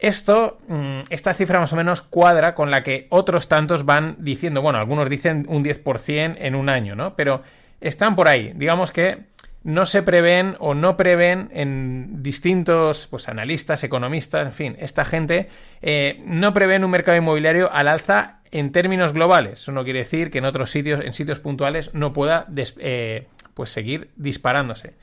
Esto, 0.00 0.58
mm, 0.66 0.98
esta 1.10 1.34
cifra 1.34 1.60
más 1.60 1.72
o 1.72 1.76
menos 1.76 2.02
cuadra 2.02 2.56
con 2.56 2.72
la 2.72 2.82
que 2.82 3.06
otros 3.10 3.46
tantos 3.46 3.84
van 3.84 4.16
diciendo, 4.18 4.60
bueno, 4.60 4.80
algunos 4.80 5.08
dicen 5.08 5.44
un 5.48 5.62
10% 5.62 6.36
en 6.40 6.56
un 6.56 6.68
año, 6.68 6.96
¿no? 6.96 7.14
Pero 7.14 7.42
están 7.88 8.16
por 8.16 8.28
ahí. 8.28 8.52
Digamos 8.54 8.92
que 8.92 9.24
no 9.64 9.86
se 9.86 10.02
prevén 10.02 10.56
o 10.58 10.74
no 10.74 10.96
prevén 10.96 11.50
en 11.52 12.22
distintos 12.22 13.06
pues, 13.08 13.28
analistas, 13.28 13.82
economistas, 13.82 14.46
en 14.46 14.52
fin, 14.52 14.76
esta 14.78 15.06
gente 15.06 15.48
eh, 15.80 16.22
no 16.26 16.52
prevén 16.52 16.84
un 16.84 16.90
mercado 16.90 17.16
inmobiliario 17.16 17.72
al 17.72 17.88
alza 17.88 18.40
en 18.50 18.72
términos 18.72 19.14
globales. 19.14 19.60
Eso 19.60 19.72
no 19.72 19.84
quiere 19.84 20.00
decir 20.00 20.30
que 20.30 20.38
en 20.38 20.44
otros 20.44 20.70
sitios, 20.70 21.04
en 21.04 21.14
sitios 21.14 21.40
puntuales, 21.40 21.94
no 21.94 22.12
pueda 22.12 22.46
eh, 22.78 23.26
pues 23.54 23.70
seguir 23.70 24.10
disparándose. 24.16 24.94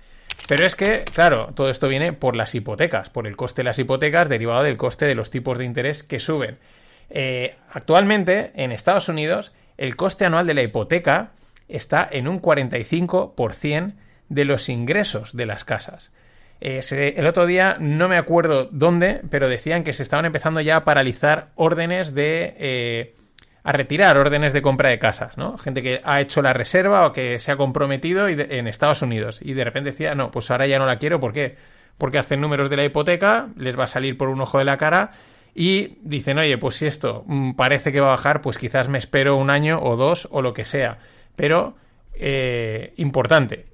Pero 0.48 0.66
es 0.66 0.76
que, 0.76 1.06
claro, 1.14 1.52
todo 1.56 1.70
esto 1.70 1.88
viene 1.88 2.14
por 2.14 2.36
las 2.36 2.54
hipotecas, 2.54 3.10
por 3.10 3.28
el 3.28 3.36
coste 3.36 3.62
de 3.62 3.66
las 3.66 3.80
hipotecas 3.80 4.30
derivado 4.30 4.64
del 4.64 4.78
coste 4.78 5.06
de 5.06 5.16
los 5.16 5.32
tipos 5.32 5.58
de 5.58 5.66
interés 5.66 6.04
que 6.04 6.20
suben. 6.20 6.60
Eh, 7.10 7.56
actualmente, 7.72 8.52
en 8.56 8.72
Estados 8.72 9.10
Unidos, 9.10 9.54
el 9.78 9.96
coste 9.96 10.26
anual 10.26 10.46
de 10.46 10.54
la 10.54 10.62
hipoteca 10.62 11.32
está 11.72 12.08
en 12.12 12.28
un 12.28 12.42
45% 12.42 13.94
de 14.30 14.46
los 14.46 14.70
ingresos 14.70 15.36
de 15.36 15.46
las 15.46 15.66
casas. 15.66 16.12
El 16.62 17.26
otro 17.26 17.48
día 17.48 17.78
no 17.80 18.08
me 18.08 18.18
acuerdo 18.18 18.70
dónde, 18.72 19.22
pero 19.32 19.50
decían 19.50 19.84
que 19.84 19.94
se 19.94 20.04
estaban 20.04 20.26
empezando 20.26 20.62
ya 20.62 20.78
a 20.78 20.86
paralizar 20.86 21.50
órdenes 21.56 22.14
de 22.14 22.56
eh, 22.60 23.14
a 23.64 23.72
retirar 23.72 24.18
órdenes 24.18 24.54
de 24.54 24.62
compra 24.62 24.90
de 24.90 25.00
casas, 25.00 25.38
¿no? 25.38 25.58
Gente 25.58 25.82
que 25.82 26.02
ha 26.04 26.22
hecho 26.22 26.42
la 26.42 26.54
reserva 26.54 27.06
o 27.06 27.14
que 27.14 27.40
se 27.40 27.52
ha 27.52 27.58
comprometido 27.58 28.28
en 28.28 28.68
Estados 28.68 29.02
Unidos 29.02 29.40
y 29.42 29.54
de 29.54 29.64
repente 29.64 29.92
decía, 29.92 30.16
no, 30.16 30.32
pues 30.32 30.50
ahora 30.50 30.68
ya 30.68 30.80
no 30.80 30.86
la 30.86 30.98
quiero, 30.98 31.20
¿por 31.20 31.34
qué? 31.34 31.58
Porque 31.98 32.18
hacen 32.18 32.42
números 32.42 32.70
de 32.70 32.78
la 32.78 32.86
hipoteca, 32.86 33.50
les 33.58 33.78
va 33.78 33.84
a 33.84 33.88
salir 33.88 34.18
por 34.18 34.30
un 34.30 34.42
ojo 34.42 34.58
de 34.58 34.66
la 34.66 34.78
cara 34.78 35.12
y 35.54 35.98
dicen, 36.02 36.40
oye, 36.40 36.58
pues 36.58 36.76
si 36.76 36.86
esto 36.86 37.24
mm, 37.28 37.54
parece 37.54 37.92
que 37.92 38.00
va 38.00 38.08
a 38.08 38.12
bajar, 38.12 38.42
pues 38.42 38.58
quizás 38.58 38.90
me 38.90 38.98
espero 38.98 39.36
un 39.36 39.50
año 39.50 39.82
o 39.82 39.96
dos 39.96 40.28
o 40.32 40.42
lo 40.42 40.54
que 40.54 40.66
sea. 40.66 41.00
Pero, 41.36 41.76
eh, 42.14 42.94
importante. 42.98 43.66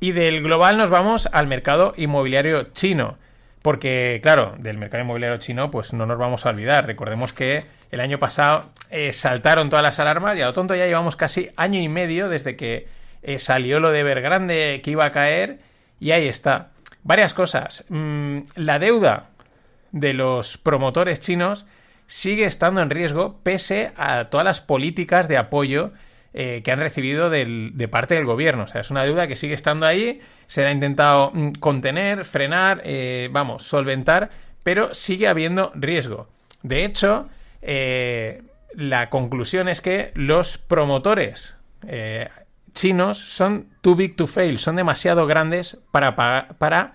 Y 0.00 0.12
del 0.12 0.42
global 0.42 0.76
nos 0.76 0.90
vamos 0.90 1.28
al 1.32 1.46
mercado 1.46 1.94
inmobiliario 1.96 2.64
chino. 2.72 3.18
Porque, 3.62 4.20
claro, 4.22 4.54
del 4.58 4.78
mercado 4.78 5.02
inmobiliario 5.02 5.38
chino, 5.38 5.70
pues 5.70 5.92
no 5.92 6.06
nos 6.06 6.18
vamos 6.18 6.46
a 6.46 6.50
olvidar. 6.50 6.86
Recordemos 6.86 7.32
que 7.32 7.64
el 7.90 8.00
año 8.00 8.18
pasado 8.18 8.70
eh, 8.90 9.12
saltaron 9.12 9.68
todas 9.68 9.82
las 9.82 9.98
alarmas 9.98 10.36
y 10.36 10.42
a 10.42 10.46
lo 10.46 10.52
tonto 10.52 10.74
ya 10.74 10.86
llevamos 10.86 11.16
casi 11.16 11.50
año 11.56 11.80
y 11.80 11.88
medio 11.88 12.28
desde 12.28 12.56
que 12.56 12.86
eh, 13.22 13.38
salió 13.38 13.80
lo 13.80 13.90
de 13.90 14.00
Evergrande 14.00 14.80
que 14.84 14.90
iba 14.90 15.04
a 15.04 15.12
caer 15.12 15.58
y 15.98 16.12
ahí 16.12 16.28
está. 16.28 16.70
Varias 17.02 17.34
cosas. 17.34 17.84
Mm, 17.88 18.42
la 18.54 18.78
deuda 18.78 19.30
de 19.92 20.12
los 20.12 20.58
promotores 20.58 21.20
chinos 21.20 21.66
sigue 22.06 22.44
estando 22.44 22.80
en 22.80 22.90
riesgo 22.90 23.40
pese 23.42 23.92
a 23.96 24.26
todas 24.26 24.44
las 24.44 24.60
políticas 24.60 25.28
de 25.28 25.36
apoyo 25.36 25.92
eh, 26.38 26.60
que 26.62 26.70
han 26.70 26.80
recibido 26.80 27.30
de 27.30 27.88
parte 27.90 28.14
del 28.14 28.26
gobierno. 28.26 28.64
O 28.64 28.66
sea, 28.66 28.82
es 28.82 28.90
una 28.90 29.04
deuda 29.04 29.26
que 29.26 29.36
sigue 29.36 29.54
estando 29.54 29.86
ahí, 29.86 30.20
se 30.46 30.66
ha 30.66 30.70
intentado 30.70 31.30
mm, 31.32 31.52
contener, 31.60 32.26
frenar, 32.26 32.82
eh, 32.84 33.30
vamos, 33.32 33.62
solventar, 33.62 34.28
pero 34.62 34.92
sigue 34.92 35.28
habiendo 35.28 35.72
riesgo. 35.74 36.28
De 36.62 36.84
hecho, 36.84 37.30
eh, 37.62 38.42
la 38.74 39.08
conclusión 39.08 39.66
es 39.68 39.80
que 39.80 40.12
los 40.14 40.58
promotores 40.58 41.54
chinos 42.74 43.18
son 43.18 43.68
too 43.80 43.94
big 43.94 44.16
to 44.16 44.26
fail, 44.26 44.58
son 44.58 44.76
demasiado 44.76 45.26
grandes 45.26 45.78
para, 45.90 46.16
para 46.16 46.94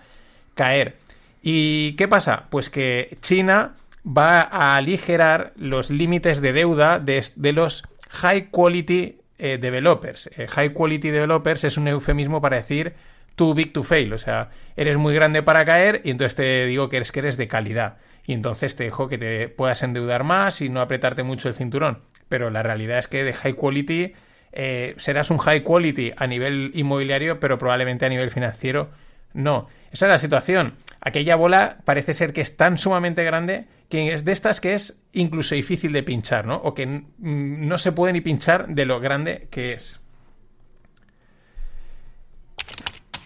caer. 0.54 0.96
¿Y 1.42 1.94
qué 1.96 2.06
pasa? 2.06 2.44
Pues 2.50 2.70
que 2.70 3.16
China 3.20 3.74
va 4.06 4.40
a 4.40 4.76
aligerar 4.76 5.52
los 5.56 5.90
límites 5.90 6.40
de 6.40 6.52
deuda 6.52 6.98
de, 6.98 7.52
los 7.52 7.82
high 8.10 8.50
quality 8.50 9.18
eh, 9.38 9.58
developers. 9.60 10.30
Eh, 10.36 10.46
high 10.48 10.72
quality 10.72 11.10
developers 11.10 11.64
es 11.64 11.76
un 11.76 11.88
eufemismo 11.88 12.40
para 12.40 12.56
decir 12.56 12.94
too 13.34 13.54
big 13.54 13.72
to 13.72 13.82
fail. 13.82 14.12
O 14.12 14.18
sea, 14.18 14.50
eres 14.76 14.96
muy 14.96 15.14
grande 15.14 15.42
para 15.42 15.64
caer 15.64 16.00
y 16.04 16.10
entonces 16.10 16.34
te 16.34 16.66
digo 16.66 16.88
que 16.88 16.96
eres 16.96 17.12
que 17.12 17.20
eres 17.20 17.36
de 17.36 17.48
calidad. 17.48 17.96
Y 18.24 18.34
entonces 18.34 18.76
te 18.76 18.84
dejo 18.84 19.08
que 19.08 19.18
te 19.18 19.48
puedas 19.48 19.82
endeudar 19.82 20.22
más 20.22 20.60
y 20.60 20.68
no 20.68 20.80
apretarte 20.80 21.22
mucho 21.22 21.48
el 21.48 21.54
cinturón. 21.54 22.02
Pero 22.28 22.50
la 22.50 22.62
realidad 22.62 22.98
es 22.98 23.08
que 23.08 23.24
de 23.24 23.32
high 23.32 23.54
quality 23.54 24.12
eh, 24.52 24.94
serás 24.96 25.30
un 25.30 25.38
high 25.38 25.62
quality 25.62 26.12
a 26.16 26.26
nivel 26.26 26.70
inmobiliario, 26.74 27.40
pero 27.40 27.58
probablemente 27.58 28.06
a 28.06 28.08
nivel 28.08 28.30
financiero 28.30 28.90
no. 29.34 29.68
Esa 29.90 30.06
es 30.06 30.10
la 30.10 30.18
situación. 30.18 30.74
Aquella 31.00 31.36
bola 31.36 31.78
parece 31.84 32.14
ser 32.14 32.32
que 32.32 32.40
es 32.40 32.56
tan 32.56 32.78
sumamente 32.78 33.24
grande 33.24 33.66
que 33.88 34.12
es 34.12 34.24
de 34.24 34.32
estas 34.32 34.60
que 34.60 34.74
es 34.74 34.96
incluso 35.12 35.54
difícil 35.54 35.92
de 35.92 36.02
pinchar, 36.02 36.46
¿no? 36.46 36.56
O 36.56 36.74
que 36.74 37.04
no 37.18 37.78
se 37.78 37.92
puede 37.92 38.14
ni 38.14 38.22
pinchar 38.22 38.68
de 38.68 38.86
lo 38.86 39.00
grande 39.00 39.48
que 39.50 39.74
es. 39.74 40.00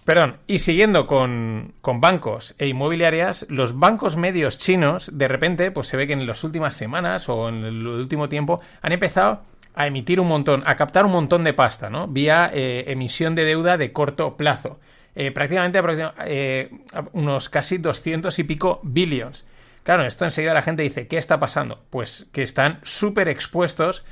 Perdón, 0.04 0.38
y 0.46 0.61
siguiendo 0.61 1.07
con, 1.07 1.74
con, 1.80 2.00
bancos 2.00 2.54
e 2.59 2.68
inmobiliarias, 2.68 3.46
los 3.48 3.76
bancos 3.78 4.16
medios 4.16 4.57
chinos, 4.57 5.11
de 5.12 5.26
repente, 5.26 5.72
pues 5.72 5.88
se 5.88 5.96
ve 5.96 6.07
que 6.07 6.12
en 6.12 6.26
las 6.28 6.44
últimas 6.44 6.76
semanas 6.76 7.28
o 7.28 7.48
en 7.48 7.64
el 7.64 7.86
último 7.86 8.28
tiempo 8.28 8.61
han 8.82 8.92
empezado 8.92 9.42
a 9.76 9.86
emitir 9.86 10.20
un 10.20 10.28
montón, 10.28 10.62
a 10.66 10.74
captar 10.74 11.04
un 11.07 11.12
montón 11.12 11.44
de 11.44 11.54
pasta, 11.54 11.90
¿no? 11.90 12.09
Vía 12.09 12.50
eh, 12.52 12.84
emisión 12.88 13.34
de 13.34 13.44
deuda 13.44 13.76
de 13.76 13.92
corto 13.92 14.36
plazo. 14.36 14.80
Eh, 15.16 15.32
prácticamente 15.32 15.80
eh, 16.26 16.70
unos 17.12 17.48
casi 17.48 17.78
200 17.78 18.38
y 18.38 18.44
pico 18.44 18.80
billions. 18.84 19.46
Claro, 19.82 20.04
esto 20.04 20.24
enseguida 20.24 20.54
la 20.54 20.62
gente 20.62 20.82
dice, 20.82 21.08
¿qué 21.08 21.16
está 21.18 21.40
pasando? 21.40 21.82
Pues 21.90 22.26
que 22.32 22.42
están 22.42 22.80
súper 22.82 23.28
expuestos 23.28 24.04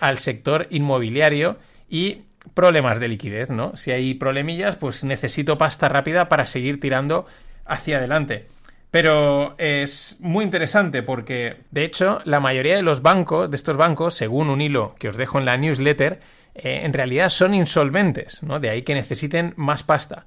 al 0.00 0.18
sector 0.18 0.66
inmobiliario 0.70 1.58
y 1.88 2.22
problemas 2.54 2.98
de 3.00 3.08
liquidez, 3.08 3.50
¿no? 3.50 3.76
Si 3.76 3.90
hay 3.90 4.14
problemillas, 4.14 4.76
pues 4.76 5.04
necesito 5.04 5.58
pasta 5.58 5.88
rápida 5.88 6.28
para 6.28 6.46
seguir 6.46 6.80
tirando 6.80 7.26
hacia 7.66 7.98
adelante. 7.98 8.46
Pero 8.90 9.54
es 9.58 10.16
muy 10.18 10.44
interesante 10.44 11.02
porque, 11.02 11.58
de 11.70 11.84
hecho, 11.84 12.20
la 12.24 12.40
mayoría 12.40 12.74
de 12.74 12.82
los 12.82 13.02
bancos, 13.02 13.50
de 13.50 13.56
estos 13.56 13.76
bancos, 13.76 14.14
según 14.14 14.50
un 14.50 14.60
hilo 14.60 14.96
que 14.98 15.08
os 15.08 15.16
dejo 15.16 15.38
en 15.38 15.44
la 15.44 15.56
newsletter, 15.56 16.20
eh, 16.54 16.80
en 16.84 16.92
realidad 16.92 17.28
son 17.28 17.54
insolventes, 17.54 18.42
¿no? 18.42 18.60
De 18.60 18.70
ahí 18.70 18.82
que 18.82 18.94
necesiten 18.94 19.54
más 19.56 19.82
pasta. 19.82 20.26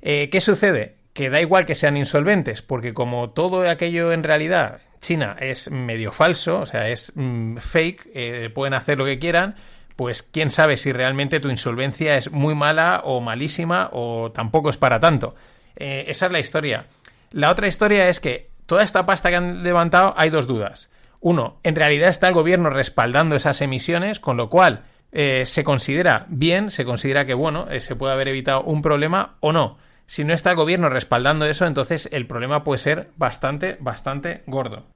Eh, 0.00 0.28
¿Qué 0.30 0.40
sucede? 0.40 0.96
Que 1.12 1.30
da 1.30 1.40
igual 1.40 1.66
que 1.66 1.74
sean 1.74 1.96
insolventes, 1.96 2.62
porque 2.62 2.94
como 2.94 3.30
todo 3.30 3.68
aquello 3.68 4.12
en 4.12 4.22
realidad, 4.22 4.80
China 5.00 5.36
es 5.40 5.70
medio 5.70 6.12
falso, 6.12 6.60
o 6.60 6.66
sea, 6.66 6.88
es 6.88 7.12
mm, 7.14 7.56
fake, 7.56 8.10
eh, 8.14 8.50
pueden 8.54 8.74
hacer 8.74 8.98
lo 8.98 9.04
que 9.04 9.18
quieran, 9.18 9.56
pues 9.96 10.22
quién 10.22 10.50
sabe 10.50 10.76
si 10.76 10.92
realmente 10.92 11.40
tu 11.40 11.50
insolvencia 11.50 12.16
es 12.16 12.30
muy 12.30 12.54
mala 12.54 13.02
o 13.04 13.20
malísima 13.20 13.90
o 13.92 14.30
tampoco 14.32 14.70
es 14.70 14.76
para 14.76 15.00
tanto. 15.00 15.34
Esa 15.74 16.26
es 16.26 16.32
la 16.32 16.40
historia. 16.40 16.86
La 17.30 17.50
otra 17.50 17.68
historia 17.68 18.08
es 18.08 18.18
que 18.18 18.50
toda 18.66 18.82
esta 18.82 19.06
pasta 19.06 19.30
que 19.30 19.36
han 19.36 19.62
levantado 19.62 20.14
hay 20.16 20.30
dos 20.30 20.46
dudas. 20.46 20.88
Uno, 21.20 21.58
en 21.62 21.74
realidad 21.74 22.10
está 22.10 22.28
el 22.28 22.34
gobierno 22.34 22.70
respaldando 22.70 23.34
esas 23.34 23.60
emisiones, 23.60 24.20
con 24.20 24.36
lo 24.36 24.50
cual 24.50 24.84
eh, 25.12 25.44
se 25.46 25.64
considera 25.64 26.26
bien, 26.28 26.70
se 26.70 26.84
considera 26.84 27.26
que, 27.26 27.34
bueno, 27.34 27.66
eh, 27.70 27.80
se 27.80 27.96
puede 27.96 28.12
haber 28.12 28.28
evitado 28.28 28.62
un 28.62 28.82
problema 28.82 29.36
o 29.40 29.52
no. 29.52 29.78
Si 30.06 30.24
no 30.24 30.32
está 30.32 30.50
el 30.50 30.56
gobierno 30.56 30.88
respaldando 30.88 31.44
eso, 31.44 31.66
entonces 31.66 32.08
el 32.12 32.26
problema 32.26 32.64
puede 32.64 32.78
ser 32.78 33.10
bastante, 33.16 33.76
bastante 33.80 34.42
gordo. 34.46 34.86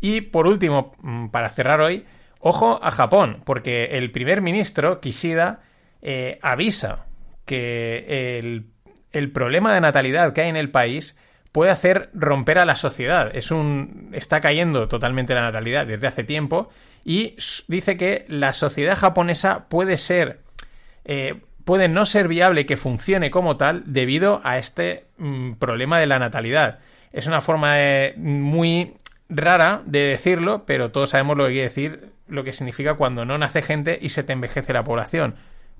Y 0.00 0.20
por 0.20 0.46
último, 0.46 0.94
mm, 1.00 1.28
para 1.28 1.50
cerrar 1.50 1.80
hoy, 1.80 2.06
Ojo 2.40 2.78
a 2.82 2.90
Japón, 2.90 3.42
porque 3.44 3.84
el 3.98 4.12
primer 4.12 4.40
ministro, 4.42 5.00
Kishida, 5.00 5.60
eh, 6.02 6.38
avisa 6.40 7.06
que 7.44 8.38
el, 9.12 9.32
problema 9.32 9.74
de 9.74 9.80
natalidad 9.80 10.32
que 10.32 10.42
hay 10.42 10.48
en 10.48 10.56
el 10.56 10.70
país 10.70 11.16
puede 11.52 11.70
hacer 11.70 12.10
romper 12.14 12.58
a 12.58 12.64
la 12.64 12.76
sociedad. 12.76 13.30
Es 13.34 13.50
un, 13.50 14.10
está 14.12 14.40
cayendo 14.40 14.88
totalmente 14.88 15.34
la 15.34 15.42
natalidad 15.42 15.86
desde 15.86 16.06
hace 16.06 16.24
tiempo 16.24 16.70
y 17.04 17.36
dice 17.68 17.96
que 17.96 18.26
la 18.28 18.52
sociedad 18.52 18.96
japonesa 18.96 19.68
puede 19.68 19.96
ser, 19.96 20.40
eh, 21.04 21.40
puede 21.64 21.88
no 21.88 22.06
ser 22.06 22.28
viable 22.28 22.66
que 22.66 22.76
funcione 22.76 23.30
como 23.30 23.56
tal 23.56 23.82
debido 23.86 24.40
a 24.44 24.58
este 24.58 25.06
mm, 25.18 25.54
problema 25.54 25.98
de 25.98 26.06
la 26.06 26.18
natalidad. 26.18 26.80
Es 27.12 27.26
una 27.26 27.40
forma 27.40 27.74
muy 28.16 28.94
rara 29.28 29.82
de 29.86 30.00
decirlo, 30.00 30.64
pero 30.66 30.90
todos 30.90 31.10
sabemos 31.10 31.36
lo 31.36 31.46
que 31.46 31.52
quiere 31.52 31.64
decir 31.64 32.12
lo 32.28 32.44
que 32.44 32.52
significa 32.52 32.94
cuando 32.94 33.24
no 33.24 33.38
nace 33.38 33.62
gente 33.62 33.98
y 34.00 34.10
se 34.10 34.22
te 34.22 34.32
envejece 34.32 34.72
la 34.72 34.84
población. 34.84 35.36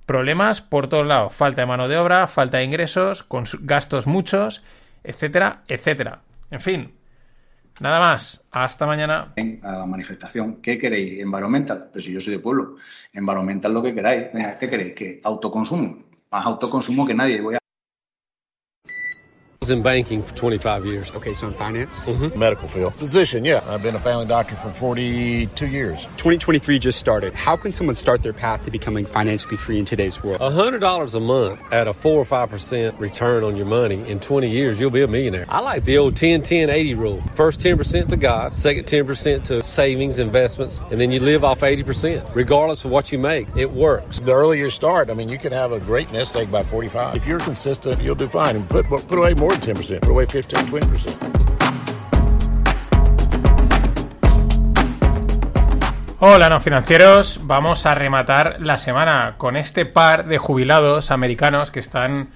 Problemas 0.07 0.63
por 0.63 0.89
todos 0.89 1.07
lados, 1.07 1.35
falta 1.35 1.63
de 1.63 1.67
mano 1.67 1.89
de 1.89 1.99
obra, 1.99 2.27
falta 2.27 2.59
de 2.59 2.65
ingresos, 2.65 3.23
con 3.23 3.45
gastos 3.61 4.07
muchos, 4.07 4.63
etcétera, 5.09 5.63
etcétera. 5.67 6.21
En 6.51 6.61
fin, 6.61 6.95
nada 7.81 7.99
más. 7.99 8.45
Hasta 8.51 8.87
mañana. 8.87 9.33
A 9.63 9.73
la 9.73 9.87
manifestación, 9.87 10.61
¿qué 10.61 10.79
queréis? 10.79 11.21
Environmental. 11.21 11.89
Pero 11.91 12.03
si 12.03 12.13
yo 12.13 12.21
soy 12.21 12.35
de 12.35 12.41
pueblo, 12.41 12.77
environmental 13.13 13.73
lo 13.73 13.83
que 13.83 13.95
queráis. 13.95 14.29
¿Qué 14.61 14.69
queréis? 14.69 14.95
¿Que 14.95 15.21
autoconsumo? 15.25 16.05
Más 16.31 16.45
autoconsumo 16.45 17.07
que 17.07 17.15
nadie. 17.15 17.41
Voy 17.41 17.55
a 17.55 17.59
in 19.71 19.83
banking 19.83 20.23
for 20.23 20.35
25 20.35 20.87
years. 20.87 21.11
Okay, 21.13 21.35
so 21.35 21.47
in 21.47 21.55
finance? 21.55 22.01
Mm-hmm. 22.01 22.39
Medical 22.39 22.69
field. 22.69 22.95
Physician, 22.95 23.45
yeah. 23.45 23.63
I've 23.67 23.83
been 23.83 23.95
a 23.95 24.01
family 24.01 24.27
doctor 24.27 24.57
for 24.57 24.71
42 24.71 25.67
years. 25.67 26.03
2023 26.17 26.79
just 26.79 26.99
started. 26.99 27.35
How 27.35 27.57
can 27.57 27.73
someone 27.73 27.97
start 27.97 28.23
their 28.23 28.33
path 28.33 28.65
to 28.65 28.71
becoming 28.71 29.07
financially 29.07 29.57
free 29.57 29.79
in 29.79 29.85
today's 29.85 30.23
world? 30.23 30.41
$100 30.41 31.15
a 31.15 31.21
month 31.21 31.73
at 31.73 31.89
a 31.89 31.93
4 31.93 32.13
or 32.13 32.25
5% 32.25 32.99
return 32.99 33.45
on 33.45 33.57
your 33.57 33.67
money 33.67 34.09
in 34.09 34.21
20 34.21 34.49
years, 34.49 34.81
you'll 34.81 34.91
be 34.91 35.03
a 35.03 35.09
millionaire. 35.09 35.47
I 35.49 35.61
like 35.61 35.85
the 35.85 35.99
old 35.99 36.17
10 36.17 36.43
10 36.43 36.71
80 36.71 36.95
rule. 36.95 37.23
First 37.35 37.61
10% 37.61 38.09
to 38.09 38.17
God, 38.17 38.55
second 38.55 38.85
10% 38.85 39.45
to 39.45 39.63
savings, 39.63 40.19
investments, 40.19 40.81
and 40.91 41.01
then 41.01 41.11
you 41.11 41.21
live 41.21 41.45
off 41.45 41.61
80%. 41.61 42.35
Regardless 42.35 42.85
of 42.85 42.91
what 42.91 43.13
you 43.13 43.19
make, 43.19 43.49
it 43.57 43.71
works. 43.71 44.21
The 44.21 44.33
earlier 44.33 44.65
you 44.65 44.71
start, 44.71 45.11
I 45.11 45.15
mean, 45.15 45.29
you 45.29 45.39
can 45.39 45.53
have 45.53 45.73
a 45.73 45.81
great 45.81 46.11
nest 46.13 46.37
egg 46.37 46.51
by 46.51 46.63
45. 46.63 47.17
If 47.17 47.27
you're 47.27 47.39
consistent, 47.39 48.01
you'll 48.03 48.15
do 48.15 48.29
fine. 48.29 48.57
And 48.57 48.69
put, 48.69 48.87
put 48.87 49.19
away 49.19 49.35
more 49.35 49.55
10%, 49.61 50.01
put 50.01 50.11
away 50.11 50.27
15, 50.27 50.57
20%. 50.71 51.39
Hola, 56.21 56.49
no 56.49 56.59
financieros. 56.59 57.39
Vamos 57.45 57.87
a 57.87 57.95
rematar 57.95 58.57
la 58.59 58.77
semana 58.77 59.35
con 59.37 59.57
este 59.57 59.87
par 59.87 60.27
de 60.27 60.39
jubilados 60.39 61.13
americanos 61.13 61.71
que 61.71 61.79
están, 61.79 62.31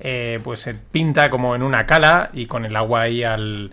eh, 0.00 0.40
pues, 0.42 0.66
en 0.66 0.80
pinta 0.90 1.30
como 1.30 1.54
en 1.54 1.62
una 1.62 1.86
cala 1.86 2.30
y 2.32 2.46
con 2.46 2.64
el 2.64 2.74
agua 2.74 3.02
ahí 3.02 3.22
al, 3.22 3.72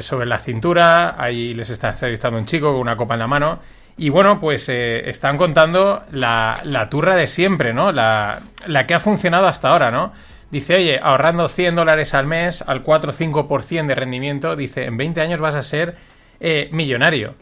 sobre 0.00 0.26
la 0.26 0.38
cintura. 0.38 1.14
Ahí 1.18 1.54
les 1.54 1.70
está 1.70 1.88
entrevistando 1.88 2.38
un 2.38 2.44
chico 2.44 2.70
con 2.72 2.82
una 2.82 2.98
copa 2.98 3.14
en 3.14 3.20
la 3.20 3.26
mano. 3.26 3.60
Y 3.96 4.10
bueno, 4.10 4.38
pues 4.38 4.68
eh, 4.68 5.08
están 5.08 5.38
contando 5.38 6.04
la, 6.12 6.60
la, 6.64 6.90
turra 6.90 7.16
de 7.16 7.28
siempre, 7.28 7.72
¿no? 7.72 7.92
La, 7.92 8.40
la 8.66 8.86
que 8.86 8.92
ha 8.92 9.00
funcionado 9.00 9.46
hasta 9.46 9.70
ahora, 9.70 9.90
¿no? 9.90 10.12
Dice, 10.50 10.76
oye, 10.76 10.98
ahorrando 11.02 11.46
100 11.46 11.76
dólares 11.76 12.14
al 12.14 12.26
mes 12.26 12.62
al 12.66 12.82
4 12.82 13.10
o 13.10 13.14
5% 13.14 13.86
de 13.86 13.94
rendimiento, 13.94 14.56
dice, 14.56 14.86
en 14.86 14.96
20 14.96 15.20
años 15.20 15.40
vas 15.40 15.54
a 15.54 15.62
ser 15.62 15.96
eh, 16.40 16.70
millonario. 16.72 17.34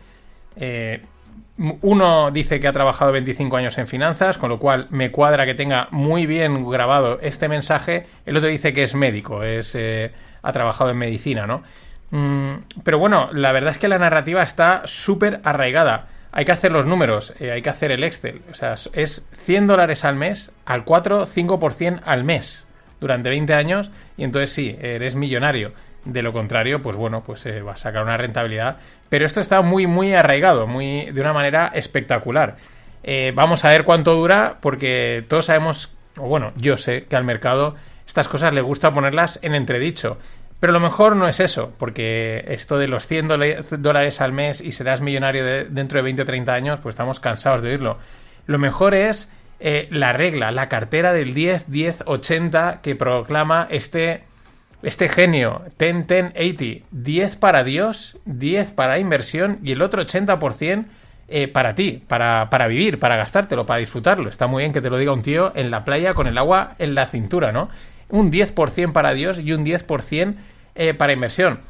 Eh, 0.57 1.03
uno 1.83 2.31
dice 2.33 2.59
que 2.59 2.67
ha 2.67 2.73
trabajado 2.73 3.13
25 3.13 3.57
años 3.57 3.79
en 3.79 3.87
finanzas, 3.87 4.39
con 4.39 4.51
lo 4.51 4.59
cual 4.59 4.89
me 4.91 5.11
cuadra 5.11 5.47
que 5.47 5.55
tenga 5.55 5.89
muy 5.93 6.27
bien 6.27 6.69
grabado 6.69 7.21
este 7.23 7.49
mensaje. 7.49 8.07
El 8.27 8.37
otro 8.37 8.49
dice 8.49 8.73
que 8.73 8.83
es 8.83 8.95
médico, 8.95 9.43
es, 9.45 9.75
eh, 9.77 10.13
ha 10.43 10.53
trabajado 10.53 10.91
en 10.91 10.99
medicina, 10.99 11.47
¿no? 11.47 11.63
Mm, 12.11 12.65
pero 12.83 12.99
bueno, 12.99 13.31
la 13.33 13.53
verdad 13.53 13.71
es 13.71 13.79
que 13.79 13.89
la 13.89 13.99
narrativa 13.99 14.43
está 14.43 14.83
súper 14.85 15.41
arraigada. 15.45 16.09
Hay 16.33 16.45
que 16.45 16.53
hacer 16.53 16.73
los 16.73 16.85
números, 16.85 17.33
hay 17.41 17.63
que 17.63 17.71
hacer 17.71 17.93
el 17.93 18.05
Excel. 18.05 18.43
O 18.51 18.55
sea, 18.55 18.75
es 18.93 19.25
100 19.33 19.69
dólares 19.69 20.05
al 20.05 20.17
mes 20.17 20.51
al 20.67 20.85
4-5% 20.85 22.03
al 22.05 22.25
mes 22.25 22.66
durante 23.01 23.29
20 23.29 23.55
años 23.55 23.91
y 24.17 24.25
entonces 24.25 24.53
sí, 24.53 24.77
eres 24.81 25.15
millonario. 25.15 25.73
De 26.05 26.23
lo 26.23 26.33
contrario, 26.33 26.83
pues 26.83 26.95
bueno, 26.95 27.25
pues 27.25 27.45
eh, 27.47 27.63
va 27.63 27.73
a 27.73 27.77
sacar 27.77 28.05
una 28.05 28.17
rentabilidad. 28.17 28.77
Pero 29.09 29.27
esto 29.27 29.41
está 29.41 29.61
muy, 29.63 29.89
muy 29.89 30.13
arraigado, 30.13 30.67
muy, 30.69 31.07
de 31.07 31.21
una 31.21 31.33
manera 31.33 31.73
espectacular. 31.75 32.57
Eh, 33.03 33.33
vamos 33.35 33.65
a 33.65 33.71
ver 33.71 33.85
cuánto 33.85 34.15
dura, 34.15 34.59
porque 34.61 35.25
todos 35.29 35.47
sabemos, 35.47 35.93
o 36.17 36.29
bueno, 36.29 36.53
yo 36.57 36.77
sé 36.77 37.07
que 37.07 37.17
al 37.17 37.25
mercado 37.25 37.75
estas 38.07 38.29
cosas 38.29 38.55
le 38.55 38.61
gusta 38.61 38.95
ponerlas 38.95 39.41
en 39.43 39.55
entredicho. 39.55 40.19
Pero 40.61 40.73
lo 40.73 40.81
mejor 40.81 41.17
no 41.17 41.29
es 41.29 41.41
eso, 41.41 41.73
porque 41.77 42.45
esto 42.49 42.79
de 42.79 42.89
los 42.89 43.07
100 43.07 43.29
dólares 43.79 44.21
al 44.21 44.33
mes 44.33 44.61
y 44.61 44.73
serás 44.73 45.03
millonario 45.03 45.45
dentro 45.45 45.99
de 45.99 46.03
20 46.03 46.23
o 46.23 46.25
30 46.25 46.53
años, 46.55 46.79
pues 46.79 46.95
estamos 46.95 47.21
cansados 47.21 47.63
de 47.63 47.71
oírlo. 47.71 47.99
Lo 48.47 48.59
mejor 48.59 48.95
es 48.95 49.29
eh, 49.59 49.89
la 49.91 50.13
regla, 50.13 50.51
la 50.51 50.69
cartera 50.69 51.15
del 51.15 51.35
10-10-80 51.35 52.83
que 52.83 52.95
proclama 52.95 53.67
este, 53.71 54.25
este 54.83 55.09
genio, 55.09 55.63
10-10-80. 55.79 56.83
10 56.91 57.37
para 57.37 57.65
Dios, 57.65 58.19
10 58.27 58.73
para 58.73 58.99
inversión 58.99 59.59
y 59.63 59.73
el 59.73 59.81
otro 59.81 60.05
80% 60.05 60.85
eh, 61.29 61.49
para 61.49 61.75
ti, 61.75 62.03
para, 62.07 62.67
vivir, 62.69 62.99
para 62.99 63.17
gastártelo, 63.17 63.65
para 63.65 63.81
disfrutarlo. 63.81 64.29
Está 64.29 64.47
muy 64.47 64.63
bien 64.63 64.75
que 64.75 64.83
te 64.83 64.91
lo 64.91 64.99
diga 64.99 65.13
un 65.13 65.23
tío 65.23 65.53
en 65.57 65.71
la 65.71 65.85
playa 65.87 66.13
con 66.13 66.27
el 66.27 66.37
agua 66.37 66.75
en 66.79 66.95
la 66.95 67.07
cintura, 67.07 67.51
¿no? 67.51 67.71
Un 68.11 68.31
10% 68.31 68.93
para 68.93 69.15
Dios 69.15 69.39
y 69.39 69.53
un 69.53 69.65
10% 69.65 70.35
eh, 70.75 70.93
para 70.93 71.15
inversión. 71.15 71.61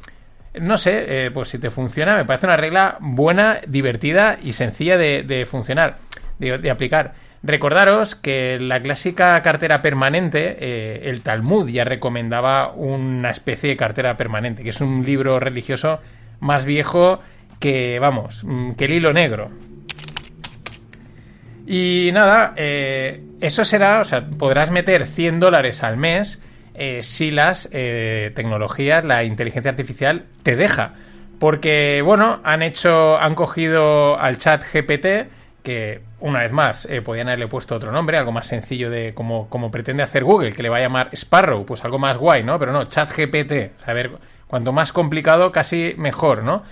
No 0.59 0.77
sé, 0.77 1.29
pues 1.35 1.49
si 1.49 1.59
te 1.59 1.69
funciona, 1.69 2.17
me 2.17 2.25
parece 2.25 2.47
una 2.47 2.57
regla 2.57 2.97
buena, 2.99 3.59
divertida 3.67 4.39
y 4.43 4.53
sencilla 4.53 4.97
de, 4.97 5.47
funcionar, 5.49 5.97
de 6.39 6.71
aplicar. 6.71 7.13
Recordaros 7.47 8.15
que 8.15 8.59
la 8.59 8.81
clásica 8.81 9.41
cartera 9.41 9.81
permanente, 9.81 10.57
eh, 10.59 11.09
el 11.09 11.21
Talmud 11.21 11.69
ya 11.69 11.85
recomendaba 11.85 12.73
una 12.73 13.29
especie 13.29 13.69
de 13.69 13.77
cartera 13.77 14.17
permanente, 14.17 14.63
que 14.63 14.71
es 14.71 14.81
un 14.81 15.05
libro 15.05 15.39
religioso 15.39 16.01
más 16.41 16.65
viejo 16.65 17.21
que, 17.61 17.99
vamos, 17.99 18.43
mm, 18.43 18.73
que 18.73 18.83
el 18.83 18.91
hilo 18.91 19.13
negro. 19.13 19.49
Y 21.65 22.09
nada, 22.11 22.53
eh, 22.57 23.23
eso 23.39 23.63
será, 23.63 24.01
o 24.01 24.03
sea, 24.03 24.27
podrás 24.27 24.69
meter 24.69 25.05
100 25.05 25.39
dólares 25.39 25.83
al 25.83 25.95
mes 25.95 26.41
eh, 26.73 26.99
si 27.01 27.31
las 27.31 27.69
tecnologías, 27.69 29.05
la 29.05 29.23
inteligencia 29.23 29.71
artificial 29.71 30.25
te 30.43 30.57
deja. 30.57 30.95
Porque, 31.39 32.01
bueno, 32.03 32.41
han 32.43 32.61
hecho, 32.61 33.17
han 33.17 33.35
cogido 33.35 34.19
al 34.19 34.37
chat 34.37 34.65
GPT, 34.65 35.36
que 35.67 35.99
una 36.21 36.39
vez 36.39 36.53
más 36.53 36.85
eh, 36.85 37.01
podían 37.01 37.27
haberle 37.27 37.49
puesto 37.49 37.75
otro 37.75 37.91
nombre, 37.91 38.17
algo 38.17 38.31
más 38.31 38.47
sencillo 38.47 38.89
de 38.89 39.13
como, 39.13 39.49
como 39.49 39.69
pretende 39.69 40.01
hacer 40.01 40.23
Google, 40.23 40.53
que 40.53 40.63
le 40.63 40.69
va 40.69 40.77
a 40.77 40.79
llamar 40.79 41.09
Sparrow, 41.11 41.65
pues 41.65 41.83
algo 41.83 41.99
más 41.99 42.15
guay, 42.15 42.41
¿no? 42.41 42.57
Pero 42.57 42.71
no, 42.71 42.85
chat 42.85 43.11
GPT. 43.11 43.73
a 43.85 43.91
ver, 43.91 44.11
cuanto 44.47 44.71
más 44.71 44.93
complicado, 44.93 45.51
casi 45.51 45.93
mejor, 45.97 46.43
¿no? 46.43 46.63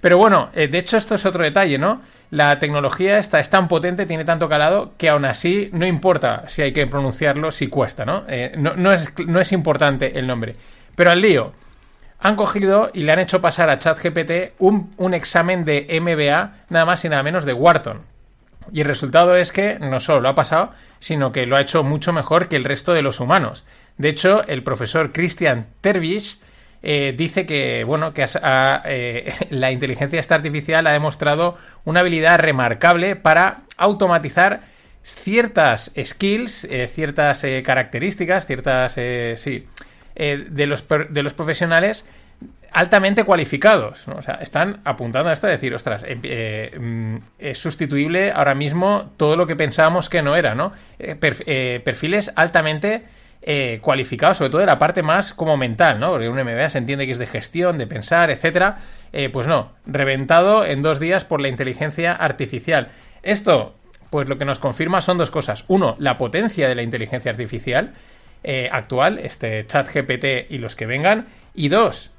Pero 0.00 0.18
bueno, 0.18 0.50
eh, 0.54 0.68
de 0.68 0.78
hecho 0.78 0.96
esto 0.96 1.16
es 1.16 1.26
otro 1.26 1.42
detalle, 1.42 1.78
¿no? 1.78 2.00
La 2.30 2.60
tecnología 2.60 3.18
esta 3.18 3.40
es 3.40 3.50
tan 3.50 3.66
potente, 3.66 4.06
tiene 4.06 4.24
tanto 4.24 4.48
calado, 4.48 4.92
que 4.98 5.08
aún 5.08 5.24
así 5.24 5.70
no 5.72 5.84
importa 5.84 6.44
si 6.46 6.62
hay 6.62 6.72
que 6.72 6.86
pronunciarlo, 6.86 7.50
si 7.50 7.66
cuesta, 7.66 8.04
¿no? 8.04 8.22
Eh, 8.28 8.52
no, 8.56 8.76
no, 8.76 8.92
es, 8.92 9.12
no 9.26 9.40
es 9.40 9.50
importante 9.50 10.16
el 10.16 10.28
nombre. 10.28 10.54
Pero 10.94 11.10
al 11.10 11.20
lío, 11.20 11.54
han 12.20 12.36
cogido 12.36 12.92
y 12.94 13.02
le 13.02 13.10
han 13.10 13.18
hecho 13.18 13.40
pasar 13.40 13.68
a 13.68 13.80
ChatGPT 13.80 14.60
un, 14.60 14.94
un 14.96 15.12
examen 15.12 15.64
de 15.64 15.88
MBA, 16.00 16.66
nada 16.68 16.84
más 16.84 17.04
y 17.04 17.08
nada 17.08 17.24
menos 17.24 17.44
de 17.44 17.52
Wharton. 17.52 18.13
Y 18.72 18.80
el 18.80 18.86
resultado 18.86 19.36
es 19.36 19.52
que 19.52 19.78
no 19.78 20.00
solo 20.00 20.20
lo 20.20 20.28
ha 20.28 20.34
pasado, 20.34 20.72
sino 20.98 21.32
que 21.32 21.46
lo 21.46 21.56
ha 21.56 21.60
hecho 21.60 21.82
mucho 21.84 22.12
mejor 22.12 22.48
que 22.48 22.56
el 22.56 22.64
resto 22.64 22.94
de 22.94 23.02
los 23.02 23.20
humanos. 23.20 23.64
De 23.98 24.08
hecho, 24.08 24.46
el 24.46 24.62
profesor 24.62 25.12
Christian 25.12 25.66
Terwich 25.80 26.38
eh, 26.82 27.14
dice 27.16 27.46
que, 27.46 27.82
bueno, 27.84 28.12
que 28.12 28.26
eh, 28.84 29.34
la 29.50 29.72
inteligencia 29.72 30.22
artificial 30.28 30.86
ha 30.86 30.92
demostrado 30.92 31.56
una 31.84 32.00
habilidad 32.00 32.38
remarcable 32.38 33.16
para 33.16 33.62
automatizar 33.76 34.62
ciertas 35.02 35.92
skills, 36.02 36.64
eh, 36.64 36.88
ciertas 36.88 37.42
eh, 37.44 37.62
características, 37.64 38.46
ciertas, 38.46 38.92
sí, 38.92 39.66
de, 40.14 40.66
los, 40.66 40.86
de 40.88 41.22
los 41.22 41.34
profesionales 41.34 42.04
altamente 42.74 43.22
cualificados. 43.24 44.06
¿no? 44.08 44.16
O 44.16 44.22
sea, 44.22 44.34
están 44.34 44.80
apuntando 44.84 45.30
a 45.30 45.32
esto 45.32 45.46
de 45.46 45.52
decir, 45.52 45.72
ostras, 45.72 46.04
eh, 46.06 46.18
eh, 46.24 46.76
mm, 46.78 47.16
es 47.38 47.56
sustituible 47.58 48.32
ahora 48.32 48.54
mismo 48.54 49.12
todo 49.16 49.36
lo 49.36 49.46
que 49.46 49.56
pensábamos 49.56 50.08
que 50.08 50.22
no 50.22 50.36
era, 50.36 50.54
¿no? 50.54 50.72
Eh, 50.98 51.16
eh, 51.46 51.80
perfiles 51.82 52.32
altamente 52.36 53.04
cualificados, 53.82 54.38
sobre 54.38 54.48
todo 54.48 54.60
de 54.62 54.66
la 54.66 54.78
parte 54.78 55.02
más 55.02 55.34
como 55.34 55.58
mental, 55.58 56.00
¿no? 56.00 56.12
Porque 56.12 56.30
un 56.30 56.42
MBA 56.42 56.70
se 56.70 56.78
entiende 56.78 57.04
que 57.04 57.12
es 57.12 57.18
de 57.18 57.26
gestión, 57.26 57.76
de 57.76 57.86
pensar, 57.86 58.30
etcétera. 58.30 58.78
Pues 59.34 59.46
no, 59.46 59.72
reventado 59.84 60.64
en 60.64 60.80
dos 60.80 60.98
días 60.98 61.26
por 61.26 61.42
la 61.42 61.48
inteligencia 61.48 62.14
artificial. 62.14 62.88
Esto, 63.22 63.74
pues 64.08 64.30
lo 64.30 64.38
que 64.38 64.46
nos 64.46 64.60
confirma 64.60 65.02
son 65.02 65.18
dos 65.18 65.30
cosas. 65.30 65.66
Uno, 65.68 65.94
la 65.98 66.16
potencia 66.16 66.70
de 66.70 66.74
la 66.74 66.82
inteligencia 66.82 67.30
artificial 67.32 67.92
actual, 68.72 69.18
este 69.18 69.66
chat 69.66 69.94
GPT 69.94 70.50
y 70.50 70.56
los 70.56 70.74
que 70.74 70.86
vengan. 70.86 71.26
Y 71.52 71.68
dos, 71.68 72.13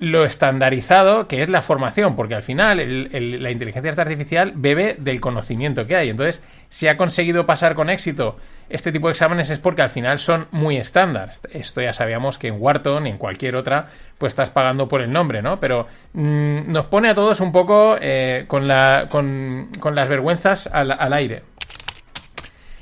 lo 0.00 0.24
estandarizado 0.24 1.28
que 1.28 1.42
es 1.42 1.50
la 1.50 1.60
formación, 1.60 2.16
porque 2.16 2.34
al 2.34 2.42
final 2.42 2.78
la 3.12 3.50
inteligencia 3.50 3.92
artificial 3.92 4.52
bebe 4.56 4.96
del 4.98 5.20
conocimiento 5.20 5.86
que 5.86 5.94
hay. 5.94 6.08
Entonces, 6.08 6.42
si 6.70 6.88
ha 6.88 6.96
conseguido 6.96 7.46
pasar 7.46 7.74
con 7.74 7.90
éxito 7.90 8.36
este 8.70 8.92
tipo 8.92 9.08
de 9.08 9.12
exámenes 9.12 9.50
es 9.50 9.58
porque 9.58 9.82
al 9.82 9.90
final 9.90 10.18
son 10.18 10.46
muy 10.52 10.76
estándar. 10.76 11.30
Esto 11.52 11.82
ya 11.82 11.92
sabíamos 11.92 12.38
que 12.38 12.48
en 12.48 12.56
Wharton 12.58 13.06
y 13.06 13.10
en 13.10 13.18
cualquier 13.18 13.56
otra, 13.56 13.86
pues 14.16 14.30
estás 14.30 14.48
pagando 14.48 14.88
por 14.88 15.02
el 15.02 15.12
nombre, 15.12 15.42
¿no? 15.42 15.60
Pero 15.60 15.86
mm, 16.14 16.72
nos 16.72 16.86
pone 16.86 17.10
a 17.10 17.14
todos 17.14 17.40
un 17.40 17.52
poco 17.52 17.96
eh, 18.00 18.44
con, 18.46 18.68
la, 18.68 19.06
con, 19.10 19.68
las 19.92 20.08
vergüenzas 20.08 20.68
al, 20.68 20.92
al 20.92 21.12
aire. 21.12 21.42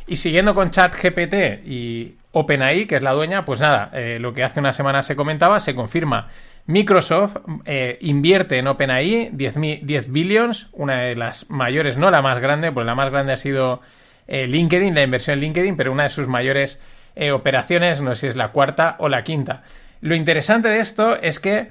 Y 0.07 0.17
siguiendo 0.17 0.55
con 0.55 0.71
ChatGPT 0.71 1.67
y 1.67 2.19
OpenAI, 2.33 2.87
que 2.87 2.97
es 2.97 3.03
la 3.03 3.13
dueña, 3.13 3.45
pues 3.45 3.61
nada, 3.61 3.91
eh, 3.93 4.19
lo 4.21 4.35
que 4.35 4.45
hace 4.45 4.61
una 4.61 4.73
semana 4.73 5.03
se 5.03 5.17
comentaba, 5.17 5.59
se 5.61 5.75
confirma. 5.75 6.29
Microsoft 6.69 7.39
eh, 7.65 7.97
invierte 8.03 8.59
en 8.59 8.67
OpenAI 8.67 9.31
10, 9.33 9.57
mi- 9.57 9.81
10 9.83 10.13
billions, 10.13 10.69
una 10.73 11.01
de 11.01 11.17
las 11.17 11.49
mayores, 11.49 11.97
no 11.97 12.11
la 12.11 12.21
más 12.21 12.41
grande, 12.41 12.71
pues 12.71 12.85
la 12.85 12.95
más 12.95 13.09
grande 13.11 13.33
ha 13.33 13.39
sido 13.39 13.81
eh, 14.27 14.47
LinkedIn, 14.47 14.95
la 14.95 15.03
inversión 15.03 15.35
en 15.35 15.41
LinkedIn, 15.41 15.77
pero 15.79 15.93
una 15.93 16.03
de 16.03 16.11
sus 16.11 16.29
mayores 16.29 16.79
eh, 17.17 17.31
operaciones, 17.33 18.03
no 18.03 18.15
sé 18.15 18.21
si 18.21 18.27
es 18.27 18.37
la 18.37 18.49
cuarta 18.53 18.97
o 18.99 19.09
la 19.09 19.25
quinta. 19.25 19.63
Lo 20.03 20.15
interesante 20.15 20.69
de 20.69 20.81
esto 20.81 21.17
es 21.17 21.41
que, 21.41 21.69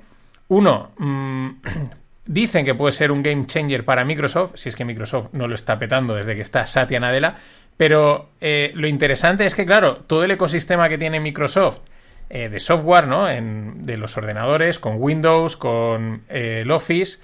uno, 0.48 0.90
mm, 0.98 1.50
dicen 2.26 2.66
que 2.66 2.74
puede 2.74 2.92
ser 2.92 3.12
un 3.12 3.22
game 3.22 3.46
changer 3.46 3.86
para 3.86 4.04
Microsoft, 4.04 4.54
si 4.56 4.68
es 4.70 4.76
que 4.76 4.84
Microsoft 4.84 5.28
no 5.34 5.48
lo 5.48 5.54
está 5.54 5.78
petando 5.78 6.16
desde 6.16 6.34
que 6.36 6.42
está 6.42 6.66
Satya 6.66 7.00
Nadella, 7.00 7.36
pero 7.78 8.32
lo 8.42 8.88
interesante 8.88 9.46
es 9.46 9.54
que, 9.54 9.68
claro, 9.68 9.98
todo 9.98 10.24
el 10.24 10.32
ecosistema 10.32 10.90
que 10.90 10.98
tiene 10.98 11.20
Microsoft 11.20 11.82
eh, 12.30 12.50
de 12.50 12.60
software, 12.60 13.08
¿no? 13.08 13.30
En- 13.30 13.84
de 13.84 13.98
los 13.98 14.18
ordenadores, 14.18 14.80
con 14.80 14.96
Windows, 15.02 15.56
con 15.58 16.24
eh, 16.30 16.62
el 16.64 16.72
Office, 16.72 17.20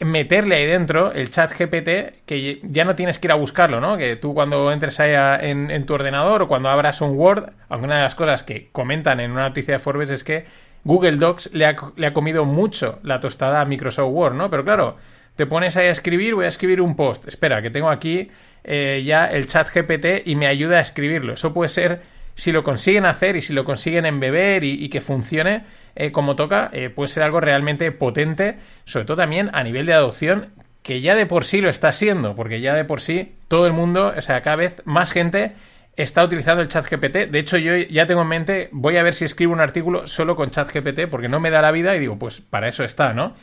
meterle 0.00 0.54
ahí 0.56 0.66
dentro 0.66 1.12
el 1.12 1.28
chat 1.30 1.52
GPT, 1.52 2.22
que 2.24 2.60
ya 2.62 2.84
no 2.86 2.94
tienes 2.96 3.18
que 3.18 3.26
ir 3.28 3.32
a 3.32 3.34
buscarlo, 3.34 3.80
¿no? 3.80 3.98
Que 3.98 4.16
tú 4.16 4.32
cuando 4.32 4.72
entres 4.72 4.98
ahí 4.98 5.12
a- 5.14 5.36
en, 5.36 5.84
tu 5.84 5.92
ordenador 5.94 6.42
o 6.42 6.48
cuando 6.48 6.70
abras 6.70 7.02
un 7.02 7.10
Word, 7.18 7.50
aunque 7.68 7.84
una 7.86 7.96
de 7.96 8.02
las 8.02 8.14
cosas 8.14 8.42
que 8.42 8.68
comentan 8.72 9.20
en 9.20 9.30
una 9.30 9.42
noticia 9.48 9.74
de 9.74 9.78
Forbes 9.78 10.10
es 10.10 10.24
que 10.24 10.46
Google 10.84 11.16
Docs 11.18 11.50
le 11.52 11.66
ha, 11.66 11.76
le 11.96 12.06
ha 12.06 12.12
comido 12.14 12.46
mucho 12.46 12.98
la 13.02 13.20
tostada 13.20 13.60
a 13.60 13.66
Microsoft 13.66 14.10
Word, 14.10 14.34
¿no? 14.34 14.48
Pero 14.50 14.64
claro, 14.64 14.96
te 15.36 15.44
pones 15.44 15.76
ahí 15.76 15.88
a 15.88 15.90
escribir, 15.90 16.34
voy 16.34 16.46
a 16.46 16.48
escribir 16.48 16.80
un 16.80 16.96
post. 16.96 17.28
Espera, 17.28 17.60
que 17.60 17.68
tengo 17.68 17.90
aquí 17.90 18.30
eh, 18.64 19.02
ya 19.04 19.26
el 19.26 19.46
chat 19.46 19.68
GPT 19.68 20.26
y 20.26 20.34
me 20.36 20.46
ayuda 20.46 20.78
a 20.78 20.80
escribirlo. 20.80 21.34
Eso 21.34 21.52
puede 21.52 21.68
ser, 21.68 22.00
si 22.40 22.52
lo 22.52 22.64
consiguen 22.64 23.04
hacer 23.04 23.36
y 23.36 23.42
si 23.42 23.52
lo 23.52 23.64
consiguen 23.64 24.06
embeber 24.06 24.64
y, 24.64 24.82
y 24.82 24.88
que 24.88 25.02
funcione 25.02 25.64
eh, 25.94 26.10
como 26.10 26.36
toca, 26.36 26.70
eh, 26.72 26.88
puede 26.88 27.08
ser 27.08 27.22
algo 27.22 27.38
realmente 27.38 27.92
potente, 27.92 28.56
sobre 28.86 29.04
todo 29.04 29.18
también 29.18 29.50
a 29.52 29.62
nivel 29.62 29.84
de 29.84 29.92
adopción, 29.92 30.48
que 30.82 31.02
ya 31.02 31.14
de 31.14 31.26
por 31.26 31.44
sí 31.44 31.60
lo 31.60 31.68
está 31.68 31.92
siendo, 31.92 32.34
porque 32.34 32.62
ya 32.62 32.74
de 32.74 32.86
por 32.86 33.02
sí 33.02 33.34
todo 33.48 33.66
el 33.66 33.74
mundo, 33.74 34.14
o 34.16 34.22
sea, 34.22 34.40
cada 34.40 34.56
vez 34.56 34.80
más 34.86 35.12
gente 35.12 35.52
está 35.96 36.24
utilizando 36.24 36.62
el 36.62 36.68
chat 36.68 36.90
GPT. 36.90 37.30
De 37.30 37.38
hecho, 37.38 37.58
yo 37.58 37.76
ya 37.76 38.06
tengo 38.06 38.22
en 38.22 38.28
mente, 38.28 38.70
voy 38.72 38.96
a 38.96 39.02
ver 39.02 39.12
si 39.12 39.26
escribo 39.26 39.52
un 39.52 39.60
artículo 39.60 40.06
solo 40.06 40.34
con 40.34 40.50
chat 40.50 40.72
GPT, 40.72 41.10
porque 41.10 41.28
no 41.28 41.40
me 41.40 41.50
da 41.50 41.60
la 41.60 41.72
vida 41.72 41.94
y 41.94 41.98
digo, 41.98 42.18
pues 42.18 42.40
para 42.40 42.68
eso 42.68 42.84
está, 42.84 43.12
¿no? 43.12 43.34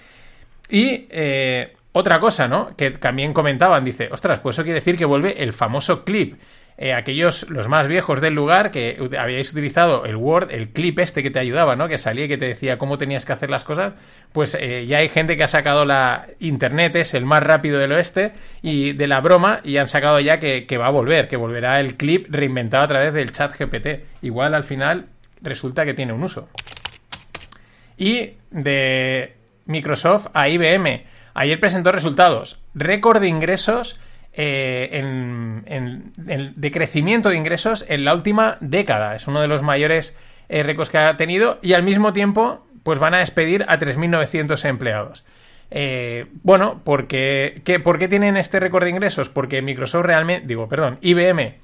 Y 0.69 1.05
eh, 1.11 1.75
otra 1.91 2.19
cosa, 2.19 2.47
¿no? 2.47 2.75
Que 2.75 2.89
también 2.89 3.31
comentaban, 3.31 3.83
dice, 3.83 4.09
ostras, 4.11 4.39
pues 4.39 4.55
eso 4.55 4.63
quiere 4.63 4.79
decir 4.79 4.97
que 4.97 5.05
vuelve 5.05 5.43
el 5.43 5.53
famoso 5.53 6.03
clip. 6.03 6.39
Eh, 6.79 6.93
aquellos, 6.93 7.49
los 7.49 7.67
más 7.67 7.87
viejos 7.87 8.21
del 8.21 8.35
lugar, 8.35 8.69
que 8.69 8.99
habíais 9.17 9.51
utilizado 9.51 10.05
el 10.05 10.15
Word, 10.15 10.51
el 10.51 10.69
clip 10.69 10.99
este 10.99 11.23
que 11.23 11.31
te 11.31 11.39
ayudaba, 11.39 11.75
¿no? 11.75 11.87
Que 11.87 11.97
salía 11.97 12.25
y 12.25 12.27
que 12.27 12.37
te 12.37 12.45
decía 12.45 12.77
cómo 12.77 12.99
tenías 12.99 13.25
que 13.25 13.33
hacer 13.33 13.49
las 13.49 13.63
cosas, 13.63 13.93
pues 14.31 14.55
eh, 14.59 14.85
ya 14.85 14.99
hay 14.99 15.09
gente 15.09 15.37
que 15.37 15.43
ha 15.43 15.47
sacado 15.47 15.85
la 15.85 16.27
Internet, 16.39 16.95
es 16.97 17.15
el 17.15 17.25
más 17.25 17.41
rápido 17.41 17.79
del 17.79 17.93
oeste, 17.93 18.33
y 18.61 18.93
de 18.93 19.07
la 19.07 19.21
broma, 19.21 19.59
y 19.63 19.77
han 19.77 19.87
sacado 19.87 20.19
ya 20.19 20.39
que, 20.39 20.67
que 20.67 20.77
va 20.77 20.87
a 20.87 20.91
volver, 20.91 21.27
que 21.27 21.35
volverá 21.35 21.79
el 21.79 21.95
clip 21.95 22.27
reinventado 22.29 22.83
a 22.83 22.87
través 22.87 23.13
del 23.13 23.31
chat 23.31 23.57
GPT. 23.57 24.05
Igual 24.21 24.53
al 24.53 24.63
final 24.63 25.07
resulta 25.41 25.83
que 25.83 25.95
tiene 25.95 26.13
un 26.13 26.21
uso. 26.21 26.47
Y 27.97 28.33
de 28.51 29.35
Microsoft 29.65 30.27
a 30.33 30.47
IBM. 30.47 31.05
Ayer 31.33 31.59
presentó 31.59 31.91
resultados. 31.91 32.59
Récord 32.73 33.19
de 33.21 33.27
ingresos 33.27 33.99
eh, 34.37 34.89
en, 34.93 35.63
en- 35.65 36.11
en- 36.27 36.53
de 36.55 36.71
crecimiento 36.71 37.29
de 37.29 37.35
ingresos 37.37 37.83
en 37.89 38.05
la 38.05 38.13
última 38.13 38.57
década. 38.61 39.15
Es 39.15 39.27
uno 39.27 39.41
de 39.41 39.47
los 39.47 39.63
mayores 39.63 40.15
eh, 40.47 40.63
récords 40.63 40.89
que 40.89 40.99
ha 40.99 41.17
tenido. 41.17 41.57
Y 41.61 41.73
al 41.73 41.83
mismo 41.83 42.13
tiempo, 42.13 42.65
pues 42.83 42.99
van 42.99 43.13
a 43.15 43.17
despedir 43.19 43.65
a 43.67 43.77
3.900 43.79 44.63
empleados. 44.69 45.25
Eh, 45.71 46.27
bueno, 46.43 46.79
porque, 46.85 47.61
¿qué, 47.65 47.79
¿por 47.81 47.99
qué 47.99 48.07
tienen 48.07 48.37
este 48.37 48.59
récord 48.61 48.83
de 48.85 48.91
ingresos? 48.91 49.27
Porque 49.27 49.61
Microsoft 49.61 50.05
realmente, 50.05 50.47
digo, 50.47 50.69
perdón, 50.69 50.97
IBM 51.01 51.55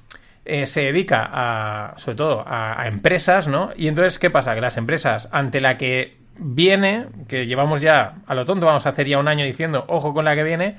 se 0.66 0.80
dedica 0.82 1.26
a, 1.32 1.94
sobre 1.96 2.16
todo, 2.16 2.44
a, 2.46 2.78
a 2.82 2.86
empresas, 2.86 3.48
¿no? 3.48 3.70
Y 3.76 3.88
entonces, 3.88 4.18
¿qué 4.18 4.28
pasa? 4.28 4.54
Que 4.54 4.60
las 4.60 4.76
empresas, 4.76 5.28
ante 5.32 5.62
la 5.62 5.78
que 5.78 6.16
viene, 6.36 7.06
que 7.28 7.46
llevamos 7.46 7.80
ya, 7.80 8.16
a 8.26 8.34
lo 8.34 8.44
tonto, 8.44 8.66
vamos 8.66 8.84
a 8.84 8.90
hacer 8.90 9.06
ya 9.06 9.16
un 9.18 9.28
año 9.28 9.44
diciendo, 9.46 9.86
ojo 9.88 10.12
con 10.12 10.26
la 10.26 10.34
que 10.34 10.42
viene, 10.44 10.76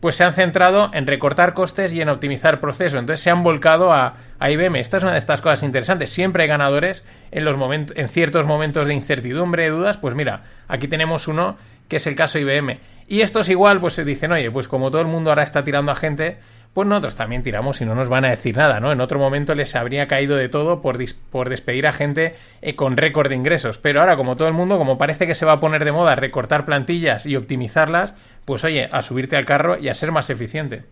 pues 0.00 0.16
se 0.16 0.24
han 0.24 0.32
centrado 0.32 0.90
en 0.92 1.06
recortar 1.06 1.54
costes 1.54 1.92
y 1.92 2.00
en 2.00 2.08
optimizar 2.08 2.60
procesos. 2.60 2.98
Entonces 2.98 3.22
se 3.22 3.30
han 3.30 3.42
volcado 3.42 3.92
a, 3.92 4.14
IBM. 4.40 4.76
Esta 4.76 4.98
es 4.98 5.02
una 5.02 5.12
de 5.12 5.18
estas 5.18 5.40
cosas 5.40 5.64
interesantes. 5.64 6.10
Siempre 6.10 6.44
hay 6.44 6.48
ganadores 6.48 7.04
en, 7.32 7.44
los 7.44 7.56
momentos, 7.56 7.96
en 7.96 8.08
ciertos 8.08 8.46
momentos 8.46 8.86
de 8.86 8.94
incertidumbre, 8.94 9.64
de 9.64 9.70
dudas. 9.70 9.96
Pues 9.96 10.14
mira, 10.14 10.44
aquí 10.68 10.86
tenemos 10.86 11.26
uno 11.26 11.56
que 11.88 11.96
es 11.96 12.06
el 12.06 12.14
caso 12.14 12.38
IBM. 12.38 12.78
Y 13.08 13.22
estos 13.22 13.48
igual, 13.48 13.80
pues 13.80 13.94
se 13.94 14.04
dicen, 14.04 14.30
oye, 14.30 14.50
pues 14.50 14.68
como 14.68 14.90
todo 14.90 15.00
el 15.00 15.08
mundo 15.08 15.30
ahora 15.30 15.42
está 15.42 15.64
tirando 15.64 15.90
a 15.90 15.96
gente, 15.96 16.38
pues 16.72 16.86
nosotros 16.86 17.16
también 17.16 17.42
tiramos 17.42 17.80
y 17.80 17.84
no 17.84 17.94
nos 17.94 18.08
van 18.08 18.24
a 18.24 18.30
decir 18.30 18.56
nada, 18.56 18.78
¿no? 18.78 18.92
En 18.92 19.00
otro 19.00 19.18
momento 19.18 19.54
les 19.54 19.74
habría 19.74 20.06
caído 20.06 20.36
de 20.36 20.48
todo 20.48 20.80
por, 20.80 20.98
por 21.30 21.48
despedir 21.48 21.86
a 21.86 21.92
gente 21.92 22.36
eh, 22.62 22.76
con 22.76 22.96
récord 22.96 23.28
de 23.28 23.34
ingresos. 23.34 23.78
Pero 23.78 24.00
ahora, 24.00 24.16
como 24.16 24.36
todo 24.36 24.48
el 24.48 24.54
mundo, 24.54 24.78
como 24.78 24.98
parece 24.98 25.26
que 25.26 25.34
se 25.34 25.44
va 25.44 25.52
a 25.52 25.60
poner 25.60 25.84
de 25.84 25.92
moda 25.92 26.14
recortar 26.14 26.64
plantillas 26.64 27.26
y 27.26 27.36
optimizarlas, 27.36 28.14
pues 28.44 28.64
oye, 28.64 28.88
a 28.92 29.02
subirte 29.02 29.36
al 29.36 29.44
carro 29.44 29.78
y 29.78 29.88
a 29.88 29.94
ser 29.94 30.12
más 30.12 30.30
eficiente. 30.30 30.84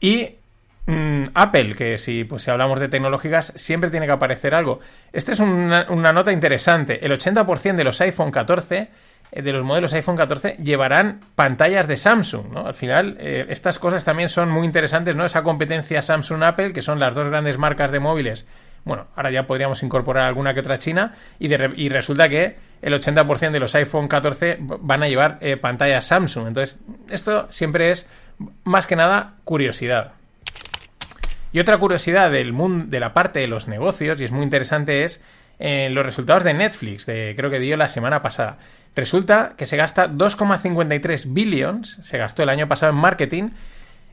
Y 0.00 0.36
mm, 0.86 1.26
Apple, 1.34 1.74
que 1.74 1.98
si, 1.98 2.24
pues, 2.24 2.42
si 2.42 2.50
hablamos 2.50 2.80
de 2.80 2.88
tecnológicas, 2.88 3.52
siempre 3.54 3.90
tiene 3.90 4.06
que 4.06 4.12
aparecer 4.12 4.54
algo. 4.54 4.80
Esta 5.12 5.32
es 5.32 5.40
una, 5.40 5.84
nota 5.84 6.32
interesante. 6.32 7.04
El 7.04 7.12
80% 7.12 7.76
de 7.76 7.84
los 7.84 8.00
iPhone 8.00 8.30
14 8.30 8.76
eh, 8.76 8.88
de 9.32 9.52
los 9.52 9.62
modelos 9.62 9.92
iPhone 9.94 10.16
14 10.16 10.56
llevarán 10.56 11.20
pantallas 11.34 11.86
de 11.86 11.96
Samsung, 11.96 12.52
¿no? 12.52 12.66
Al 12.66 12.74
final, 12.74 13.16
eh, 13.20 13.46
estas 13.48 13.78
cosas 13.78 14.04
también 14.04 14.28
son 14.28 14.50
muy 14.50 14.66
interesantes, 14.66 15.14
¿no? 15.14 15.24
Esa 15.24 15.42
competencia 15.42 16.02
Samsung-Apple, 16.02 16.72
que 16.72 16.82
son 16.82 16.98
las 16.98 17.14
dos 17.14 17.28
grandes 17.28 17.58
marcas 17.58 17.92
de 17.92 18.00
móviles. 18.00 18.48
Bueno, 18.84 19.06
ahora 19.14 19.30
ya 19.30 19.46
podríamos 19.46 19.82
incorporar 19.82 20.26
alguna 20.26 20.54
que 20.54 20.60
otra 20.60 20.78
china 20.78 21.14
y, 21.38 21.48
de, 21.48 21.72
y 21.76 21.90
resulta 21.90 22.28
que 22.28 22.56
el 22.82 22.94
80% 22.94 23.50
de 23.50 23.60
los 23.60 23.74
iPhone 23.74 24.08
14 24.08 24.58
van 24.60 25.02
a 25.02 25.08
llevar 25.08 25.38
eh, 25.40 25.56
pantallas 25.56 26.06
Samsung. 26.06 26.48
Entonces, 26.48 26.78
esto 27.10 27.46
siempre 27.50 27.90
es 27.90 28.08
más 28.64 28.86
que 28.86 28.96
nada 28.96 29.34
curiosidad. 29.44 30.12
Y 31.52 31.60
otra 31.60 31.78
curiosidad 31.78 32.30
del 32.30 32.52
mundo, 32.52 32.86
de 32.88 33.00
la 33.00 33.12
parte 33.12 33.40
de 33.40 33.48
los 33.48 33.68
negocios, 33.68 34.20
y 34.20 34.24
es 34.24 34.30
muy 34.30 34.44
interesante, 34.44 35.04
es 35.04 35.20
en 35.60 35.94
los 35.94 36.04
resultados 36.04 36.42
de 36.42 36.54
Netflix, 36.54 37.04
de, 37.04 37.34
creo 37.36 37.50
que 37.50 37.60
dio 37.60 37.76
la 37.76 37.88
semana 37.88 38.22
pasada. 38.22 38.58
Resulta 38.96 39.52
que 39.58 39.66
se 39.66 39.76
gasta 39.76 40.10
2,53 40.10 41.26
billions, 41.28 41.98
se 42.02 42.16
gastó 42.16 42.42
el 42.42 42.48
año 42.48 42.66
pasado 42.66 42.92
en 42.92 42.98
marketing. 42.98 43.50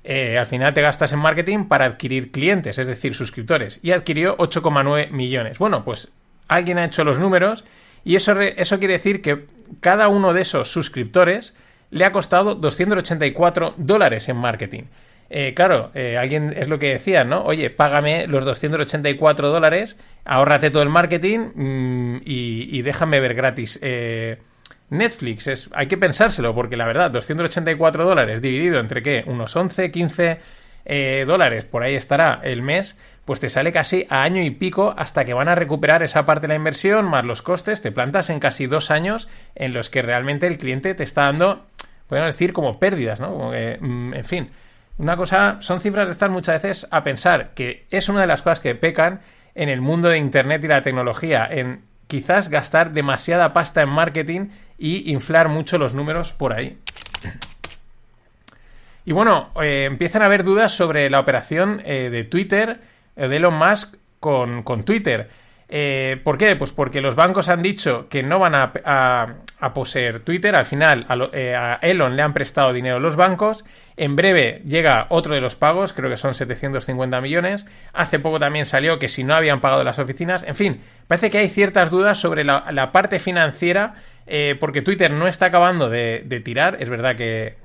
Eh, 0.04 0.38
al 0.38 0.46
final 0.46 0.74
te 0.74 0.82
gastas 0.82 1.14
en 1.14 1.20
marketing 1.20 1.66
para 1.66 1.86
adquirir 1.86 2.32
clientes, 2.32 2.78
es 2.78 2.88
decir, 2.88 3.16
suscriptores, 3.16 3.80
y 3.82 3.92
adquirió 3.92 4.38
8,9 4.38 5.10
millones. 5.12 5.58
Bueno, 5.58 5.86
pues 5.86 6.10
alguien 6.50 6.78
ha 6.78 6.86
hecho 6.86 7.06
los 7.06 7.18
números 7.18 7.64
y 8.04 8.18
eso, 8.18 8.40
eso 8.40 8.80
quiere 8.80 8.96
decir 8.96 9.22
que 9.22 9.46
cada 9.80 10.10
uno 10.10 10.34
de 10.34 10.42
esos 10.42 10.70
suscriptores 10.70 11.56
le 11.92 12.04
ha 12.04 12.12
costado 12.12 12.56
284 12.56 13.76
dólares 13.78 14.28
en 14.28 14.36
marketing. 14.36 14.84
Eh, 15.30 15.54
claro, 15.54 15.92
eh, 15.94 16.18
alguien 16.18 16.54
es 16.56 16.68
lo 16.68 16.80
que 16.80 16.90
decía, 16.90 17.24
¿no? 17.24 17.44
Oye, 17.44 17.70
págame 17.70 18.28
los 18.28 18.46
284 18.46 19.50
dólares, 19.50 19.98
ahórrate 20.24 20.72
todo 20.72 20.84
el 20.84 20.90
marketing 20.90 21.52
mm, 21.54 22.22
y, 22.24 22.82
déjame 22.82 23.20
ver 23.20 23.34
gratis. 23.34 23.80
Eh, 23.82 24.38
Netflix, 24.90 25.48
es, 25.48 25.70
hay 25.74 25.88
que 25.88 25.98
pensárselo, 25.98 26.56
porque 26.56 26.78
la 26.78 26.88
verdad, 26.88 27.12
284 27.12 28.06
dólares 28.06 28.42
dividido 28.42 28.80
entre 28.80 29.04
qué, 29.04 29.24
unos 29.28 29.56
11, 29.56 29.92
15 29.92 30.40
dólares, 31.26 31.66
por 31.66 31.84
ahí 31.84 31.96
estará 31.96 32.40
el 32.42 32.62
mes, 32.62 32.98
pues 33.26 33.42
te 33.42 33.50
sale 33.50 33.74
casi 33.74 34.08
a 34.10 34.24
año 34.24 34.42
y 34.42 34.52
pico 34.52 34.94
hasta 34.98 35.26
que 35.26 35.34
van 35.34 35.50
a 35.50 35.56
recuperar 35.56 36.02
esa 36.02 36.26
parte 36.26 36.44
de 36.44 36.54
la 36.54 36.56
inversión 36.56 37.04
más 37.04 37.26
los 37.26 37.42
costes, 37.42 37.82
te 37.82 37.92
plantas 37.92 38.30
en 38.30 38.40
casi 38.40 38.68
dos 38.68 38.90
años 38.90 39.28
en 39.56 39.74
los 39.74 39.90
que 39.90 40.02
realmente 40.02 40.48
el 40.48 40.58
cliente 40.58 40.96
te 40.96 41.04
está 41.04 41.24
dando, 41.24 41.66
podemos 42.08 42.34
decir, 42.34 42.54
como 42.54 42.80
pérdidas, 42.80 43.20
¿no? 43.20 43.52
Mm, 43.52 44.14
en 44.14 44.24
fin. 44.24 44.50
Una 44.98 45.16
cosa, 45.16 45.58
son 45.60 45.80
cifras 45.80 46.08
de 46.08 46.12
estar 46.12 46.30
muchas 46.30 46.62
veces 46.62 46.88
a 46.90 47.04
pensar 47.04 47.52
que 47.54 47.86
es 47.92 48.10
una 48.10 48.22
de 48.22 48.28
las 48.28 48.42
cosas 48.42 48.60
que 48.60 48.74
pecan 48.74 49.22
en 49.54 49.70
el 49.70 49.82
mundo 49.82 50.10
de 50.10 50.18
Internet 50.18 50.64
y 50.64 50.68
la 50.68 50.82
tecnología, 50.82 51.48
en 51.50 51.84
quizás 52.08 52.50
gastar 52.50 52.94
demasiada 52.94 53.54
pasta 53.54 53.82
en 53.82 53.90
marketing 53.90 54.50
y 54.78 55.12
inflar 55.12 55.50
mucho 55.50 55.78
los 55.78 55.94
números 55.94 56.34
por 56.34 56.54
ahí. 56.54 56.80
Y 59.06 59.14
bueno, 59.14 59.52
eh, 59.62 59.86
empiezan 59.86 60.22
a 60.22 60.26
haber 60.26 60.44
dudas 60.44 60.74
sobre 60.74 61.10
la 61.10 61.20
operación 61.20 61.82
eh, 61.86 62.10
de 62.10 62.24
Twitter, 62.24 62.82
eh, 63.16 63.28
de 63.28 63.38
Elon 63.38 63.54
Musk 63.54 63.96
con, 64.20 64.64
con 64.64 64.84
Twitter. 64.84 65.30
Eh, 65.70 66.22
¿Por 66.24 66.38
qué? 66.38 66.56
Pues 66.56 66.72
porque 66.72 67.02
los 67.02 67.16
bancos 67.16 67.50
han 67.50 67.62
dicho 67.62 68.08
que 68.10 68.24
no 68.24 68.40
van 68.40 68.54
a, 68.56 69.36
poseer 69.74 70.22
Twitter. 70.22 70.56
Al 70.56 70.66
final, 70.66 71.06
eh, 71.34 71.56
a, 71.56 71.80
Elon 71.82 72.16
le 72.16 72.22
han 72.22 72.34
prestado 72.34 72.72
dinero 72.74 73.00
los 73.00 73.16
bancos. 73.16 73.66
En 73.98 74.16
breve 74.16 74.62
llega 74.66 75.08
otro 75.10 75.34
de 75.34 75.42
los 75.42 75.56
pagos, 75.56 75.92
creo 75.92 76.10
que 76.10 76.18
son 76.18 76.34
750 76.34 77.20
millones. 77.20 77.66
Hace 77.94 78.20
poco 78.20 78.40
también 78.40 78.66
salió 78.66 79.00
que 79.00 79.10
si 79.10 79.24
no 79.24 79.34
habían 79.34 79.60
pagado 79.60 79.84
las 79.84 80.00
oficinas. 80.00 80.44
En 80.44 80.56
fin, 80.56 80.82
parece 81.08 81.30
que 81.30 81.40
hay 81.40 81.50
ciertas 81.50 81.92
dudas 81.92 82.20
sobre 82.20 82.44
la, 82.44 82.92
parte 82.92 83.20
financiera, 83.20 83.96
eh, 84.26 84.56
porque 84.60 84.82
Twitter 84.82 85.12
no 85.12 85.28
está 85.28 85.48
acabando 85.48 85.90
de, 85.90 86.42
tirar. 86.46 86.78
Es 86.80 86.90
verdad 86.90 87.18
que. 87.18 87.58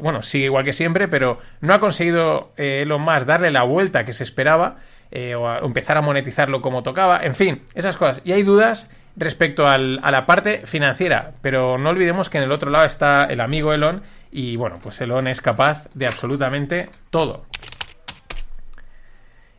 bueno, 0.00 0.22
sigue 0.22 0.46
igual 0.46 0.64
que 0.64 0.72
siempre, 0.72 1.06
pero 1.08 1.38
no 1.60 1.74
ha 1.74 1.80
conseguido 1.80 2.52
Elon 2.56 3.02
Musk 3.02 3.26
darle 3.26 3.50
la 3.50 3.64
vuelta 3.64 4.06
que 4.06 4.14
se 4.14 4.22
esperaba. 4.22 4.76
Eh, 5.12 5.34
o 5.34 5.64
empezar 5.64 5.96
a 5.96 6.02
monetizarlo 6.02 6.60
como 6.60 6.84
tocaba, 6.84 7.20
en 7.22 7.34
fin, 7.34 7.62
esas 7.74 7.96
cosas. 7.96 8.22
Y 8.24 8.32
hay 8.32 8.44
dudas 8.44 8.88
respecto 9.16 9.66
a 9.66 9.76
la 9.76 10.24
parte 10.24 10.66
financiera, 10.66 11.32
pero 11.42 11.78
no 11.78 11.90
olvidemos 11.90 12.30
que 12.30 12.38
en 12.38 12.44
el 12.44 12.52
otro 12.52 12.70
lado 12.70 12.84
está 12.84 13.24
el 13.24 13.40
amigo 13.40 13.72
Elon 13.72 14.02
y 14.30 14.56
bueno, 14.56 14.78
pues 14.80 15.00
Elon 15.00 15.26
es 15.26 15.40
capaz 15.40 15.88
de 15.94 16.06
absolutamente 16.06 16.88
todo. 17.10 17.44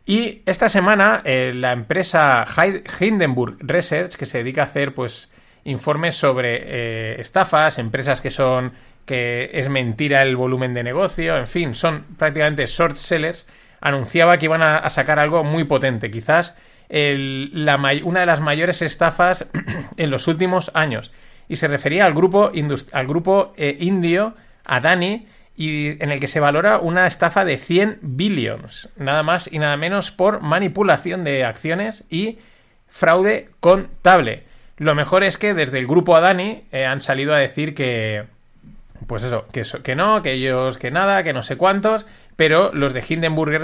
Y 0.04 0.42
esta 0.46 0.68
semana 0.68 1.22
eh, 1.24 1.52
la 1.54 1.72
empresa 1.72 2.44
Hindenburg 2.98 3.58
Research, 3.60 4.16
que 4.16 4.26
se 4.26 4.38
dedica 4.38 4.62
a 4.62 4.64
hacer 4.64 4.94
pues 4.94 5.30
informes 5.64 6.16
sobre 6.16 6.62
eh, 6.64 7.20
estafas, 7.20 7.78
empresas 7.78 8.20
que 8.20 8.30
son 8.30 8.72
que 9.06 9.50
es 9.52 9.68
mentira 9.68 10.22
el 10.22 10.36
volumen 10.36 10.74
de 10.74 10.82
negocio, 10.82 11.36
en 11.36 11.48
fin, 11.48 11.74
son 11.74 12.04
prácticamente 12.16 12.66
short 12.66 12.96
sellers, 12.96 13.46
anunciaba 13.82 14.38
que 14.38 14.46
iban 14.46 14.62
a, 14.62 14.88
sacar 14.88 15.18
algo 15.18 15.44
muy 15.44 15.64
potente, 15.64 16.10
quizás 16.10 16.54
una 16.88 18.20
de 18.20 18.26
las 18.26 18.40
mayores 18.40 18.80
estafas 18.80 19.46
en 19.96 20.10
los 20.10 20.28
últimos 20.28 20.70
años. 20.74 21.12
Y 21.48 21.56
se 21.56 21.68
refería 21.68 22.06
al 22.06 22.14
grupo, 22.14 22.50
al 22.92 23.06
grupo 23.06 23.52
eh, 23.56 23.76
indio 23.80 24.34
Adani, 24.64 25.26
y 25.56 26.02
en 26.02 26.10
el 26.10 26.20
que 26.20 26.28
se 26.28 26.40
valora 26.40 26.78
una 26.78 27.06
estafa 27.06 27.44
de 27.44 27.58
100 27.58 27.98
billions, 28.00 28.88
nada 28.96 29.22
más 29.22 29.50
y 29.52 29.58
nada 29.58 29.76
menos 29.76 30.10
por 30.10 30.40
manipulación 30.40 31.24
de 31.24 31.44
acciones 31.44 32.04
y 32.08 32.38
fraude 32.88 33.50
contable. 33.60 34.44
Lo 34.78 34.94
mejor 34.94 35.24
es 35.24 35.36
que 35.36 35.54
desde 35.54 35.78
el 35.78 35.86
grupo 35.86 36.16
Adani 36.16 36.64
eh, 36.72 36.86
han 36.86 37.00
salido 37.00 37.34
a 37.34 37.38
decir 37.38 37.74
que, 37.74 38.24
pues 39.06 39.22
eso, 39.24 39.46
que, 39.52 39.62
que 39.82 39.94
no, 39.94 40.22
que 40.22 40.32
ellos, 40.32 40.78
que 40.78 40.90
nada, 40.90 41.22
que 41.22 41.32
no 41.32 41.42
sé 41.42 41.56
cuántos, 41.56 42.06
pero 42.36 42.72
los 42.72 42.92
de 42.92 43.04
Hindenburg 43.06 43.60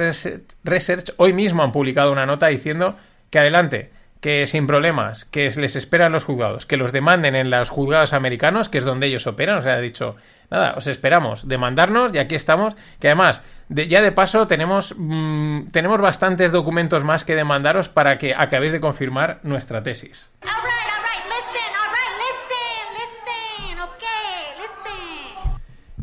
Research 0.64 1.12
hoy 1.16 1.32
mismo 1.32 1.62
han 1.62 1.72
publicado 1.72 2.12
una 2.12 2.26
nota 2.26 2.48
diciendo 2.48 2.96
que 3.30 3.38
adelante, 3.38 3.90
que 4.20 4.46
sin 4.46 4.66
problemas, 4.66 5.24
que 5.24 5.50
les 5.50 5.76
esperan 5.76 6.12
los 6.12 6.24
juzgados, 6.24 6.66
que 6.66 6.76
los 6.76 6.92
demanden 6.92 7.36
en 7.36 7.50
los 7.50 7.70
juzgados 7.70 8.12
americanos, 8.12 8.68
que 8.68 8.78
es 8.78 8.84
donde 8.84 9.06
ellos 9.06 9.26
operan, 9.26 9.58
o 9.58 9.62
sea, 9.62 9.74
ha 9.74 9.80
dicho, 9.80 10.16
nada, 10.50 10.74
os 10.76 10.86
esperamos, 10.86 11.46
demandarnos 11.46 12.12
y 12.14 12.18
aquí 12.18 12.34
estamos, 12.34 12.74
que 13.00 13.08
además, 13.08 13.42
ya 13.68 14.02
de 14.02 14.12
paso 14.12 14.46
tenemos, 14.46 14.94
mm, 14.96 15.68
tenemos 15.70 16.00
bastantes 16.00 16.52
documentos 16.52 17.04
más 17.04 17.24
que 17.24 17.36
demandaros 17.36 17.88
para 17.88 18.18
que 18.18 18.34
acabéis 18.34 18.72
de 18.72 18.80
confirmar 18.80 19.38
nuestra 19.42 19.82
tesis. 19.82 20.30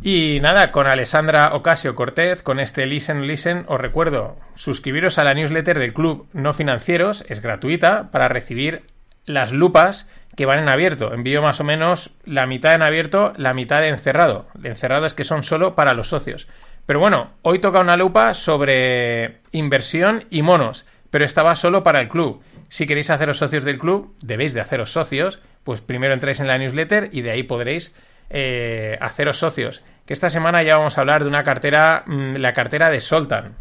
Y 0.08 0.39
nada, 0.39 0.72
con 0.72 0.86
Alessandra 0.86 1.56
Ocasio 1.56 1.95
Cortez, 1.95 2.43
con 2.43 2.60
este 2.60 2.86
Listen 2.86 3.26
Listen, 3.26 3.66
os 3.68 3.82
recuerdo 3.82 4.38
suscribiros 4.53 5.18
a 5.18 5.24
la 5.24 5.34
newsletter 5.34 5.80
del 5.80 5.95
Club 5.95 6.28
No 6.32 6.53
Financieros, 6.53 7.26
es 7.28 7.41
gratuita, 7.41 8.12
para 8.12 8.28
recibir 8.28 8.84
las 9.26 9.51
lupas 9.51 10.08
que 10.36 10.45
van 10.45 10.60
en 10.60 10.70
abierto. 10.70 11.12
Envío 11.12 11.41
más 11.41 11.60
o 11.60 11.64
menos 11.64 12.12
la 12.24 12.45
mitad 12.45 12.76
en 12.76 12.84
abierto, 12.84 13.34
la 13.38 13.56
mitad 13.56 13.84
en 13.84 13.95
encerrado. 13.95 14.45
Encerrado 14.64 15.08
es 15.08 15.16
que 15.16 15.24
son 15.24 15.41
solo 15.41 15.74
para 15.74 15.95
los 15.95 16.10
socios. 16.10 16.47
Pero 16.86 16.99
bueno, 16.99 17.32
hoy 17.41 17.58
toca 17.58 17.80
una 17.80 17.97
lupa 17.97 18.36
sobre 18.36 19.39
inversión 19.53 20.26
y 20.30 20.43
monos, 20.43 20.86
pero 21.10 21.26
estaba 21.26 21.56
solo 21.56 21.82
para 21.82 21.99
el 21.99 22.10
club. 22.10 22.43
Si 22.70 22.86
queréis 22.86 23.10
haceros 23.10 23.39
socios 23.39 23.66
del 23.66 23.80
club, 23.80 24.16
debéis 24.22 24.53
de 24.53 24.62
haceros 24.62 24.91
socios, 24.91 25.41
pues 25.64 25.82
primero 25.82 26.14
entráis 26.14 26.39
en 26.39 26.47
la 26.47 26.60
newsletter 26.60 27.10
y 27.12 27.24
de 27.24 27.32
ahí 27.32 27.41
podréis 27.41 27.95
eh, 28.38 28.97
haceros 28.99 29.38
socios. 29.38 29.81
Que 30.05 30.11
esta 30.11 30.29
semana 30.29 30.61
ya 30.61 30.75
vamos 30.75 30.97
a 30.97 31.01
hablar 31.01 31.23
de 31.23 31.29
una 31.29 31.45
cartera, 31.45 32.03
mm, 32.05 32.36
la 32.36 32.53
cartera 32.53 32.89
de 32.89 32.99
Soltan. 32.99 33.55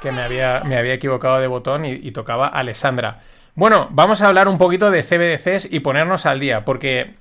Que 0.00 0.10
me 0.10 0.22
había, 0.22 0.62
me 0.64 0.76
había 0.76 0.94
equivocado 0.94 1.38
de 1.38 1.46
botón 1.46 1.84
y, 1.84 2.10
tocaba 2.10 2.48
Alessandra. 2.48 3.20
Bueno, 3.54 3.86
vamos 3.92 4.22
a 4.22 4.26
hablar 4.26 4.48
un 4.48 4.58
poquito 4.58 4.90
de 4.90 5.04
CBDCs 5.04 5.68
y 5.70 5.78
ponernos 5.78 6.26
al 6.26 6.40
día, 6.40 6.64
porque 6.64 7.14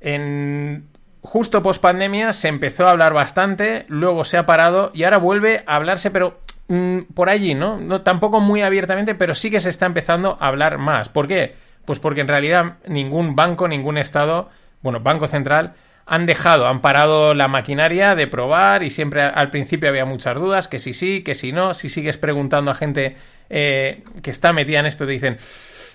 en 0.00 0.88
justo 1.22 1.62
post 1.62 1.80
pandemia 1.80 2.32
se 2.32 2.48
empezó 2.48 2.88
a 2.88 2.90
hablar 2.90 3.14
bastante, 3.14 3.84
luego 3.86 4.24
se 4.24 4.36
ha 4.36 4.46
parado 4.46 4.90
y 4.94 5.04
ahora 5.04 5.18
vuelve 5.18 5.62
a 5.68 5.76
hablarse, 5.76 6.10
pero 6.10 6.40
Mm, 6.70 7.12
por 7.14 7.28
allí, 7.30 7.56
¿no? 7.56 8.02
Tampoco 8.02 8.38
muy 8.38 8.62
abiertamente, 8.62 9.16
pero 9.16 9.34
sí 9.34 9.50
que 9.50 9.60
se 9.60 9.70
está 9.70 9.86
empezando 9.86 10.38
a 10.40 10.46
hablar 10.46 10.78
más. 10.78 11.08
¿Por 11.08 11.26
qué? 11.26 11.56
Pues 11.84 11.98
porque 11.98 12.20
en 12.20 12.28
realidad 12.28 12.76
ningún 12.86 13.34
banco, 13.34 13.66
ningún 13.66 13.98
estado, 13.98 14.50
bueno, 14.80 15.00
Banco 15.00 15.26
Central, 15.26 15.74
han 16.06 16.26
dejado, 16.26 16.68
han 16.68 16.80
parado 16.80 17.34
la 17.34 17.48
maquinaria 17.48 18.14
de 18.14 18.28
probar 18.28 18.84
y 18.84 18.90
siempre 18.90 19.20
al 19.22 19.50
principio 19.50 19.88
había 19.88 20.04
muchas 20.04 20.36
dudas, 20.36 20.68
que 20.68 20.78
si 20.78 20.94
sí, 20.94 21.24
que 21.24 21.34
si 21.34 21.50
no, 21.50 21.74
si 21.74 21.88
sigues 21.88 22.18
preguntando 22.18 22.70
a 22.70 22.74
gente 22.76 23.16
eh, 23.48 24.04
que 24.22 24.30
está 24.30 24.52
metida 24.52 24.78
en 24.78 24.86
esto, 24.86 25.06
te 25.06 25.12
dicen, 25.12 25.38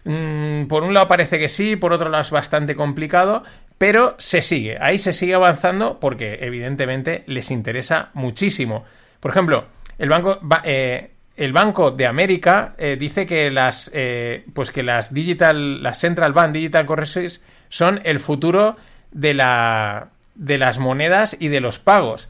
mm, 0.03 0.67
por 0.67 0.83
un 0.83 0.93
lado 0.93 1.07
parece 1.07 1.39
que 1.39 1.47
sí, 1.47 1.77
por 1.77 1.93
otro 1.93 2.09
lado 2.09 2.21
es 2.21 2.31
bastante 2.31 2.75
complicado, 2.75 3.43
Pero 3.77 4.15
se 4.17 4.41
sigue, 4.41 4.77
ahí 4.81 4.99
se 4.99 5.13
sigue 5.13 5.35
avanzando 5.35 5.99
porque 6.01 6.39
evidentemente 6.41 7.23
les 7.27 7.49
interesa 7.51 8.09
muchísimo. 8.13 8.83
Por 9.19 9.31
ejemplo, 9.31 9.65
el 9.97 10.09
banco, 10.09 10.39
eh, 10.63 11.11
el 11.37 11.53
Banco 11.53 11.91
de 11.91 12.07
América 12.07 12.75
eh, 12.77 12.97
dice 12.99 13.25
que 13.25 13.51
las, 13.51 13.91
eh, 13.93 14.45
pues 14.53 14.71
que 14.71 14.83
las 14.83 15.13
digital, 15.13 15.83
las 15.83 15.99
Central 15.99 16.33
Bank 16.33 16.51
Digital 16.51 16.85
Currencies 16.85 17.41
son 17.69 18.01
el 18.03 18.19
futuro 18.19 18.77
de, 19.11 19.33
la, 19.33 20.09
de 20.35 20.57
las 20.57 20.79
monedas 20.79 21.35
y 21.39 21.49
de 21.49 21.59
los 21.59 21.79
pagos. 21.79 22.29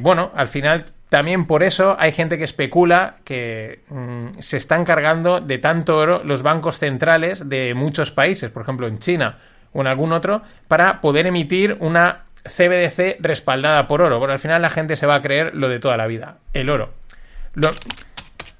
bueno, 0.00 0.32
al 0.34 0.48
final 0.48 0.86
también 1.08 1.46
por 1.46 1.62
eso 1.62 1.96
hay 1.98 2.12
gente 2.12 2.38
que 2.38 2.44
especula 2.44 3.16
que 3.24 3.82
mm, 3.88 4.38
se 4.40 4.56
están 4.56 4.84
cargando 4.84 5.40
de 5.40 5.58
tanto 5.58 5.96
oro 5.96 6.22
los 6.24 6.42
bancos 6.42 6.78
centrales 6.78 7.48
de 7.48 7.74
muchos 7.74 8.10
países, 8.10 8.50
por 8.50 8.62
ejemplo 8.62 8.88
en 8.88 8.98
China 8.98 9.38
o 9.72 9.80
en 9.80 9.86
algún 9.86 10.12
otro, 10.12 10.42
para 10.66 11.00
poder 11.00 11.26
emitir 11.26 11.76
una 11.80 12.24
CBDC 12.44 13.16
respaldada 13.20 13.86
por 13.86 14.02
oro. 14.02 14.18
Porque 14.18 14.32
al 14.32 14.38
final 14.38 14.62
la 14.62 14.70
gente 14.70 14.96
se 14.96 15.06
va 15.06 15.16
a 15.16 15.22
creer 15.22 15.54
lo 15.54 15.68
de 15.68 15.78
toda 15.78 15.96
la 15.96 16.06
vida, 16.06 16.38
el 16.52 16.70
oro. 16.70 16.94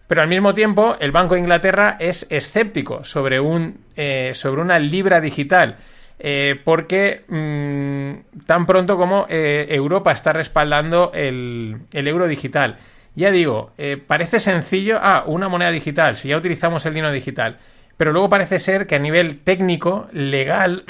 Pero 0.07 0.23
al 0.23 0.29
mismo 0.29 0.55
tiempo, 0.55 0.97
el 1.01 1.13
Banco 1.13 1.35
de 1.35 1.41
Inglaterra 1.41 1.97
es 1.99 2.27
escéptico 2.31 3.05
sobre, 3.05 3.41
un, 3.41 3.81
eh, 3.97 4.33
sobre 4.35 4.61
una 4.61 4.79
libra 4.79 5.21
digital. 5.21 5.77
Eh, 6.19 6.61
porque 6.65 7.25
mm, 7.27 8.45
tan 8.47 8.67
pronto 8.67 8.97
como 8.97 9.27
eh, 9.29 9.67
Europa 9.71 10.13
está 10.13 10.33
respaldando 10.33 11.11
el, 11.15 11.79
el, 11.93 12.09
euro 12.09 12.29
digital. 12.29 12.79
Ya 13.17 13.31
digo, 13.31 13.73
parece 14.09 14.41
sencillo, 14.41 14.99
ah, 15.01 15.23
una 15.27 15.49
moneda 15.49 15.71
digital, 15.71 16.17
si 16.17 16.29
ya 16.29 16.37
utilizamos 16.37 16.85
el 16.85 16.95
dinero 16.95 17.13
digital, 17.13 17.59
pero 17.97 18.13
luego 18.13 18.29
parece 18.29 18.59
ser 18.59 18.89
que 18.89 18.97
a 18.97 18.99
nivel 18.99 19.39
técnico, 19.39 20.09
legal, 20.13 20.85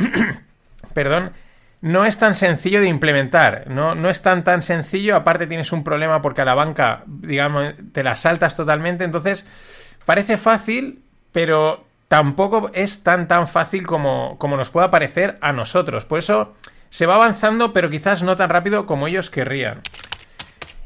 perdón, 0.94 1.32
no 1.84 2.06
es 2.06 2.16
tan 2.16 2.34
sencillo 2.34 2.80
de 2.80 2.88
implementar, 2.88 3.64
no, 3.68 3.94
no 3.94 4.08
es 4.08 4.22
tan 4.22 4.42
tan 4.42 4.62
sencillo, 4.62 5.16
aparte 5.16 5.46
tienes 5.46 5.70
un 5.70 5.84
problema 5.84 6.22
porque 6.22 6.40
a 6.40 6.46
la 6.46 6.54
banca, 6.54 7.02
digamos, 7.06 7.74
te 7.92 8.02
la 8.02 8.16
saltas 8.16 8.56
totalmente, 8.56 9.04
entonces 9.04 9.46
parece 10.06 10.38
fácil, 10.38 11.02
pero 11.30 11.84
tampoco 12.08 12.70
es 12.72 13.02
tan 13.02 13.28
tan 13.28 13.46
fácil 13.46 13.86
como, 13.86 14.38
como 14.38 14.56
nos 14.56 14.70
pueda 14.70 14.90
parecer 14.90 15.36
a 15.42 15.52
nosotros. 15.52 16.06
Por 16.06 16.20
eso 16.20 16.54
se 16.88 17.04
va 17.04 17.16
avanzando, 17.16 17.74
pero 17.74 17.90
quizás 17.90 18.22
no 18.22 18.34
tan 18.34 18.48
rápido 18.48 18.86
como 18.86 19.06
ellos 19.06 19.28
querrían. 19.28 19.82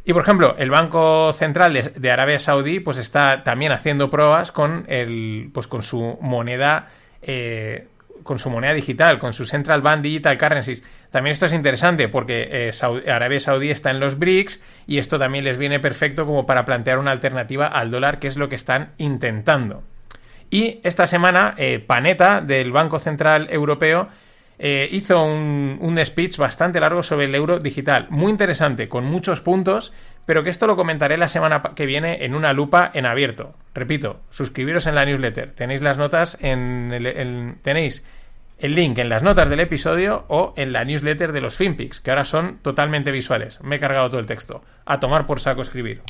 Y 0.04 0.12
por 0.14 0.22
ejemplo, 0.22 0.56
el 0.58 0.70
Banco 0.70 1.32
Central 1.32 1.80
de, 1.94 2.10
Arabia 2.10 2.40
Saudí 2.40 2.80
pues 2.80 2.96
está 2.96 3.44
también 3.44 3.70
haciendo 3.70 4.10
pruebas 4.10 4.50
con 4.50 4.84
el 4.88 5.50
pues 5.54 5.68
con 5.68 5.84
su 5.84 6.18
moneda 6.20 6.88
eh, 7.22 7.86
con 8.28 8.38
su 8.38 8.50
moneda 8.50 8.74
digital, 8.74 9.18
con 9.18 9.32
su 9.32 9.46
Central 9.46 9.80
Bank 9.80 10.02
Digital 10.02 10.36
Currencies. 10.36 10.82
También 11.10 11.32
esto 11.32 11.46
es 11.46 11.54
interesante 11.54 12.08
porque 12.08 12.46
eh, 12.50 13.10
Arabia 13.10 13.40
Saudí 13.40 13.70
está 13.70 13.90
en 13.90 14.00
los 14.00 14.18
BRICS 14.18 14.60
y 14.86 14.98
esto 14.98 15.18
también 15.18 15.46
les 15.46 15.56
viene 15.56 15.80
perfecto 15.80 16.26
como 16.26 16.44
para 16.44 16.66
plantear 16.66 16.98
una 16.98 17.10
alternativa 17.10 17.68
al 17.68 17.90
dólar, 17.90 18.18
que 18.18 18.26
es 18.26 18.36
lo 18.36 18.50
que 18.50 18.56
están 18.56 18.90
intentando. 18.98 19.82
Y 20.50 20.78
esta 20.84 21.06
semana, 21.06 21.54
eh, 21.56 21.78
Panetta 21.78 22.42
del 22.42 22.70
Banco 22.70 22.98
Central 22.98 23.48
Europeo 23.50 24.08
eh, 24.58 24.86
hizo 24.92 25.24
un, 25.24 25.78
un, 25.80 26.04
speech 26.04 26.36
bastante 26.36 26.80
largo 26.80 27.02
sobre 27.02 27.24
el 27.24 27.34
euro 27.34 27.58
digital, 27.58 28.08
muy 28.10 28.30
interesante, 28.30 28.88
con 28.88 29.06
muchos 29.06 29.40
puntos, 29.40 29.90
pero 30.26 30.42
que 30.42 30.50
esto 30.50 30.66
lo 30.66 30.76
comentaré 30.76 31.16
la 31.16 31.28
semana 31.28 31.62
que 31.74 31.86
viene 31.86 32.26
en 32.26 32.34
una 32.34 32.52
lupa 32.52 32.90
en 32.92 33.06
abierto. 33.06 33.54
Repito, 33.72 34.20
suscribiros 34.28 34.86
en 34.86 34.96
la 34.96 35.06
newsletter. 35.06 35.52
Tenéis 35.52 35.80
las 35.80 35.96
notas 35.96 36.36
en 36.42 36.92
el, 36.92 37.54
tenéis 37.62 38.04
el 38.58 38.74
link 38.74 38.98
en 38.98 39.08
las 39.08 39.22
notas 39.22 39.48
del 39.48 39.60
episodio 39.60 40.24
o 40.28 40.52
en 40.56 40.72
la 40.72 40.84
newsletter 40.84 41.32
de 41.32 41.40
los 41.40 41.56
FinPix, 41.56 42.00
que 42.00 42.10
ahora 42.10 42.24
son 42.24 42.58
totalmente 42.58 43.10
visuales. 43.12 43.60
Me 43.62 43.76
he 43.76 43.78
cargado 43.78 44.08
todo 44.08 44.20
el 44.20 44.26
texto. 44.26 44.62
A 44.84 45.00
tomar 45.00 45.26
por 45.26 45.40
saco 45.40 45.62
escribir. 45.62 46.02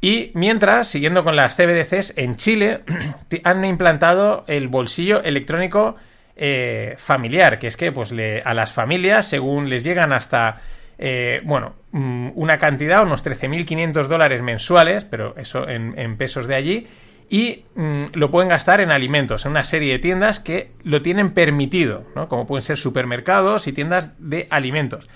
Y 0.00 0.32
mientras, 0.34 0.86
siguiendo 0.86 1.24
con 1.24 1.34
las 1.34 1.56
CBDCs, 1.56 2.12
en 2.18 2.36
Chile 2.36 2.80
han 3.44 3.64
implantado 3.64 4.44
el 4.48 4.68
bolsillo 4.68 5.22
electrónico 5.22 5.96
eh, 6.36 6.94
familiar, 6.98 7.58
que 7.58 7.68
es 7.68 7.76
que 7.76 7.90
pues 7.90 8.12
a 8.44 8.54
las 8.54 8.72
familias, 8.72 9.26
según 9.26 9.70
les 9.70 9.82
llegan 9.82 10.12
hasta, 10.12 10.60
eh, 10.98 11.40
bueno, 11.44 11.74
mm, 11.92 12.32
una 12.34 12.58
cantidad, 12.58 13.02
unos 13.02 13.24
13.500 13.24 14.08
dólares 14.08 14.42
mensuales, 14.42 15.04
pero 15.04 15.34
eso 15.38 15.68
en, 15.68 16.16
pesos 16.16 16.48
de 16.48 16.54
allí, 16.54 16.86
y 17.34 17.64
mm, 17.74 18.04
lo 18.12 18.30
pueden 18.30 18.48
gastar 18.48 18.80
en 18.80 18.92
alimentos, 18.92 19.44
en 19.44 19.50
una 19.50 19.64
serie 19.64 19.94
de 19.94 19.98
tiendas 19.98 20.38
que 20.38 20.70
lo 20.84 21.02
tienen 21.02 21.30
permitido, 21.30 22.04
¿no? 22.14 22.28
como 22.28 22.46
pueden 22.46 22.62
ser 22.62 22.76
supermercados 22.76 23.66
y 23.66 23.72
tiendas 23.72 24.10
de 24.20 24.46
alimentos. 24.50 25.08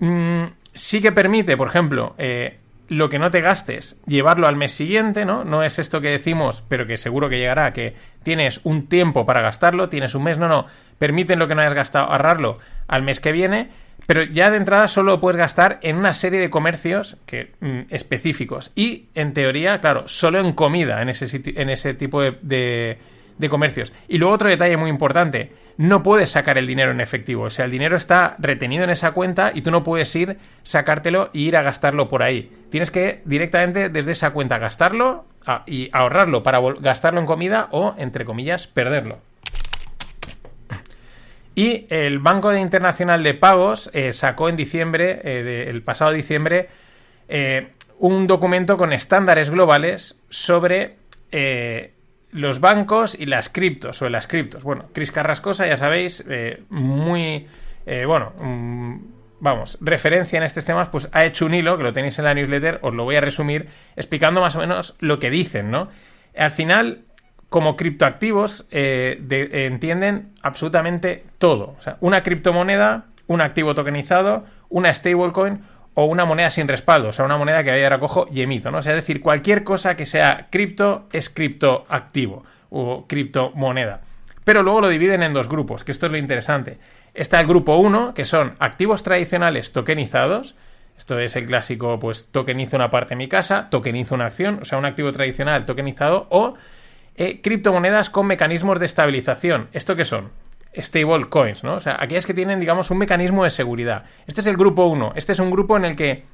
Mm, 0.00 0.46
sí 0.74 1.00
que 1.00 1.12
permite, 1.12 1.56
por 1.56 1.68
ejemplo, 1.68 2.16
eh, 2.18 2.58
lo 2.88 3.08
que 3.08 3.20
no 3.20 3.30
te 3.30 3.40
gastes, 3.40 4.00
llevarlo 4.04 4.48
al 4.48 4.56
mes 4.56 4.72
siguiente, 4.72 5.24
¿no? 5.24 5.44
No 5.44 5.62
es 5.62 5.78
esto 5.78 6.00
que 6.00 6.08
decimos, 6.08 6.64
pero 6.66 6.86
que 6.86 6.96
seguro 6.96 7.28
que 7.28 7.38
llegará, 7.38 7.72
que 7.72 7.94
tienes 8.24 8.60
un 8.64 8.88
tiempo 8.88 9.24
para 9.24 9.40
gastarlo, 9.40 9.88
tienes 9.88 10.16
un 10.16 10.24
mes, 10.24 10.38
no, 10.38 10.48
no, 10.48 10.66
permiten 10.98 11.38
lo 11.38 11.46
que 11.46 11.54
no 11.54 11.60
hayas 11.60 11.74
gastado, 11.74 12.06
ahorrarlo 12.06 12.58
al 12.88 13.04
mes 13.04 13.20
que 13.20 13.30
viene, 13.30 13.68
pero 14.10 14.24
ya 14.24 14.50
de 14.50 14.56
entrada 14.56 14.88
solo 14.88 15.12
lo 15.12 15.20
puedes 15.20 15.38
gastar 15.38 15.78
en 15.84 15.94
una 15.94 16.14
serie 16.14 16.40
de 16.40 16.50
comercios 16.50 17.16
que, 17.26 17.52
mm, 17.60 17.82
específicos. 17.90 18.72
Y, 18.74 19.04
en 19.14 19.34
teoría, 19.34 19.80
claro, 19.80 20.08
solo 20.08 20.40
en 20.40 20.52
comida, 20.52 21.00
en 21.00 21.10
ese, 21.10 21.40
en 21.54 21.70
ese 21.70 21.94
tipo 21.94 22.20
de 22.20 22.98
de 23.40 23.48
comercios. 23.48 23.92
Y 24.06 24.18
luego 24.18 24.34
otro 24.34 24.48
detalle 24.48 24.76
muy 24.76 24.90
importante, 24.90 25.52
no 25.78 26.02
puedes 26.02 26.30
sacar 26.30 26.58
el 26.58 26.66
dinero 26.66 26.92
en 26.92 27.00
efectivo, 27.00 27.44
o 27.44 27.50
sea, 27.50 27.64
el 27.64 27.70
dinero 27.70 27.96
está 27.96 28.36
retenido 28.38 28.84
en 28.84 28.90
esa 28.90 29.12
cuenta 29.12 29.50
y 29.54 29.62
tú 29.62 29.70
no 29.70 29.82
puedes 29.82 30.14
ir, 30.14 30.36
sacártelo 30.62 31.30
e 31.32 31.38
ir 31.38 31.56
a 31.56 31.62
gastarlo 31.62 32.06
por 32.06 32.22
ahí. 32.22 32.52
Tienes 32.70 32.90
que 32.90 33.22
directamente 33.24 33.88
desde 33.88 34.12
esa 34.12 34.30
cuenta 34.32 34.58
gastarlo 34.58 35.24
y 35.66 35.88
ahorrarlo 35.92 36.42
para 36.42 36.60
gastarlo 36.80 37.18
en 37.18 37.26
comida 37.26 37.68
o, 37.72 37.94
entre 37.96 38.26
comillas, 38.26 38.66
perderlo. 38.66 39.20
Y 41.54 41.86
el 41.90 42.20
Banco 42.20 42.54
Internacional 42.54 43.22
de 43.22 43.34
Pagos 43.34 43.90
eh, 43.92 44.12
sacó 44.12 44.48
en 44.48 44.56
diciembre, 44.56 45.20
eh, 45.24 45.66
el 45.68 45.82
pasado 45.82 46.12
diciembre, 46.12 46.68
eh, 47.28 47.72
un 47.98 48.26
documento 48.26 48.76
con 48.76 48.92
estándares 48.92 49.50
globales 49.50 50.20
sobre 50.28 50.96
los 52.32 52.60
bancos 52.60 53.16
y 53.18 53.26
las 53.26 53.48
criptos, 53.48 54.02
o 54.02 54.08
las 54.08 54.26
criptos. 54.26 54.64
Bueno, 54.64 54.86
Cris 54.92 55.12
Carrascosa, 55.12 55.66
ya 55.66 55.76
sabéis, 55.76 56.24
muy, 56.70 57.46
bueno, 57.86 58.32
mm, 58.38 58.96
vamos, 59.40 59.78
referencia 59.80 60.38
en 60.38 60.44
estos 60.44 60.64
temas, 60.64 60.88
pues 60.88 61.08
ha 61.12 61.24
hecho 61.24 61.46
un 61.46 61.54
hilo, 61.54 61.76
que 61.76 61.84
lo 61.84 61.92
tenéis 61.92 62.18
en 62.18 62.24
la 62.24 62.34
newsletter, 62.34 62.80
os 62.82 62.94
lo 62.94 63.04
voy 63.04 63.16
a 63.16 63.20
resumir, 63.20 63.68
explicando 63.96 64.40
más 64.40 64.56
o 64.56 64.60
menos 64.60 64.96
lo 64.98 65.20
que 65.20 65.30
dicen, 65.30 65.70
¿no? 65.70 65.88
Al 66.36 66.50
final, 66.50 67.02
como 67.50 67.76
criptoactivos, 67.76 68.64
eh, 68.70 69.20
entienden 69.52 70.30
absolutamente 70.40 71.24
todo. 71.38 71.74
O 71.76 71.80
sea, 71.82 71.98
una 72.00 72.22
criptomoneda, 72.22 73.06
un 73.26 73.40
activo 73.40 73.74
tokenizado, 73.74 74.44
una 74.68 74.94
stablecoin 74.94 75.60
o 75.94 76.04
una 76.04 76.24
moneda 76.24 76.50
sin 76.50 76.68
respaldo, 76.68 77.08
o 77.08 77.12
sea, 77.12 77.24
una 77.24 77.36
moneda 77.36 77.64
que 77.64 77.84
ahora 77.84 77.98
cojo 77.98 78.28
y 78.32 78.42
emito, 78.42 78.70
¿no? 78.70 78.78
Es 78.78 78.86
decir, 78.86 79.20
cualquier 79.20 79.64
cosa 79.64 79.96
que 79.96 80.06
sea 80.06 80.46
cripto 80.50 81.08
es 81.12 81.28
criptoactivo 81.28 82.44
o 82.70 83.06
criptomoneda. 83.08 84.00
Pero 84.44 84.62
luego 84.62 84.82
lo 84.82 84.88
dividen 84.88 85.24
en 85.24 85.32
dos 85.32 85.48
grupos, 85.48 85.82
que 85.82 85.90
esto 85.90 86.06
es 86.06 86.12
lo 86.12 86.18
interesante. 86.18 86.78
Está 87.14 87.40
el 87.40 87.48
grupo 87.48 87.76
1, 87.76 88.14
que 88.14 88.24
son 88.24 88.54
activos 88.60 89.02
tradicionales 89.02 89.72
tokenizados. 89.72 90.54
Esto 90.96 91.18
es 91.18 91.34
el 91.34 91.46
clásico, 91.46 91.98
pues 91.98 92.28
tokenizo 92.30 92.76
una 92.76 92.90
parte 92.90 93.10
de 93.10 93.16
mi 93.16 93.28
casa, 93.28 93.68
tokenizo 93.70 94.14
una 94.14 94.26
acción, 94.26 94.60
o 94.62 94.64
sea, 94.64 94.78
un 94.78 94.84
activo 94.84 95.10
tradicional 95.10 95.66
tokenizado, 95.66 96.28
o 96.30 96.54
eh, 97.20 97.42
criptomonedas 97.42 98.08
con 98.08 98.26
mecanismos 98.26 98.80
de 98.80 98.86
estabilización. 98.86 99.68
¿Esto 99.74 99.94
qué 99.94 100.06
son? 100.06 100.30
stable 100.74 101.28
coins, 101.28 101.64
¿no? 101.64 101.74
O 101.74 101.80
sea, 101.80 101.96
aquellas 102.00 102.24
que 102.24 102.32
tienen, 102.32 102.60
digamos, 102.60 102.90
un 102.90 102.96
mecanismo 102.96 103.44
de 103.44 103.50
seguridad. 103.50 104.04
Este 104.26 104.40
es 104.40 104.46
el 104.46 104.56
grupo 104.56 104.86
1. 104.86 105.12
Este 105.16 105.32
es 105.32 105.38
un 105.38 105.50
grupo 105.50 105.76
en 105.76 105.84
el 105.84 105.96
que 105.96 106.24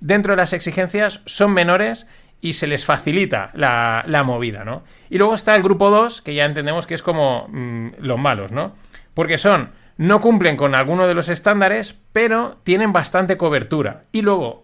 dentro 0.00 0.32
de 0.32 0.38
las 0.38 0.52
exigencias 0.52 1.20
son 1.26 1.52
menores 1.52 2.08
y 2.40 2.54
se 2.54 2.66
les 2.66 2.84
facilita 2.84 3.50
la, 3.54 4.22
movida, 4.24 4.64
¿no? 4.64 4.82
Y 5.10 5.18
luego 5.18 5.36
está 5.36 5.54
el 5.54 5.62
grupo 5.62 5.90
2, 5.90 6.22
que 6.22 6.34
ya 6.34 6.44
entendemos 6.44 6.88
que 6.88 6.94
es 6.94 7.02
como 7.02 7.46
mm, 7.48 7.90
los 7.98 8.18
malos, 8.18 8.50
¿no? 8.50 8.74
Porque 9.14 9.38
son, 9.38 9.70
no 9.96 10.20
cumplen 10.20 10.56
con 10.56 10.74
alguno 10.74 11.06
de 11.06 11.14
los 11.14 11.28
estándares, 11.28 12.00
pero 12.12 12.56
tienen 12.64 12.92
bastante 12.92 13.36
cobertura. 13.36 14.06
Y 14.10 14.22
luego, 14.22 14.61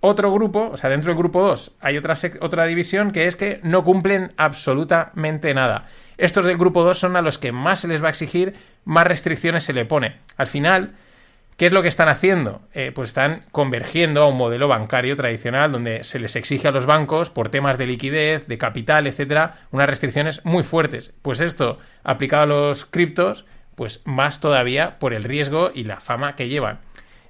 otro 0.00 0.32
grupo, 0.32 0.70
o 0.72 0.76
sea, 0.76 0.88
dentro 0.88 1.10
del 1.10 1.18
grupo 1.18 1.42
2 1.42 1.72
hay 1.80 1.98
otra, 1.98 2.14
otra 2.40 2.64
división 2.64 3.12
que 3.12 3.26
es 3.26 3.36
que 3.36 3.60
no 3.62 3.84
cumplen 3.84 4.32
absolutamente 4.38 5.52
nada. 5.52 5.84
Estos 6.16 6.46
del 6.46 6.56
grupo 6.56 6.82
2 6.84 6.98
son 6.98 7.16
a 7.16 7.22
los 7.22 7.38
que 7.38 7.52
más 7.52 7.80
se 7.80 7.88
les 7.88 8.02
va 8.02 8.06
a 8.06 8.10
exigir, 8.10 8.54
más 8.84 9.06
restricciones 9.06 9.64
se 9.64 9.74
le 9.74 9.84
pone. 9.84 10.16
Al 10.38 10.46
final, 10.46 10.94
¿qué 11.58 11.66
es 11.66 11.72
lo 11.72 11.82
que 11.82 11.88
están 11.88 12.08
haciendo? 12.08 12.62
Eh, 12.72 12.92
pues 12.94 13.08
están 13.08 13.44
convergiendo 13.52 14.22
a 14.22 14.28
un 14.28 14.38
modelo 14.38 14.68
bancario 14.68 15.16
tradicional 15.16 15.70
donde 15.70 16.02
se 16.02 16.18
les 16.18 16.34
exige 16.34 16.68
a 16.68 16.72
los 16.72 16.86
bancos, 16.86 17.28
por 17.28 17.50
temas 17.50 17.76
de 17.76 17.86
liquidez, 17.86 18.46
de 18.46 18.56
capital, 18.56 19.06
etcétera, 19.06 19.66
unas 19.70 19.86
restricciones 19.86 20.44
muy 20.46 20.62
fuertes. 20.62 21.12
Pues 21.20 21.40
esto, 21.40 21.78
aplicado 22.04 22.44
a 22.44 22.46
los 22.46 22.86
criptos, 22.86 23.44
pues 23.74 24.00
más 24.06 24.40
todavía 24.40 24.98
por 24.98 25.12
el 25.12 25.24
riesgo 25.24 25.70
y 25.74 25.84
la 25.84 26.00
fama 26.00 26.36
que 26.36 26.48
llevan. 26.48 26.80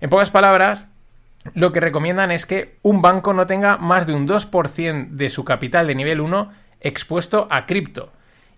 En 0.01 0.09
pocas 0.09 0.31
palabras, 0.31 0.87
lo 1.55 1.73
que 1.73 1.81
recomiendan 1.81 2.31
es 2.31 2.47
que 2.47 2.77
un 2.83 3.03
banco 3.03 3.33
no 3.33 3.47
tenga 3.47 3.79
más 3.79 4.07
de 4.07 4.13
un 4.13 4.29
2% 4.29 5.11
de 5.11 5.31
su 5.31 5.45
capital 5.45 5.87
de 5.87 5.95
nivel 5.95 6.21
1 6.21 6.53
expuesto 6.81 7.49
a 7.51 7.67
cripto. 7.67 8.13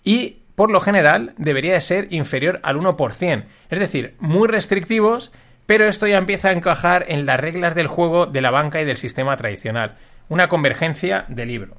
Y 0.05 0.43
por 0.55 0.71
lo 0.71 0.81
general 0.81 1.35
debería 1.39 1.75
de 1.75 1.81
ser 1.81 2.09
inferior 2.11 2.61
al 2.63 2.77
1%. 2.77 3.45
Es 3.71 3.79
decir, 3.79 4.17
muy 4.19 4.49
restrictivos, 4.49 5.33
pero 5.67 5.85
esto 5.87 6.07
ya 6.07 6.19
empieza 6.19 6.49
a 6.49 6.53
encajar 6.53 7.05
en 7.09 7.25
las 7.25 7.41
reglas 7.41 7.75
del 7.75 7.87
juego 7.87 8.27
de 8.27 8.41
la 8.41 8.51
banca 8.51 8.81
y 8.81 8.85
del 8.85 8.97
sistema 8.97 9.37
tradicional. 9.37 9.97
Una 10.29 10.49
convergencia 10.49 11.25
de 11.29 11.47
libro. 11.47 11.77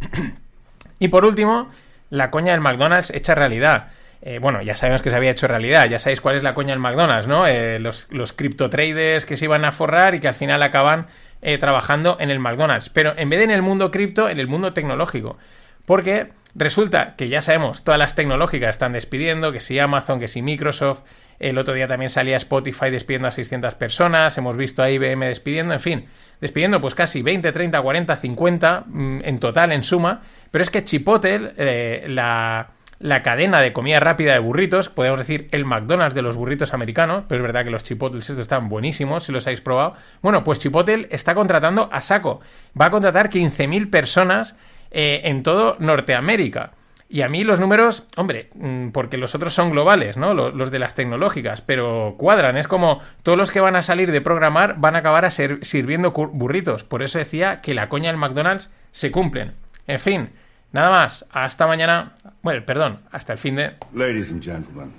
y 0.98 1.08
por 1.08 1.24
último, 1.24 1.70
la 2.10 2.30
coña 2.30 2.52
del 2.52 2.60
McDonald's 2.60 3.10
hecha 3.10 3.34
realidad. 3.34 3.92
Eh, 4.24 4.38
bueno, 4.38 4.62
ya 4.62 4.76
sabemos 4.76 5.02
que 5.02 5.10
se 5.10 5.16
había 5.16 5.32
hecho 5.32 5.48
realidad, 5.48 5.88
ya 5.88 5.98
sabéis 5.98 6.20
cuál 6.20 6.36
es 6.36 6.44
la 6.44 6.54
coña 6.54 6.70
del 6.70 6.78
McDonald's, 6.78 7.26
¿no? 7.26 7.44
Eh, 7.48 7.80
los, 7.80 8.06
los 8.12 8.32
cripto 8.32 8.70
traders 8.70 9.26
que 9.26 9.36
se 9.36 9.46
iban 9.46 9.64
a 9.64 9.72
forrar 9.72 10.14
y 10.14 10.20
que 10.20 10.28
al 10.28 10.34
final 10.34 10.62
acaban 10.62 11.08
eh, 11.42 11.58
trabajando 11.58 12.16
en 12.20 12.30
el 12.30 12.38
McDonald's, 12.38 12.88
pero 12.88 13.14
en 13.18 13.28
vez 13.28 13.40
de 13.40 13.44
en 13.46 13.50
el 13.50 13.62
mundo 13.62 13.90
cripto, 13.90 14.28
en 14.28 14.38
el 14.38 14.46
mundo 14.46 14.72
tecnológico. 14.72 15.38
Porque 15.84 16.28
resulta 16.54 17.16
que 17.16 17.28
ya 17.28 17.40
sabemos, 17.40 17.82
todas 17.82 17.98
las 17.98 18.14
tecnológicas 18.14 18.70
están 18.70 18.92
despidiendo, 18.92 19.50
que 19.50 19.60
si 19.60 19.80
Amazon, 19.80 20.20
que 20.20 20.28
si 20.28 20.40
Microsoft, 20.40 21.02
el 21.40 21.58
otro 21.58 21.74
día 21.74 21.88
también 21.88 22.08
salía 22.08 22.36
Spotify 22.36 22.90
despidiendo 22.90 23.26
a 23.26 23.32
600 23.32 23.74
personas, 23.74 24.38
hemos 24.38 24.56
visto 24.56 24.84
a 24.84 24.90
IBM 24.90 25.26
despidiendo, 25.26 25.74
en 25.74 25.80
fin, 25.80 26.06
despidiendo 26.40 26.80
pues 26.80 26.94
casi 26.94 27.22
20, 27.22 27.50
30, 27.50 27.82
40, 27.82 28.16
50 28.16 28.84
en 29.24 29.40
total, 29.40 29.72
en 29.72 29.82
suma, 29.82 30.22
pero 30.52 30.62
es 30.62 30.70
que 30.70 30.84
Chipotle, 30.84 32.06
la 32.06 32.70
la 33.02 33.22
cadena 33.22 33.60
de 33.60 33.72
comida 33.72 33.98
rápida 33.98 34.32
de 34.32 34.38
burritos, 34.38 34.88
podemos 34.88 35.18
decir 35.18 35.48
el 35.50 35.64
McDonald's 35.64 36.14
de 36.14 36.22
los 36.22 36.36
burritos 36.36 36.72
americanos, 36.72 37.24
pero 37.28 37.40
es 37.40 37.42
verdad 37.42 37.64
que 37.64 37.70
los 37.70 37.82
chipotles 37.82 38.30
estos 38.30 38.42
están 38.42 38.68
buenísimos, 38.68 39.24
si 39.24 39.32
los 39.32 39.46
habéis 39.46 39.60
probado. 39.60 39.94
Bueno, 40.22 40.44
pues 40.44 40.60
Chipotle 40.60 41.08
está 41.10 41.34
contratando 41.34 41.88
a 41.92 42.00
saco. 42.00 42.40
Va 42.80 42.86
a 42.86 42.90
contratar 42.90 43.28
15.000 43.28 43.90
personas 43.90 44.56
eh, 44.92 45.22
en 45.24 45.42
todo 45.42 45.76
Norteamérica. 45.80 46.74
Y 47.08 47.22
a 47.22 47.28
mí 47.28 47.42
los 47.44 47.60
números, 47.60 48.06
hombre, 48.16 48.48
mm, 48.54 48.90
porque 48.90 49.18
los 49.18 49.34
otros 49.34 49.52
son 49.52 49.70
globales, 49.70 50.16
¿no? 50.16 50.32
Los, 50.32 50.70
de 50.70 50.78
las 50.78 50.94
tecnológicas, 50.94 51.60
pero 51.60 52.14
cuadran. 52.16 52.56
Es 52.56 52.68
como 52.68 53.00
todos 53.22 53.36
los 53.36 53.50
que 53.50 53.60
van 53.60 53.76
a 53.76 53.82
salir 53.82 54.12
de 54.12 54.20
programar 54.20 54.76
van 54.78 54.94
a 54.94 55.00
acabar 55.00 55.24
a 55.24 55.30
ser, 55.30 55.58
sirviendo 55.62 56.12
burritos. 56.12 56.84
Por 56.84 57.02
eso 57.02 57.18
decía 57.18 57.60
que 57.60 57.74
la 57.74 57.88
coña 57.88 58.10
del 58.10 58.16
McDonald's 58.16 58.70
se 58.92 59.10
cumplen. 59.10 59.54
En 59.88 59.98
fin, 59.98 60.30
Nada 60.72 60.90
más, 60.90 61.26
hasta 61.30 61.66
mañana. 61.66 62.14
Bueno, 62.42 62.64
perdón, 62.64 63.00
hasta 63.10 63.34
el 63.34 63.38
fin 63.38 63.56
de. 63.56 63.76
Ladies 63.92 64.30
and 64.30 64.42
gentlemen, 64.42 64.92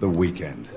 the 0.00 0.06
weekend. 0.06 0.68